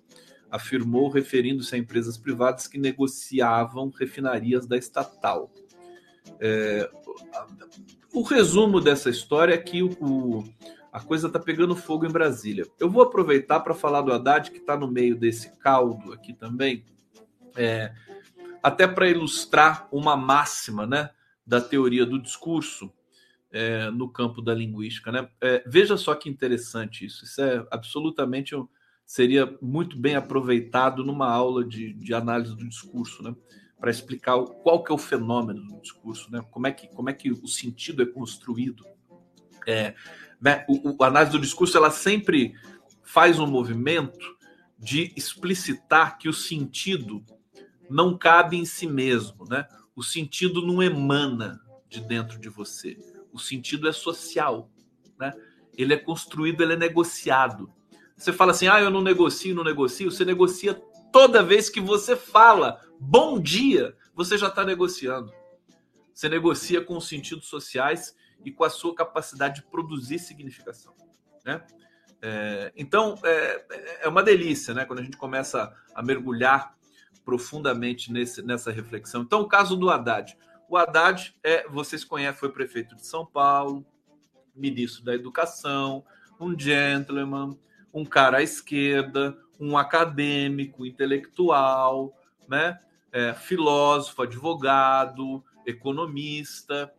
afirmou, 0.48 1.08
referindo-se 1.08 1.74
a 1.74 1.78
empresas 1.78 2.16
privadas 2.16 2.68
que 2.68 2.78
negociavam 2.78 3.90
refinarias 3.90 4.64
da 4.64 4.76
estatal. 4.76 5.50
É, 6.38 6.88
o 8.12 8.22
resumo 8.22 8.80
dessa 8.80 9.10
história 9.10 9.54
é 9.54 9.58
que 9.58 9.82
o, 9.82 9.90
o 10.00 10.44
a 10.92 11.00
coisa 11.00 11.26
está 11.26 11.40
pegando 11.40 11.74
fogo 11.74 12.06
em 12.06 12.12
Brasília. 12.12 12.64
Eu 12.78 12.88
vou 12.88 13.02
aproveitar 13.02 13.58
para 13.60 13.74
falar 13.74 14.02
do 14.02 14.12
Haddad, 14.12 14.52
que 14.52 14.58
está 14.58 14.76
no 14.76 14.88
meio 14.88 15.16
desse 15.16 15.50
caldo 15.58 16.12
aqui 16.12 16.32
também, 16.32 16.84
é, 17.56 17.92
até 18.62 18.86
para 18.86 19.10
ilustrar 19.10 19.88
uma 19.90 20.16
máxima 20.16 20.86
né, 20.86 21.10
da 21.46 21.60
teoria 21.60 22.04
do 22.04 22.20
discurso, 22.20 22.92
é, 23.52 23.90
no 23.90 24.08
campo 24.08 24.42
da 24.42 24.54
linguística. 24.54 25.12
Né? 25.12 25.28
É, 25.40 25.62
veja 25.66 25.96
só 25.96 26.14
que 26.14 26.28
interessante 26.28 27.06
isso. 27.06 27.24
Isso 27.24 27.40
é 27.40 27.66
absolutamente 27.70 28.54
seria 29.04 29.56
muito 29.62 29.96
bem 29.96 30.16
aproveitado 30.16 31.04
numa 31.04 31.30
aula 31.30 31.64
de, 31.64 31.92
de 31.92 32.12
análise 32.12 32.56
do 32.56 32.68
discurso, 32.68 33.22
né? 33.22 33.34
para 33.78 33.90
explicar 33.90 34.36
qual 34.62 34.82
que 34.82 34.90
é 34.90 34.94
o 34.94 34.98
fenômeno 34.98 35.62
do 35.64 35.80
discurso, 35.80 36.30
né? 36.30 36.44
como, 36.50 36.66
é 36.66 36.72
que, 36.72 36.88
como 36.88 37.08
é 37.08 37.12
que 37.12 37.30
o 37.30 37.46
sentido 37.46 38.02
é 38.02 38.06
construído. 38.06 38.84
É, 39.66 39.94
né? 40.40 40.64
o, 40.68 40.90
o, 40.90 41.04
a 41.04 41.06
análise 41.06 41.32
do 41.32 41.40
discurso 41.40 41.76
ela 41.76 41.90
sempre 41.90 42.54
faz 43.04 43.38
um 43.38 43.46
movimento 43.46 44.36
de 44.78 45.12
explicitar 45.16 46.18
que 46.18 46.28
o 46.28 46.32
sentido 46.32 47.24
não 47.88 48.18
cabe 48.18 48.56
em 48.56 48.64
si 48.64 48.86
mesmo, 48.86 49.44
né? 49.48 49.66
O 49.96 50.02
sentido 50.02 50.60
não 50.60 50.82
emana 50.82 51.58
de 51.88 52.02
dentro 52.02 52.38
de 52.38 52.50
você. 52.50 52.98
O 53.32 53.38
sentido 53.38 53.88
é 53.88 53.92
social, 53.92 54.70
né? 55.18 55.32
Ele 55.72 55.94
é 55.94 55.96
construído, 55.96 56.62
ele 56.62 56.74
é 56.74 56.76
negociado. 56.76 57.72
Você 58.14 58.30
fala 58.30 58.52
assim: 58.52 58.68
"Ah, 58.68 58.80
eu 58.80 58.90
não 58.90 59.00
negocio, 59.00 59.54
não 59.54 59.64
negocio". 59.64 60.10
Você 60.10 60.24
negocia 60.24 60.74
toda 61.10 61.42
vez 61.42 61.70
que 61.70 61.80
você 61.80 62.14
fala 62.14 62.78
"bom 63.00 63.40
dia", 63.40 63.96
você 64.14 64.36
já 64.36 64.48
está 64.48 64.64
negociando. 64.64 65.32
Você 66.12 66.28
negocia 66.28 66.84
com 66.84 66.98
os 66.98 67.08
sentidos 67.08 67.46
sociais 67.48 68.14
e 68.44 68.52
com 68.52 68.64
a 68.64 68.70
sua 68.70 68.94
capacidade 68.94 69.56
de 69.56 69.66
produzir 69.66 70.18
significação, 70.18 70.94
né? 71.44 71.64
É, 72.20 72.72
então 72.76 73.18
é, 73.22 74.02
é 74.02 74.08
uma 74.08 74.22
delícia, 74.22 74.74
né? 74.74 74.84
Quando 74.84 74.98
a 74.98 75.02
gente 75.02 75.16
começa 75.16 75.74
a 75.94 76.02
mergulhar 76.02 76.76
profundamente 77.26 78.12
nesse, 78.12 78.40
nessa 78.40 78.70
reflexão. 78.70 79.22
Então, 79.22 79.40
o 79.40 79.48
caso 79.48 79.76
do 79.76 79.90
Haddad. 79.90 80.38
O 80.68 80.76
Haddad, 80.76 81.36
é, 81.42 81.68
vocês 81.68 82.04
conhecem, 82.04 82.38
foi 82.38 82.50
prefeito 82.50 82.94
de 82.94 83.04
São 83.04 83.26
Paulo, 83.26 83.84
ministro 84.54 85.04
da 85.04 85.12
Educação, 85.12 86.04
um 86.40 86.56
gentleman, 86.58 87.58
um 87.92 88.04
cara 88.04 88.38
à 88.38 88.42
esquerda, 88.42 89.36
um 89.58 89.76
acadêmico, 89.76 90.86
intelectual, 90.86 92.16
né? 92.48 92.78
É, 93.10 93.34
filósofo, 93.34 94.22
advogado, 94.22 95.42
economista, 95.66 96.92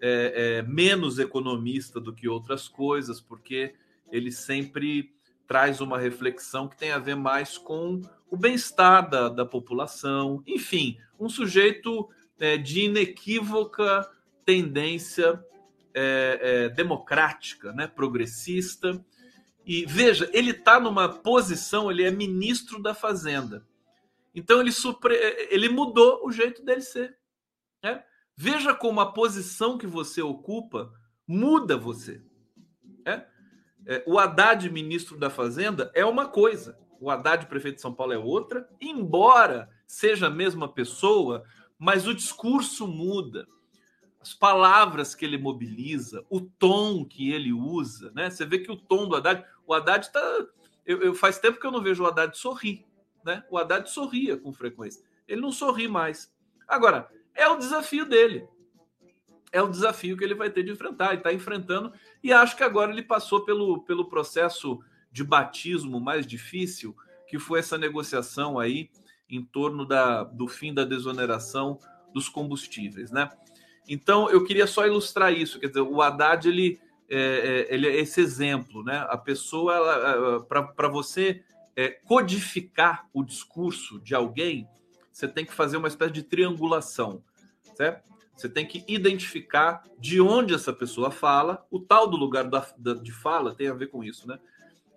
é, 0.00 0.58
é, 0.58 0.62
menos 0.62 1.18
economista 1.18 2.00
do 2.00 2.12
que 2.12 2.28
outras 2.28 2.68
coisas, 2.68 3.20
porque 3.20 3.74
ele 4.10 4.32
sempre 4.32 5.14
traz 5.50 5.80
uma 5.80 5.98
reflexão 5.98 6.68
que 6.68 6.76
tem 6.76 6.92
a 6.92 6.98
ver 7.00 7.16
mais 7.16 7.58
com 7.58 8.00
o 8.30 8.36
bem-estar 8.36 9.10
da, 9.10 9.28
da 9.28 9.44
população, 9.44 10.44
enfim, 10.46 10.96
um 11.18 11.28
sujeito 11.28 12.08
é, 12.38 12.56
de 12.56 12.82
inequívoca 12.82 14.08
tendência 14.44 15.44
é, 15.92 16.38
é, 16.40 16.68
democrática, 16.68 17.72
né, 17.72 17.88
progressista. 17.88 19.04
E 19.66 19.84
veja, 19.86 20.30
ele 20.32 20.52
está 20.52 20.78
numa 20.78 21.08
posição, 21.08 21.90
ele 21.90 22.04
é 22.04 22.12
ministro 22.12 22.80
da 22.80 22.94
Fazenda. 22.94 23.66
Então 24.32 24.60
ele, 24.60 24.70
supre... 24.70 25.16
ele 25.50 25.68
mudou 25.68 26.24
o 26.24 26.30
jeito 26.30 26.64
dele 26.64 26.80
ser. 26.80 27.18
Né? 27.82 28.00
Veja 28.36 28.72
como 28.72 29.00
a 29.00 29.12
posição 29.12 29.76
que 29.76 29.86
você 29.88 30.22
ocupa 30.22 30.92
muda 31.26 31.76
você. 31.76 32.22
É? 33.90 34.04
O 34.06 34.20
Haddad, 34.20 34.70
ministro 34.70 35.18
da 35.18 35.28
Fazenda, 35.28 35.90
é 35.96 36.06
uma 36.06 36.28
coisa. 36.28 36.78
O 37.00 37.10
Haddad, 37.10 37.46
prefeito 37.46 37.74
de 37.74 37.80
São 37.80 37.92
Paulo, 37.92 38.12
é 38.12 38.18
outra. 38.18 38.68
Embora 38.80 39.68
seja 39.84 40.28
a 40.28 40.30
mesma 40.30 40.68
pessoa, 40.68 41.42
mas 41.76 42.06
o 42.06 42.14
discurso 42.14 42.86
muda. 42.86 43.48
As 44.20 44.32
palavras 44.32 45.12
que 45.12 45.24
ele 45.24 45.36
mobiliza, 45.36 46.24
o 46.30 46.40
tom 46.40 47.04
que 47.04 47.32
ele 47.32 47.52
usa, 47.52 48.12
né? 48.14 48.30
Você 48.30 48.46
vê 48.46 48.60
que 48.60 48.70
o 48.70 48.76
tom 48.76 49.08
do 49.08 49.16
Haddad. 49.16 49.44
O 49.66 49.74
Haddad 49.74 50.06
está. 50.06 50.20
Eu, 50.86 51.02
eu, 51.02 51.14
faz 51.14 51.40
tempo 51.40 51.58
que 51.58 51.66
eu 51.66 51.72
não 51.72 51.82
vejo 51.82 52.04
o 52.04 52.06
Haddad 52.06 52.38
sorrir. 52.38 52.86
Né? 53.24 53.42
O 53.50 53.58
Haddad 53.58 53.90
sorria 53.90 54.36
com 54.36 54.52
frequência. 54.52 55.02
Ele 55.26 55.40
não 55.40 55.50
sorri 55.50 55.88
mais. 55.88 56.32
Agora, 56.68 57.10
é 57.34 57.48
o 57.48 57.56
desafio 57.56 58.06
dele. 58.06 58.46
É 59.52 59.60
o 59.60 59.68
desafio 59.68 60.16
que 60.16 60.24
ele 60.24 60.34
vai 60.34 60.50
ter 60.50 60.62
de 60.62 60.70
enfrentar. 60.70 61.14
e 61.14 61.18
está 61.18 61.32
enfrentando. 61.32 61.92
E 62.22 62.32
acho 62.32 62.56
que 62.56 62.62
agora 62.62 62.92
ele 62.92 63.02
passou 63.02 63.44
pelo, 63.44 63.82
pelo 63.82 64.08
processo 64.08 64.80
de 65.10 65.24
batismo 65.24 66.00
mais 66.00 66.26
difícil, 66.26 66.96
que 67.26 67.38
foi 67.38 67.58
essa 67.60 67.76
negociação 67.76 68.58
aí 68.58 68.90
em 69.28 69.44
torno 69.44 69.84
da, 69.84 70.24
do 70.24 70.48
fim 70.48 70.74
da 70.74 70.84
desoneração 70.84 71.78
dos 72.12 72.28
combustíveis, 72.28 73.10
né? 73.10 73.28
Então 73.88 74.28
eu 74.30 74.44
queria 74.44 74.66
só 74.66 74.86
ilustrar 74.86 75.32
isso, 75.32 75.58
quer 75.58 75.68
dizer, 75.68 75.80
o 75.80 76.02
Haddad 76.02 76.48
ele 76.48 76.80
é, 77.08 77.66
é 77.70 77.74
ele 77.74 77.88
é 77.88 77.96
esse 77.96 78.20
exemplo, 78.20 78.82
né? 78.84 79.06
A 79.08 79.16
pessoa 79.16 80.44
para 80.48 80.88
você 80.88 81.42
é, 81.76 81.88
codificar 81.88 83.08
o 83.12 83.22
discurso 83.22 84.00
de 84.00 84.14
alguém, 84.14 84.68
você 85.10 85.26
tem 85.26 85.44
que 85.44 85.52
fazer 85.52 85.76
uma 85.76 85.88
espécie 85.88 86.12
de 86.12 86.22
triangulação, 86.22 87.22
certo? 87.74 88.10
Você 88.40 88.48
tem 88.48 88.66
que 88.66 88.82
identificar 88.88 89.84
de 89.98 90.18
onde 90.18 90.54
essa 90.54 90.72
pessoa 90.72 91.10
fala, 91.10 91.66
o 91.70 91.78
tal 91.78 92.08
do 92.08 92.16
lugar 92.16 92.44
da, 92.44 92.66
da, 92.78 92.94
de 92.94 93.12
fala 93.12 93.54
tem 93.54 93.68
a 93.68 93.74
ver 93.74 93.88
com 93.88 94.02
isso, 94.02 94.26
né? 94.26 94.38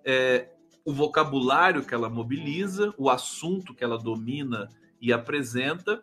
É, 0.02 0.48
o 0.82 0.92
vocabulário 0.92 1.84
que 1.84 1.92
ela 1.92 2.08
mobiliza, 2.08 2.94
o 2.96 3.10
assunto 3.10 3.74
que 3.74 3.84
ela 3.84 3.98
domina 3.98 4.70
e 4.98 5.12
apresenta, 5.12 6.02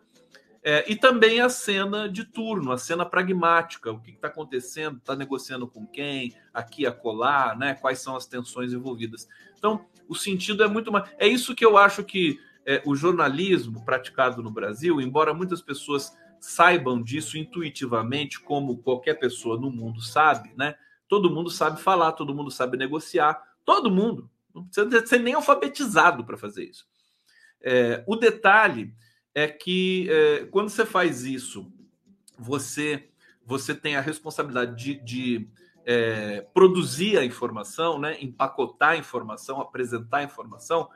é, 0.62 0.84
e 0.90 0.94
também 0.94 1.40
a 1.40 1.48
cena 1.48 2.08
de 2.08 2.24
turno, 2.24 2.70
a 2.70 2.78
cena 2.78 3.04
pragmática, 3.04 3.90
o 3.90 4.00
que 4.00 4.12
está 4.12 4.28
acontecendo, 4.28 4.98
está 4.98 5.16
negociando 5.16 5.66
com 5.66 5.84
quem, 5.84 6.32
aqui 6.54 6.86
a 6.86 6.92
colar, 6.92 7.58
né? 7.58 7.74
Quais 7.74 7.98
são 7.98 8.14
as 8.14 8.24
tensões 8.24 8.72
envolvidas. 8.72 9.28
Então, 9.58 9.84
o 10.08 10.14
sentido 10.14 10.62
é 10.62 10.68
muito 10.68 10.92
mais. 10.92 11.10
É 11.18 11.26
isso 11.26 11.56
que 11.56 11.64
eu 11.64 11.76
acho 11.76 12.04
que 12.04 12.38
é, 12.64 12.80
o 12.86 12.94
jornalismo 12.94 13.84
praticado 13.84 14.44
no 14.44 14.50
Brasil, 14.50 15.00
embora 15.00 15.34
muitas 15.34 15.60
pessoas 15.60 16.16
saibam 16.42 17.00
disso 17.00 17.38
intuitivamente, 17.38 18.40
como 18.40 18.78
qualquer 18.78 19.14
pessoa 19.14 19.58
no 19.58 19.70
mundo 19.70 20.00
sabe, 20.00 20.52
né? 20.56 20.74
Todo 21.08 21.30
mundo 21.30 21.48
sabe 21.48 21.80
falar, 21.80 22.12
todo 22.12 22.34
mundo 22.34 22.50
sabe 22.50 22.76
negociar, 22.76 23.40
todo 23.64 23.90
mundo. 23.90 24.28
Não 24.52 24.64
precisa 24.64 25.06
ser 25.06 25.20
nem 25.20 25.34
alfabetizado 25.34 26.24
para 26.24 26.36
fazer 26.36 26.64
isso. 26.64 26.84
É, 27.60 28.02
o 28.08 28.16
detalhe 28.16 28.92
é 29.32 29.46
que 29.46 30.08
é, 30.10 30.44
quando 30.46 30.68
você 30.68 30.84
faz 30.84 31.24
isso, 31.24 31.72
você 32.36 33.08
você 33.44 33.74
tem 33.74 33.96
a 33.96 34.00
responsabilidade 34.00 34.76
de, 34.76 34.94
de 35.02 35.48
é, 35.84 36.42
produzir 36.54 37.18
a 37.18 37.24
informação, 37.24 37.98
né, 37.98 38.16
empacotar 38.20 38.90
a 38.90 38.96
informação, 38.96 39.60
apresentar 39.60 40.18
a 40.18 40.22
informação. 40.22 40.88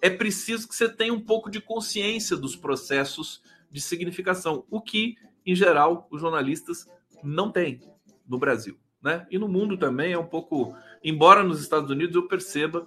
É 0.00 0.08
preciso 0.08 0.68
que 0.68 0.76
você 0.76 0.88
tenha 0.88 1.12
um 1.12 1.20
pouco 1.20 1.50
de 1.50 1.60
consciência 1.60 2.36
dos 2.36 2.54
processos 2.54 3.42
de 3.70 3.80
significação, 3.80 4.64
o 4.70 4.80
que, 4.80 5.16
em 5.44 5.54
geral, 5.54 6.06
os 6.10 6.20
jornalistas 6.20 6.86
não 7.22 7.50
têm 7.50 7.80
no 8.26 8.38
Brasil. 8.38 8.78
Né? 9.02 9.26
E 9.30 9.38
no 9.38 9.48
mundo 9.48 9.76
também 9.76 10.12
é 10.12 10.18
um 10.18 10.26
pouco. 10.26 10.74
Embora 11.02 11.42
nos 11.42 11.60
Estados 11.60 11.90
Unidos 11.90 12.14
eu 12.14 12.26
perceba 12.26 12.86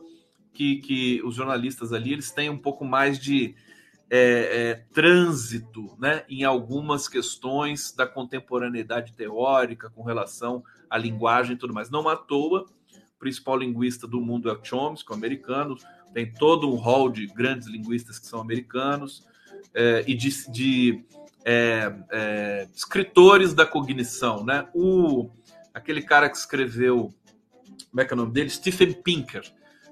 que, 0.54 0.78
que 0.78 1.22
os 1.24 1.36
jornalistas 1.36 1.94
ali 1.94 2.14
eles 2.14 2.32
têm 2.32 2.50
um 2.50 2.58
pouco 2.58 2.84
mais 2.84 3.18
de 3.18 3.56
é, 4.10 4.20
é, 4.20 4.76
trânsito 4.94 5.96
né, 5.98 6.26
em 6.28 6.44
algumas 6.44 7.08
questões 7.08 7.94
da 7.94 8.06
contemporaneidade 8.06 9.14
teórica 9.14 9.90
com 9.90 10.04
relação 10.04 10.62
à 10.90 10.98
linguagem 10.98 11.56
e 11.56 11.58
tudo 11.58 11.74
mais. 11.74 11.90
Não 11.90 12.10
à 12.10 12.18
toa, 12.18 12.66
o 13.16 13.20
principal 13.20 13.58
linguista 13.58 14.06
do 14.06 14.20
mundo 14.20 14.50
é 14.50 14.54
o 14.54 14.60
Chomsky, 14.62 15.12
o 15.12 15.16
americano, 15.16 15.78
tem 16.14 16.32
todo 16.34 16.70
um 16.70 16.76
hall 16.76 17.10
de 17.10 17.26
grandes 17.28 17.70
linguistas 17.70 18.20
que 18.20 18.28
são 18.28 18.42
americanos 18.42 19.26
é, 19.74 20.04
e 20.08 20.14
de, 20.14 20.52
de 20.52 21.04
é, 21.46 21.94
é, 22.12 22.68
escritores 22.76 23.54
da 23.54 23.66
cognição. 23.66 24.44
Né? 24.44 24.68
O, 24.74 25.30
aquele 25.74 26.02
cara 26.02 26.30
que 26.30 26.38
escreveu, 26.38 27.14
como 27.90 28.02
é 28.02 28.06
que 28.06 28.14
é 28.14 28.16
o 28.16 28.18
nome 28.18 28.32
dele? 28.32 28.50
Stephen 28.50 28.94
Pinker. 28.94 29.44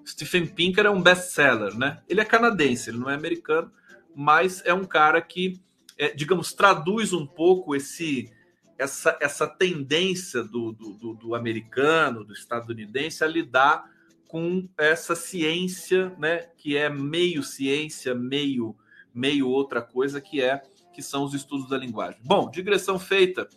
Stephen 0.06 0.48
Pinker 0.48 0.86
é 0.86 0.90
um 0.90 1.02
best-seller, 1.02 1.78
né? 1.78 2.00
Ele 2.10 2.20
é 2.20 2.26
canadense, 2.26 2.90
ele 2.90 2.98
não 2.98 3.10
é 3.10 3.14
americano, 3.14 3.72
mas 4.16 4.64
é 4.66 4.74
um 4.74 4.84
cara 4.84 5.22
que, 5.22 5.62
é, 5.98 6.10
digamos, 6.16 6.52
traduz 6.52 7.14
um 7.14 7.28
pouco 7.28 7.76
esse 7.76 8.32
essa, 8.80 9.18
essa 9.20 9.46
tendência 9.46 10.42
do, 10.42 10.72
do, 10.72 11.14
do, 11.14 11.36
americano, 11.36 12.24
do 12.24 12.32
estadunidense, 12.32 13.26
a 13.26 13.28
lidar 13.28 13.84
com 14.26 14.70
essa 14.78 15.16
ciência, 15.16 16.16
né, 16.18 16.48
que 16.58 16.78
é 16.78 16.90
meio 16.90 17.44
ciência, 17.44 18.16
meio 18.16 18.74
meio 19.20 19.50
outra 19.50 19.82
coisa, 19.82 20.22
que 20.22 20.42
é 20.42 20.62
que 20.94 21.04
são 21.04 21.24
os 21.24 21.34
estudos 21.34 21.70
da 21.70 21.78
linguagem. 21.78 22.20
Bom, 22.24 22.50
digressão 22.50 22.98
feita. 22.98 23.48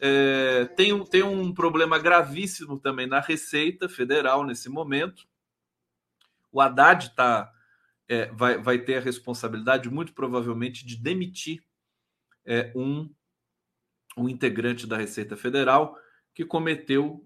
É, 0.00 0.64
tem, 0.76 0.92
um, 0.92 1.04
tem 1.04 1.22
um 1.22 1.52
problema 1.52 1.98
gravíssimo 1.98 2.78
também 2.78 3.06
na 3.06 3.20
Receita 3.20 3.88
Federal 3.88 4.44
nesse 4.44 4.68
momento. 4.68 5.26
O 6.50 6.60
Haddad 6.60 7.14
tá, 7.14 7.52
é, 8.08 8.26
vai, 8.32 8.58
vai 8.58 8.78
ter 8.78 8.96
a 8.96 9.00
responsabilidade, 9.00 9.90
muito 9.90 10.14
provavelmente, 10.14 10.86
de 10.86 10.96
demitir 10.96 11.62
é, 12.46 12.72
um, 12.74 13.08
um 14.16 14.28
integrante 14.28 14.86
da 14.86 14.96
Receita 14.96 15.36
Federal 15.36 15.96
que 16.34 16.44
cometeu 16.44 17.24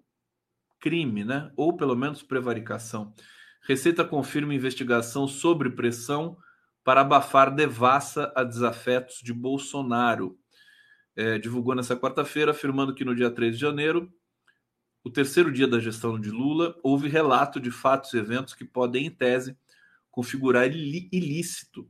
crime, 0.80 1.24
né? 1.24 1.50
ou 1.56 1.76
pelo 1.76 1.94
menos 1.94 2.22
prevaricação. 2.22 3.14
Receita 3.62 4.04
confirma 4.04 4.52
investigação 4.52 5.26
sobre 5.26 5.70
pressão 5.70 6.36
para 6.84 7.00
abafar 7.00 7.52
devassa 7.52 8.32
a 8.36 8.44
desafetos 8.44 9.20
de 9.22 9.32
Bolsonaro. 9.32 10.38
É, 11.16 11.38
divulgou 11.38 11.74
nessa 11.74 11.96
quarta-feira, 11.96 12.50
afirmando 12.50 12.94
que 12.94 13.04
no 13.04 13.14
dia 13.14 13.30
3 13.30 13.54
de 13.54 13.60
janeiro 13.60 14.12
o 15.04 15.10
terceiro 15.10 15.52
dia 15.52 15.68
da 15.68 15.78
gestão 15.78 16.18
de 16.18 16.30
Lula, 16.30 16.74
houve 16.82 17.08
relato 17.08 17.60
de 17.60 17.70
fatos 17.70 18.14
e 18.14 18.16
eventos 18.16 18.54
que 18.54 18.64
podem, 18.64 19.04
em 19.04 19.10
tese, 19.10 19.54
configurar 20.10 20.66
ilícito 20.66 21.86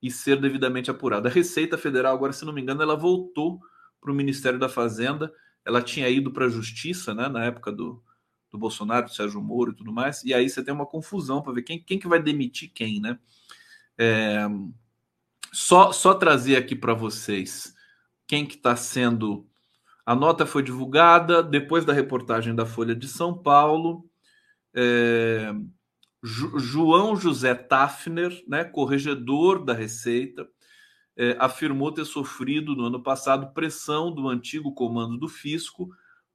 e 0.00 0.08
ser 0.12 0.40
devidamente 0.40 0.88
apurado. 0.88 1.26
A 1.26 1.30
Receita 1.30 1.76
Federal, 1.76 2.14
agora, 2.14 2.32
se 2.32 2.44
não 2.44 2.52
me 2.52 2.62
engano, 2.62 2.80
ela 2.80 2.94
voltou 2.94 3.60
para 4.00 4.12
o 4.12 4.14
Ministério 4.14 4.60
da 4.60 4.68
Fazenda. 4.68 5.32
Ela 5.64 5.82
tinha 5.82 6.08
ido 6.08 6.30
para 6.30 6.46
a 6.46 6.48
Justiça, 6.48 7.12
né, 7.12 7.28
na 7.28 7.44
época 7.44 7.72
do, 7.72 8.00
do 8.48 8.56
Bolsonaro, 8.56 9.06
do 9.06 9.12
Sérgio 9.12 9.42
Moro 9.42 9.72
e 9.72 9.76
tudo 9.76 9.92
mais. 9.92 10.22
E 10.22 10.32
aí 10.32 10.48
você 10.48 10.62
tem 10.62 10.72
uma 10.72 10.86
confusão 10.86 11.42
para 11.42 11.52
ver 11.52 11.62
quem, 11.62 11.82
quem 11.82 11.98
que 11.98 12.06
vai 12.06 12.22
demitir 12.22 12.70
quem, 12.72 13.00
né? 13.00 13.18
É, 13.98 14.46
só, 15.52 15.92
só 15.92 16.14
trazer 16.14 16.56
aqui 16.56 16.74
para 16.74 16.94
vocês 16.94 17.74
quem 18.26 18.46
que 18.46 18.54
está 18.54 18.74
sendo 18.74 19.46
a 20.04 20.14
nota 20.16 20.44
foi 20.44 20.62
divulgada 20.62 21.42
depois 21.42 21.84
da 21.84 21.92
reportagem 21.92 22.54
da 22.54 22.66
Folha 22.66 22.94
de 22.94 23.06
São 23.06 23.36
Paulo. 23.36 24.04
É, 24.74 25.52
João 26.22 27.14
José 27.14 27.54
Tafner, 27.54 28.42
né, 28.48 28.64
corregedor 28.64 29.64
da 29.64 29.72
Receita, 29.72 30.48
é, 31.16 31.36
afirmou 31.38 31.92
ter 31.92 32.04
sofrido 32.04 32.74
no 32.74 32.84
ano 32.86 33.02
passado 33.02 33.52
pressão 33.52 34.10
do 34.12 34.28
antigo 34.28 34.74
comando 34.74 35.18
do 35.18 35.28
fisco 35.28 35.90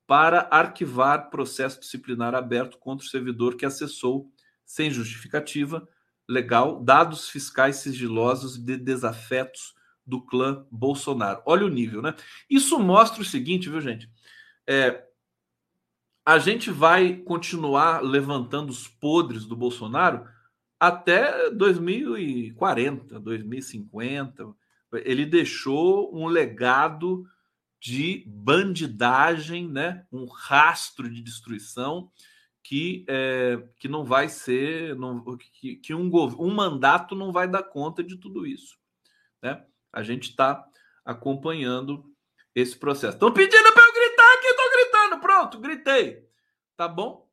para 0.05 0.47
arquivar 0.49 1.29
processo 1.29 1.79
disciplinar 1.79 2.33
aberto 2.33 2.77
contra 2.77 3.05
o 3.05 3.09
servidor 3.09 3.57
que 3.57 3.65
acessou, 3.65 4.31
sem 4.65 4.89
justificativa 4.89 5.85
legal, 6.27 6.83
dados 6.83 7.29
fiscais 7.29 7.77
sigilosos 7.77 8.57
de 8.57 8.77
desafetos 8.77 9.75
do 10.05 10.21
clã 10.21 10.65
Bolsonaro. 10.71 11.41
Olha 11.45 11.65
o 11.65 11.69
nível, 11.69 12.01
né? 12.01 12.15
Isso 12.49 12.79
mostra 12.79 13.21
o 13.21 13.25
seguinte, 13.25 13.69
viu, 13.69 13.81
gente? 13.81 14.09
É, 14.65 15.03
a 16.25 16.39
gente 16.39 16.69
vai 16.69 17.15
continuar 17.15 18.01
levantando 18.01 18.69
os 18.69 18.87
podres 18.87 19.45
do 19.45 19.55
Bolsonaro 19.55 20.27
até 20.79 21.49
2040, 21.51 23.19
2050. 23.19 24.53
Ele 25.05 25.25
deixou 25.25 26.13
um 26.13 26.27
legado 26.27 27.25
de 27.79 28.23
bandidagem, 28.27 29.67
né? 29.69 30.05
um 30.11 30.25
rastro 30.25 31.09
de 31.09 31.21
destruição 31.21 32.11
que, 32.67 33.05
é, 33.07 33.63
que 33.77 33.87
não 33.87 34.03
vai 34.03 34.27
ser, 34.27 34.95
não, 34.95 35.23
que, 35.37 35.77
que 35.77 35.93
um, 35.93 36.09
um 36.37 36.53
mandato 36.53 37.15
não 37.15 37.31
vai 37.31 37.47
dar 37.47 37.63
conta 37.63 38.03
de 38.03 38.17
tudo 38.17 38.45
isso. 38.45 38.77
Né? 39.41 39.63
a 39.97 40.03
gente 40.03 40.29
está 40.29 40.63
acompanhando 41.03 42.05
esse 42.53 42.77
processo. 42.77 43.15
Estão 43.15 43.31
pedindo 43.31 43.73
para 43.73 43.87
eu 43.87 43.93
gritar 43.93 44.33
aqui, 44.33 44.47
estou 44.47 44.71
gritando. 44.71 45.21
Pronto, 45.21 45.59
gritei. 45.59 46.27
Tá 46.75 46.87
bom? 46.87 47.27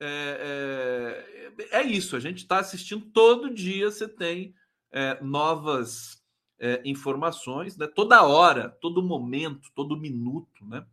É, 0.00 1.54
é, 1.70 1.78
é 1.78 1.82
isso. 1.82 2.16
A 2.16 2.20
gente 2.20 2.38
está 2.38 2.58
assistindo 2.58 3.04
todo 3.12 3.52
dia. 3.52 3.90
Você 3.90 4.08
tem 4.08 4.54
é, 4.90 5.22
novas 5.22 6.20
é, 6.58 6.80
informações, 6.84 7.76
né? 7.76 7.86
Toda 7.86 8.22
hora, 8.22 8.70
todo 8.80 9.02
momento, 9.02 9.70
todo 9.74 9.96
minuto, 9.96 10.64
né? 10.64 10.84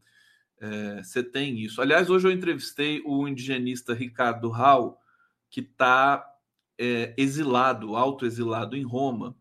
É, 0.59 1.03
você 1.03 1.23
tem 1.23 1.59
isso. 1.59 1.81
Aliás, 1.81 2.09
hoje 2.09 2.27
eu 2.27 2.31
entrevistei 2.31 3.01
o 3.05 3.27
indigenista 3.27 3.93
Ricardo 3.93 4.49
Rau, 4.49 4.99
que 5.49 5.61
está 5.61 6.25
é, 6.77 7.13
exilado, 7.17 7.95
autoexilado 7.95 8.75
em 8.75 8.83
Roma. 8.83 9.35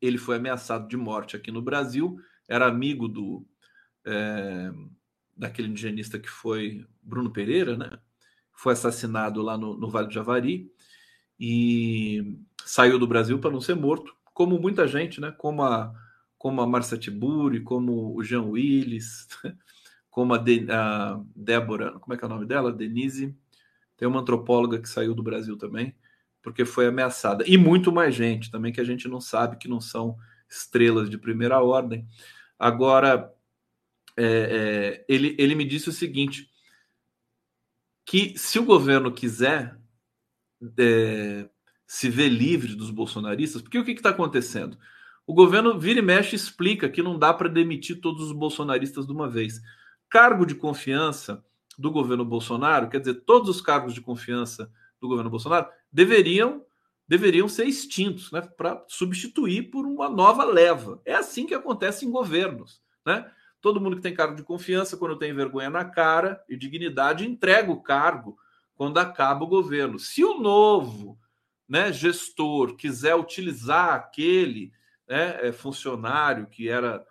Ele 0.00 0.18
foi 0.18 0.36
ameaçado 0.36 0.88
de 0.88 0.96
morte 0.96 1.36
aqui 1.36 1.50
no 1.50 1.62
Brasil, 1.62 2.18
era 2.48 2.66
amigo 2.66 3.08
do 3.08 3.46
é, 4.04 4.72
daquele 5.36 5.68
indigenista 5.68 6.18
que 6.18 6.28
foi 6.28 6.86
Bruno 7.02 7.30
Pereira, 7.30 7.76
né? 7.76 7.98
Foi 8.52 8.72
assassinado 8.72 9.42
lá 9.42 9.58
no, 9.58 9.76
no 9.76 9.90
Vale 9.90 10.08
do 10.08 10.14
Javari 10.14 10.70
e 11.38 12.38
saiu 12.64 12.98
do 12.98 13.06
Brasil 13.06 13.38
para 13.38 13.50
não 13.50 13.60
ser 13.60 13.74
morto, 13.74 14.14
como 14.32 14.58
muita 14.58 14.86
gente, 14.86 15.20
né? 15.20 15.30
Como 15.32 15.62
a, 15.62 15.92
como 16.38 16.60
a 16.60 16.66
Marcia 16.66 16.96
Tiburi, 16.96 17.60
como 17.60 18.16
o 18.16 18.22
Jean 18.24 18.42
Willis, 18.42 19.28
como 20.16 20.32
a, 20.32 20.38
De, 20.38 20.66
a 20.70 21.20
Débora, 21.36 21.92
como 22.00 22.14
é 22.14 22.16
que 22.16 22.24
é 22.24 22.26
o 22.26 22.30
nome 22.30 22.46
dela? 22.46 22.72
Denise. 22.72 23.36
Tem 23.98 24.08
uma 24.08 24.20
antropóloga 24.20 24.80
que 24.80 24.88
saiu 24.88 25.14
do 25.14 25.22
Brasil 25.22 25.58
também 25.58 25.94
porque 26.40 26.64
foi 26.64 26.86
ameaçada. 26.86 27.44
E 27.46 27.58
muito 27.58 27.92
mais 27.92 28.14
gente 28.14 28.50
também 28.50 28.72
que 28.72 28.80
a 28.80 28.84
gente 28.84 29.08
não 29.08 29.20
sabe, 29.20 29.58
que 29.58 29.68
não 29.68 29.78
são 29.78 30.16
estrelas 30.48 31.10
de 31.10 31.18
primeira 31.18 31.60
ordem. 31.60 32.08
Agora, 32.58 33.30
é, 34.16 34.24
é, 34.24 35.04
ele, 35.06 35.36
ele 35.38 35.54
me 35.54 35.66
disse 35.66 35.90
o 35.90 35.92
seguinte: 35.92 36.48
que 38.06 38.38
se 38.38 38.58
o 38.58 38.64
governo 38.64 39.12
quiser 39.12 39.78
é, 40.78 41.46
se 41.86 42.08
ver 42.08 42.30
livre 42.30 42.74
dos 42.74 42.90
bolsonaristas, 42.90 43.60
porque 43.60 43.78
o 43.78 43.84
que 43.84 43.90
está 43.90 44.08
acontecendo? 44.08 44.78
O 45.26 45.34
governo 45.34 45.78
vira 45.78 45.98
e 45.98 46.02
mexe 46.02 46.36
explica 46.36 46.88
que 46.88 47.02
não 47.02 47.18
dá 47.18 47.34
para 47.34 47.50
demitir 47.50 48.00
todos 48.00 48.22
os 48.22 48.32
bolsonaristas 48.32 49.06
de 49.06 49.12
uma 49.12 49.28
vez. 49.28 49.60
Cargo 50.08 50.46
de 50.46 50.54
confiança 50.54 51.44
do 51.78 51.90
governo 51.90 52.24
Bolsonaro, 52.24 52.88
quer 52.88 53.00
dizer, 53.00 53.22
todos 53.26 53.48
os 53.48 53.60
cargos 53.60 53.92
de 53.92 54.00
confiança 54.00 54.70
do 55.00 55.08
governo 55.08 55.30
Bolsonaro 55.30 55.68
deveriam 55.92 56.64
deveriam 57.08 57.48
ser 57.48 57.66
extintos, 57.66 58.32
né, 58.32 58.40
para 58.40 58.84
substituir 58.88 59.70
por 59.70 59.86
uma 59.86 60.08
nova 60.08 60.44
leva. 60.44 61.00
É 61.04 61.14
assim 61.14 61.46
que 61.46 61.54
acontece 61.54 62.04
em 62.04 62.10
governos, 62.10 62.82
né? 63.04 63.30
Todo 63.60 63.80
mundo 63.80 63.96
que 63.96 64.02
tem 64.02 64.14
cargo 64.14 64.34
de 64.34 64.42
confiança, 64.42 64.96
quando 64.96 65.16
tem 65.16 65.32
vergonha 65.32 65.70
na 65.70 65.84
cara 65.84 66.42
e 66.48 66.56
dignidade, 66.56 67.26
entrega 67.26 67.70
o 67.70 67.80
cargo 67.80 68.36
quando 68.74 68.98
acaba 68.98 69.44
o 69.44 69.48
governo. 69.48 69.98
Se 69.98 70.22
o 70.22 70.38
novo 70.38 71.18
né, 71.68 71.92
gestor 71.92 72.76
quiser 72.76 73.14
utilizar 73.14 73.94
aquele 73.94 74.72
né, 75.08 75.48
é, 75.48 75.52
funcionário 75.52 76.46
que 76.46 76.68
era 76.68 77.04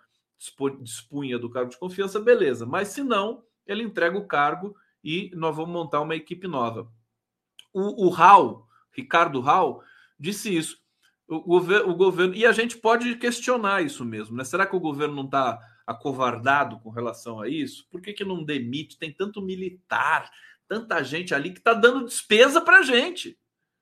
dispunha 0.82 1.38
do 1.38 1.50
cargo 1.50 1.70
de 1.70 1.78
confiança, 1.78 2.20
beleza. 2.20 2.66
Mas 2.66 2.88
se 2.88 3.02
não, 3.02 3.44
ele 3.66 3.82
entrega 3.82 4.16
o 4.16 4.26
cargo 4.26 4.76
e 5.02 5.30
nós 5.34 5.54
vamos 5.54 5.72
montar 5.72 6.00
uma 6.00 6.16
equipe 6.16 6.46
nova. 6.46 6.90
O, 7.72 8.06
o 8.06 8.08
Hall, 8.10 8.66
Ricardo 8.92 9.40
Hall, 9.40 9.82
disse 10.18 10.54
isso. 10.54 10.78
O, 11.28 11.40
governo, 11.40 11.90
o 11.90 11.94
governo. 11.94 12.34
E 12.34 12.46
a 12.46 12.52
gente 12.52 12.78
pode 12.78 13.16
questionar 13.16 13.82
isso 13.82 14.04
mesmo, 14.04 14.36
né? 14.36 14.44
Será 14.44 14.66
que 14.66 14.76
o 14.76 14.80
governo 14.80 15.14
não 15.14 15.24
está 15.24 15.58
acovardado 15.86 16.78
com 16.80 16.90
relação 16.90 17.40
a 17.40 17.48
isso? 17.48 17.86
Por 17.90 18.00
que, 18.00 18.12
que 18.12 18.24
não 18.24 18.44
demite? 18.44 18.98
Tem 18.98 19.12
tanto 19.12 19.42
militar, 19.42 20.30
tanta 20.68 21.02
gente 21.02 21.34
ali 21.34 21.52
que 21.52 21.58
está 21.58 21.74
dando 21.74 22.04
despesa 22.04 22.60
para 22.60 22.82
gente. 22.82 23.38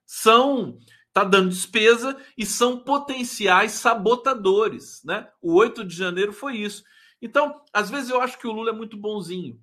São 0.07 0.79
está 1.15 1.23
dando 1.23 1.51
despesa 1.51 2.21
e 2.37 2.45
são 2.45 2.81
potenciais 2.81 3.71
sabotadores, 3.73 5.01
né? 5.05 5.31
O 5.41 5.55
8 5.55 5.85
de 5.85 5.95
janeiro 5.95 6.33
foi 6.33 6.57
isso. 6.57 6.83
Então, 7.23 7.63
às 7.73 7.89
vezes 7.89 8.11
eu 8.11 8.21
acho 8.21 8.37
que 8.37 8.49
o 8.49 8.53
Lula 8.53 8.71
é 8.71 8.75
muito 8.75 8.97
bonzinho. 8.97 9.63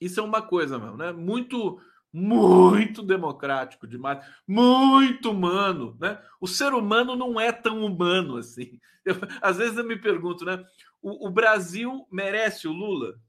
Isso 0.00 0.18
é 0.18 0.22
uma 0.22 0.40
coisa, 0.40 0.78
mesmo, 0.78 0.96
né? 0.96 1.12
Muito 1.12 1.78
muito 2.16 3.02
democrático 3.02 3.88
demais, 3.88 4.24
muito 4.46 5.32
humano, 5.32 5.96
né? 6.00 6.22
O 6.40 6.46
ser 6.46 6.72
humano 6.72 7.16
não 7.16 7.40
é 7.40 7.50
tão 7.50 7.84
humano 7.84 8.36
assim. 8.36 8.80
Eu, 9.04 9.16
às 9.42 9.58
vezes 9.58 9.76
eu 9.76 9.84
me 9.84 10.00
pergunto, 10.00 10.44
né? 10.44 10.64
O, 11.02 11.26
o, 11.26 11.30
Brasil 11.30 12.06
merece 12.10 12.66
o 12.66 12.72
Lula? 12.72 13.20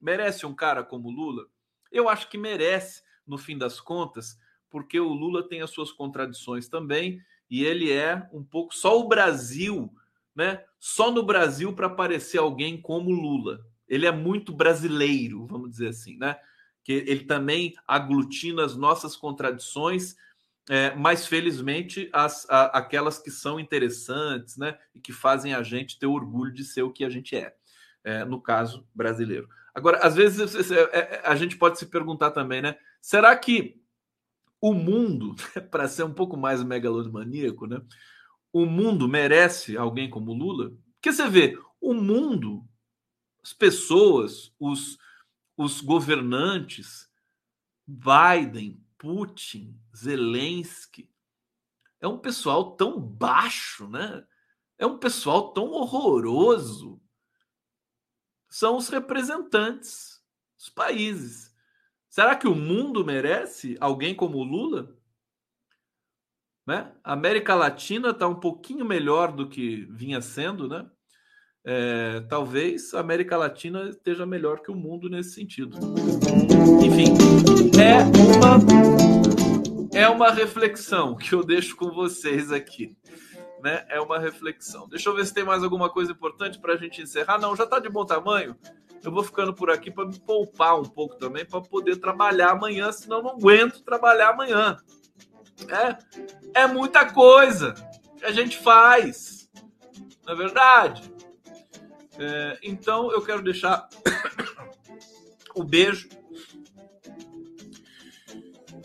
Merece 0.00 0.44
um 0.44 0.54
cara 0.54 0.82
como 0.82 1.08
Lula? 1.08 1.46
Eu 1.90 2.08
acho 2.08 2.28
que 2.28 2.36
merece, 2.36 3.02
no 3.26 3.38
fim 3.38 3.56
das 3.56 3.80
contas, 3.80 4.36
porque 4.72 4.98
o 4.98 5.12
Lula 5.12 5.46
tem 5.46 5.60
as 5.60 5.70
suas 5.70 5.92
contradições 5.92 6.66
também 6.66 7.20
e 7.48 7.64
ele 7.64 7.92
é 7.92 8.28
um 8.32 8.42
pouco 8.42 8.74
só 8.74 8.98
o 8.98 9.06
Brasil, 9.06 9.92
né? 10.34 10.64
Só 10.80 11.12
no 11.12 11.22
Brasil 11.22 11.72
para 11.74 11.86
aparecer 11.86 12.38
alguém 12.38 12.80
como 12.80 13.10
Lula. 13.10 13.60
Ele 13.86 14.06
é 14.06 14.10
muito 14.10 14.52
brasileiro, 14.52 15.46
vamos 15.46 15.70
dizer 15.70 15.88
assim, 15.88 16.16
né? 16.16 16.36
que 16.84 16.92
ele 16.92 17.24
também 17.24 17.74
aglutina 17.86 18.64
as 18.64 18.76
nossas 18.76 19.16
contradições, 19.16 20.16
é, 20.68 20.94
mas 20.94 21.26
felizmente 21.26 22.08
as, 22.12 22.48
a, 22.48 22.78
aquelas 22.78 23.18
que 23.18 23.30
são 23.30 23.58
interessantes, 23.58 24.56
né, 24.56 24.76
e 24.94 25.00
que 25.00 25.12
fazem 25.12 25.54
a 25.54 25.62
gente 25.62 25.98
ter 25.98 26.06
orgulho 26.06 26.52
de 26.52 26.64
ser 26.64 26.82
o 26.82 26.92
que 26.92 27.04
a 27.04 27.10
gente 27.10 27.36
é, 27.36 27.54
é 28.04 28.24
no 28.24 28.40
caso 28.40 28.86
brasileiro. 28.94 29.48
Agora, 29.74 29.98
às 29.98 30.14
vezes 30.14 30.70
é, 30.70 30.80
é, 30.92 31.22
a 31.24 31.34
gente 31.34 31.56
pode 31.56 31.78
se 31.78 31.86
perguntar 31.86 32.30
também, 32.30 32.60
né? 32.60 32.76
Será 33.00 33.34
que 33.34 33.81
o 34.62 34.72
mundo, 34.72 35.34
para 35.72 35.88
ser 35.88 36.04
um 36.04 36.14
pouco 36.14 36.36
mais 36.36 36.62
megalomaníaco, 36.62 37.66
né? 37.66 37.82
O 38.52 38.64
mundo 38.64 39.08
merece 39.08 39.76
alguém 39.76 40.08
como 40.08 40.32
Lula? 40.32 40.72
Porque 40.94 41.12
você 41.12 41.28
vê, 41.28 41.58
o 41.80 41.92
mundo, 41.92 42.64
as 43.42 43.52
pessoas, 43.52 44.54
os, 44.60 44.96
os 45.56 45.80
governantes, 45.80 47.10
Biden, 47.84 48.80
Putin, 48.96 49.76
Zelensky, 49.96 51.10
é 52.00 52.06
um 52.06 52.18
pessoal 52.18 52.76
tão 52.76 53.00
baixo, 53.00 53.88
né? 53.88 54.24
É 54.78 54.86
um 54.86 54.98
pessoal 54.98 55.52
tão 55.52 55.70
horroroso. 55.70 57.00
São 58.48 58.76
os 58.76 58.88
representantes 58.88 60.22
dos 60.56 60.68
países. 60.68 61.51
Será 62.12 62.36
que 62.36 62.46
o 62.46 62.54
mundo 62.54 63.02
merece 63.02 63.74
alguém 63.80 64.14
como 64.14 64.36
o 64.36 64.44
Lula? 64.44 64.94
Né? 66.66 66.92
A 67.02 67.14
América 67.14 67.54
Latina 67.54 68.10
está 68.10 68.28
um 68.28 68.38
pouquinho 68.38 68.84
melhor 68.84 69.32
do 69.32 69.48
que 69.48 69.86
vinha 69.90 70.20
sendo, 70.20 70.68
né? 70.68 70.86
é, 71.64 72.20
talvez 72.28 72.92
a 72.92 73.00
América 73.00 73.36
Latina 73.36 73.88
esteja 73.88 74.26
melhor 74.26 74.60
que 74.60 74.70
o 74.70 74.74
mundo 74.74 75.08
nesse 75.08 75.32
sentido. 75.32 75.78
Enfim, 76.84 77.14
é 77.80 78.02
uma 78.36 78.58
é 79.94 80.08
uma 80.08 80.30
reflexão 80.30 81.14
que 81.14 81.34
eu 81.34 81.42
deixo 81.42 81.76
com 81.76 81.90
vocês 81.90 82.50
aqui. 82.50 82.96
Né? 83.62 83.86
É 83.88 84.00
uma 84.00 84.18
reflexão. 84.18 84.88
Deixa 84.88 85.08
eu 85.08 85.14
ver 85.14 85.24
se 85.24 85.32
tem 85.32 85.44
mais 85.44 85.62
alguma 85.62 85.88
coisa 85.88 86.12
importante 86.12 86.58
para 86.58 86.74
a 86.74 86.76
gente 86.76 87.00
encerrar. 87.00 87.38
Não, 87.38 87.54
já 87.54 87.64
está 87.64 87.78
de 87.78 87.88
bom 87.88 88.04
tamanho. 88.04 88.54
Eu 89.04 89.10
vou 89.10 89.24
ficando 89.24 89.52
por 89.52 89.70
aqui 89.70 89.90
para 89.90 90.06
me 90.06 90.18
poupar 90.18 90.80
um 90.80 90.84
pouco 90.84 91.16
também, 91.16 91.44
para 91.44 91.60
poder 91.60 91.96
trabalhar 91.96 92.50
amanhã, 92.50 92.92
senão 92.92 93.22
não 93.22 93.30
aguento 93.30 93.82
trabalhar 93.82 94.30
amanhã. 94.30 94.76
É, 95.68 96.62
é 96.62 96.66
muita 96.66 97.12
coisa 97.12 97.74
que 98.16 98.24
a 98.24 98.32
gente 98.32 98.56
faz, 98.58 99.50
não 100.24 100.34
é 100.34 100.36
verdade? 100.36 101.12
É, 102.18 102.58
então 102.62 103.10
eu 103.10 103.22
quero 103.22 103.42
deixar 103.42 103.88
o 105.54 105.64
beijo. 105.64 106.08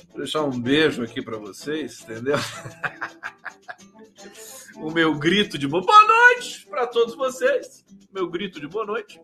Vou 0.09 0.17
deixar 0.17 0.43
um 0.43 0.59
beijo 0.59 1.03
aqui 1.03 1.21
para 1.21 1.37
vocês, 1.37 2.01
entendeu? 2.01 2.37
o 4.77 4.91
meu 4.91 5.13
grito 5.13 5.57
de 5.57 5.67
boa 5.67 5.83
noite 5.83 6.65
para 6.67 6.87
todos 6.87 7.15
vocês. 7.15 7.85
Meu 8.11 8.27
grito 8.27 8.59
de 8.59 8.67
boa 8.67 8.85
noite 8.85 9.19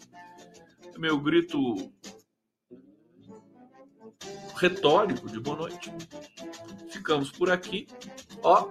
meu 0.98 1.20
grito 1.20 1.92
retórico 4.56 5.30
de 5.30 5.40
boa 5.40 5.58
noite. 5.58 5.92
Ficamos 6.90 7.32
por 7.32 7.52
aqui. 7.52 7.88
Ó, 8.42 8.70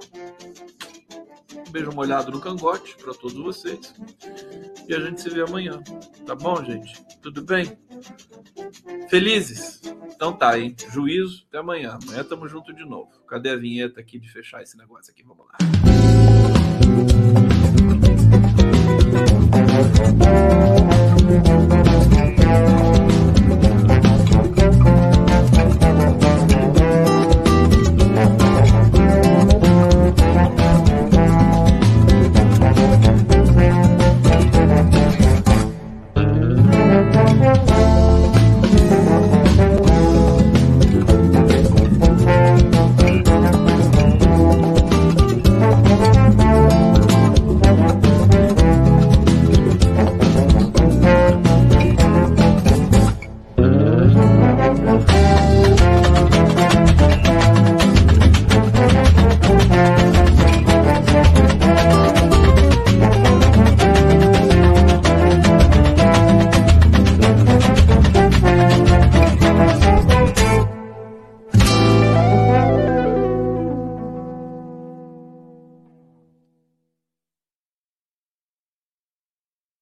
um 1.55 1.71
beijo 1.71 1.93
molhado 1.93 2.31
no 2.31 2.41
cangote 2.41 2.97
para 2.97 3.13
todos 3.13 3.35
vocês. 3.35 3.95
E 4.89 4.95
a 4.95 5.01
gente 5.01 5.21
se 5.21 5.29
vê 5.31 5.43
amanhã. 5.43 5.83
Tá 6.27 6.35
bom, 6.35 6.63
gente? 6.65 7.05
Tudo 7.21 7.43
bem? 7.43 7.79
Felizes? 9.09 9.81
Então 10.15 10.33
tá, 10.33 10.59
hein? 10.59 10.75
Juízo, 10.91 11.45
até 11.49 11.59
amanhã. 11.59 11.99
Amanhã 12.03 12.25
tamo 12.25 12.49
junto 12.49 12.73
de 12.73 12.85
novo. 12.85 13.11
Cadê 13.27 13.51
a 13.51 13.57
vinheta 13.57 14.01
aqui 14.01 14.19
de 14.19 14.31
fechar 14.31 14.63
esse 14.63 14.77
negócio 14.77 15.13
aqui? 15.13 15.23
Vamos 15.23 15.47
lá. 15.47 15.59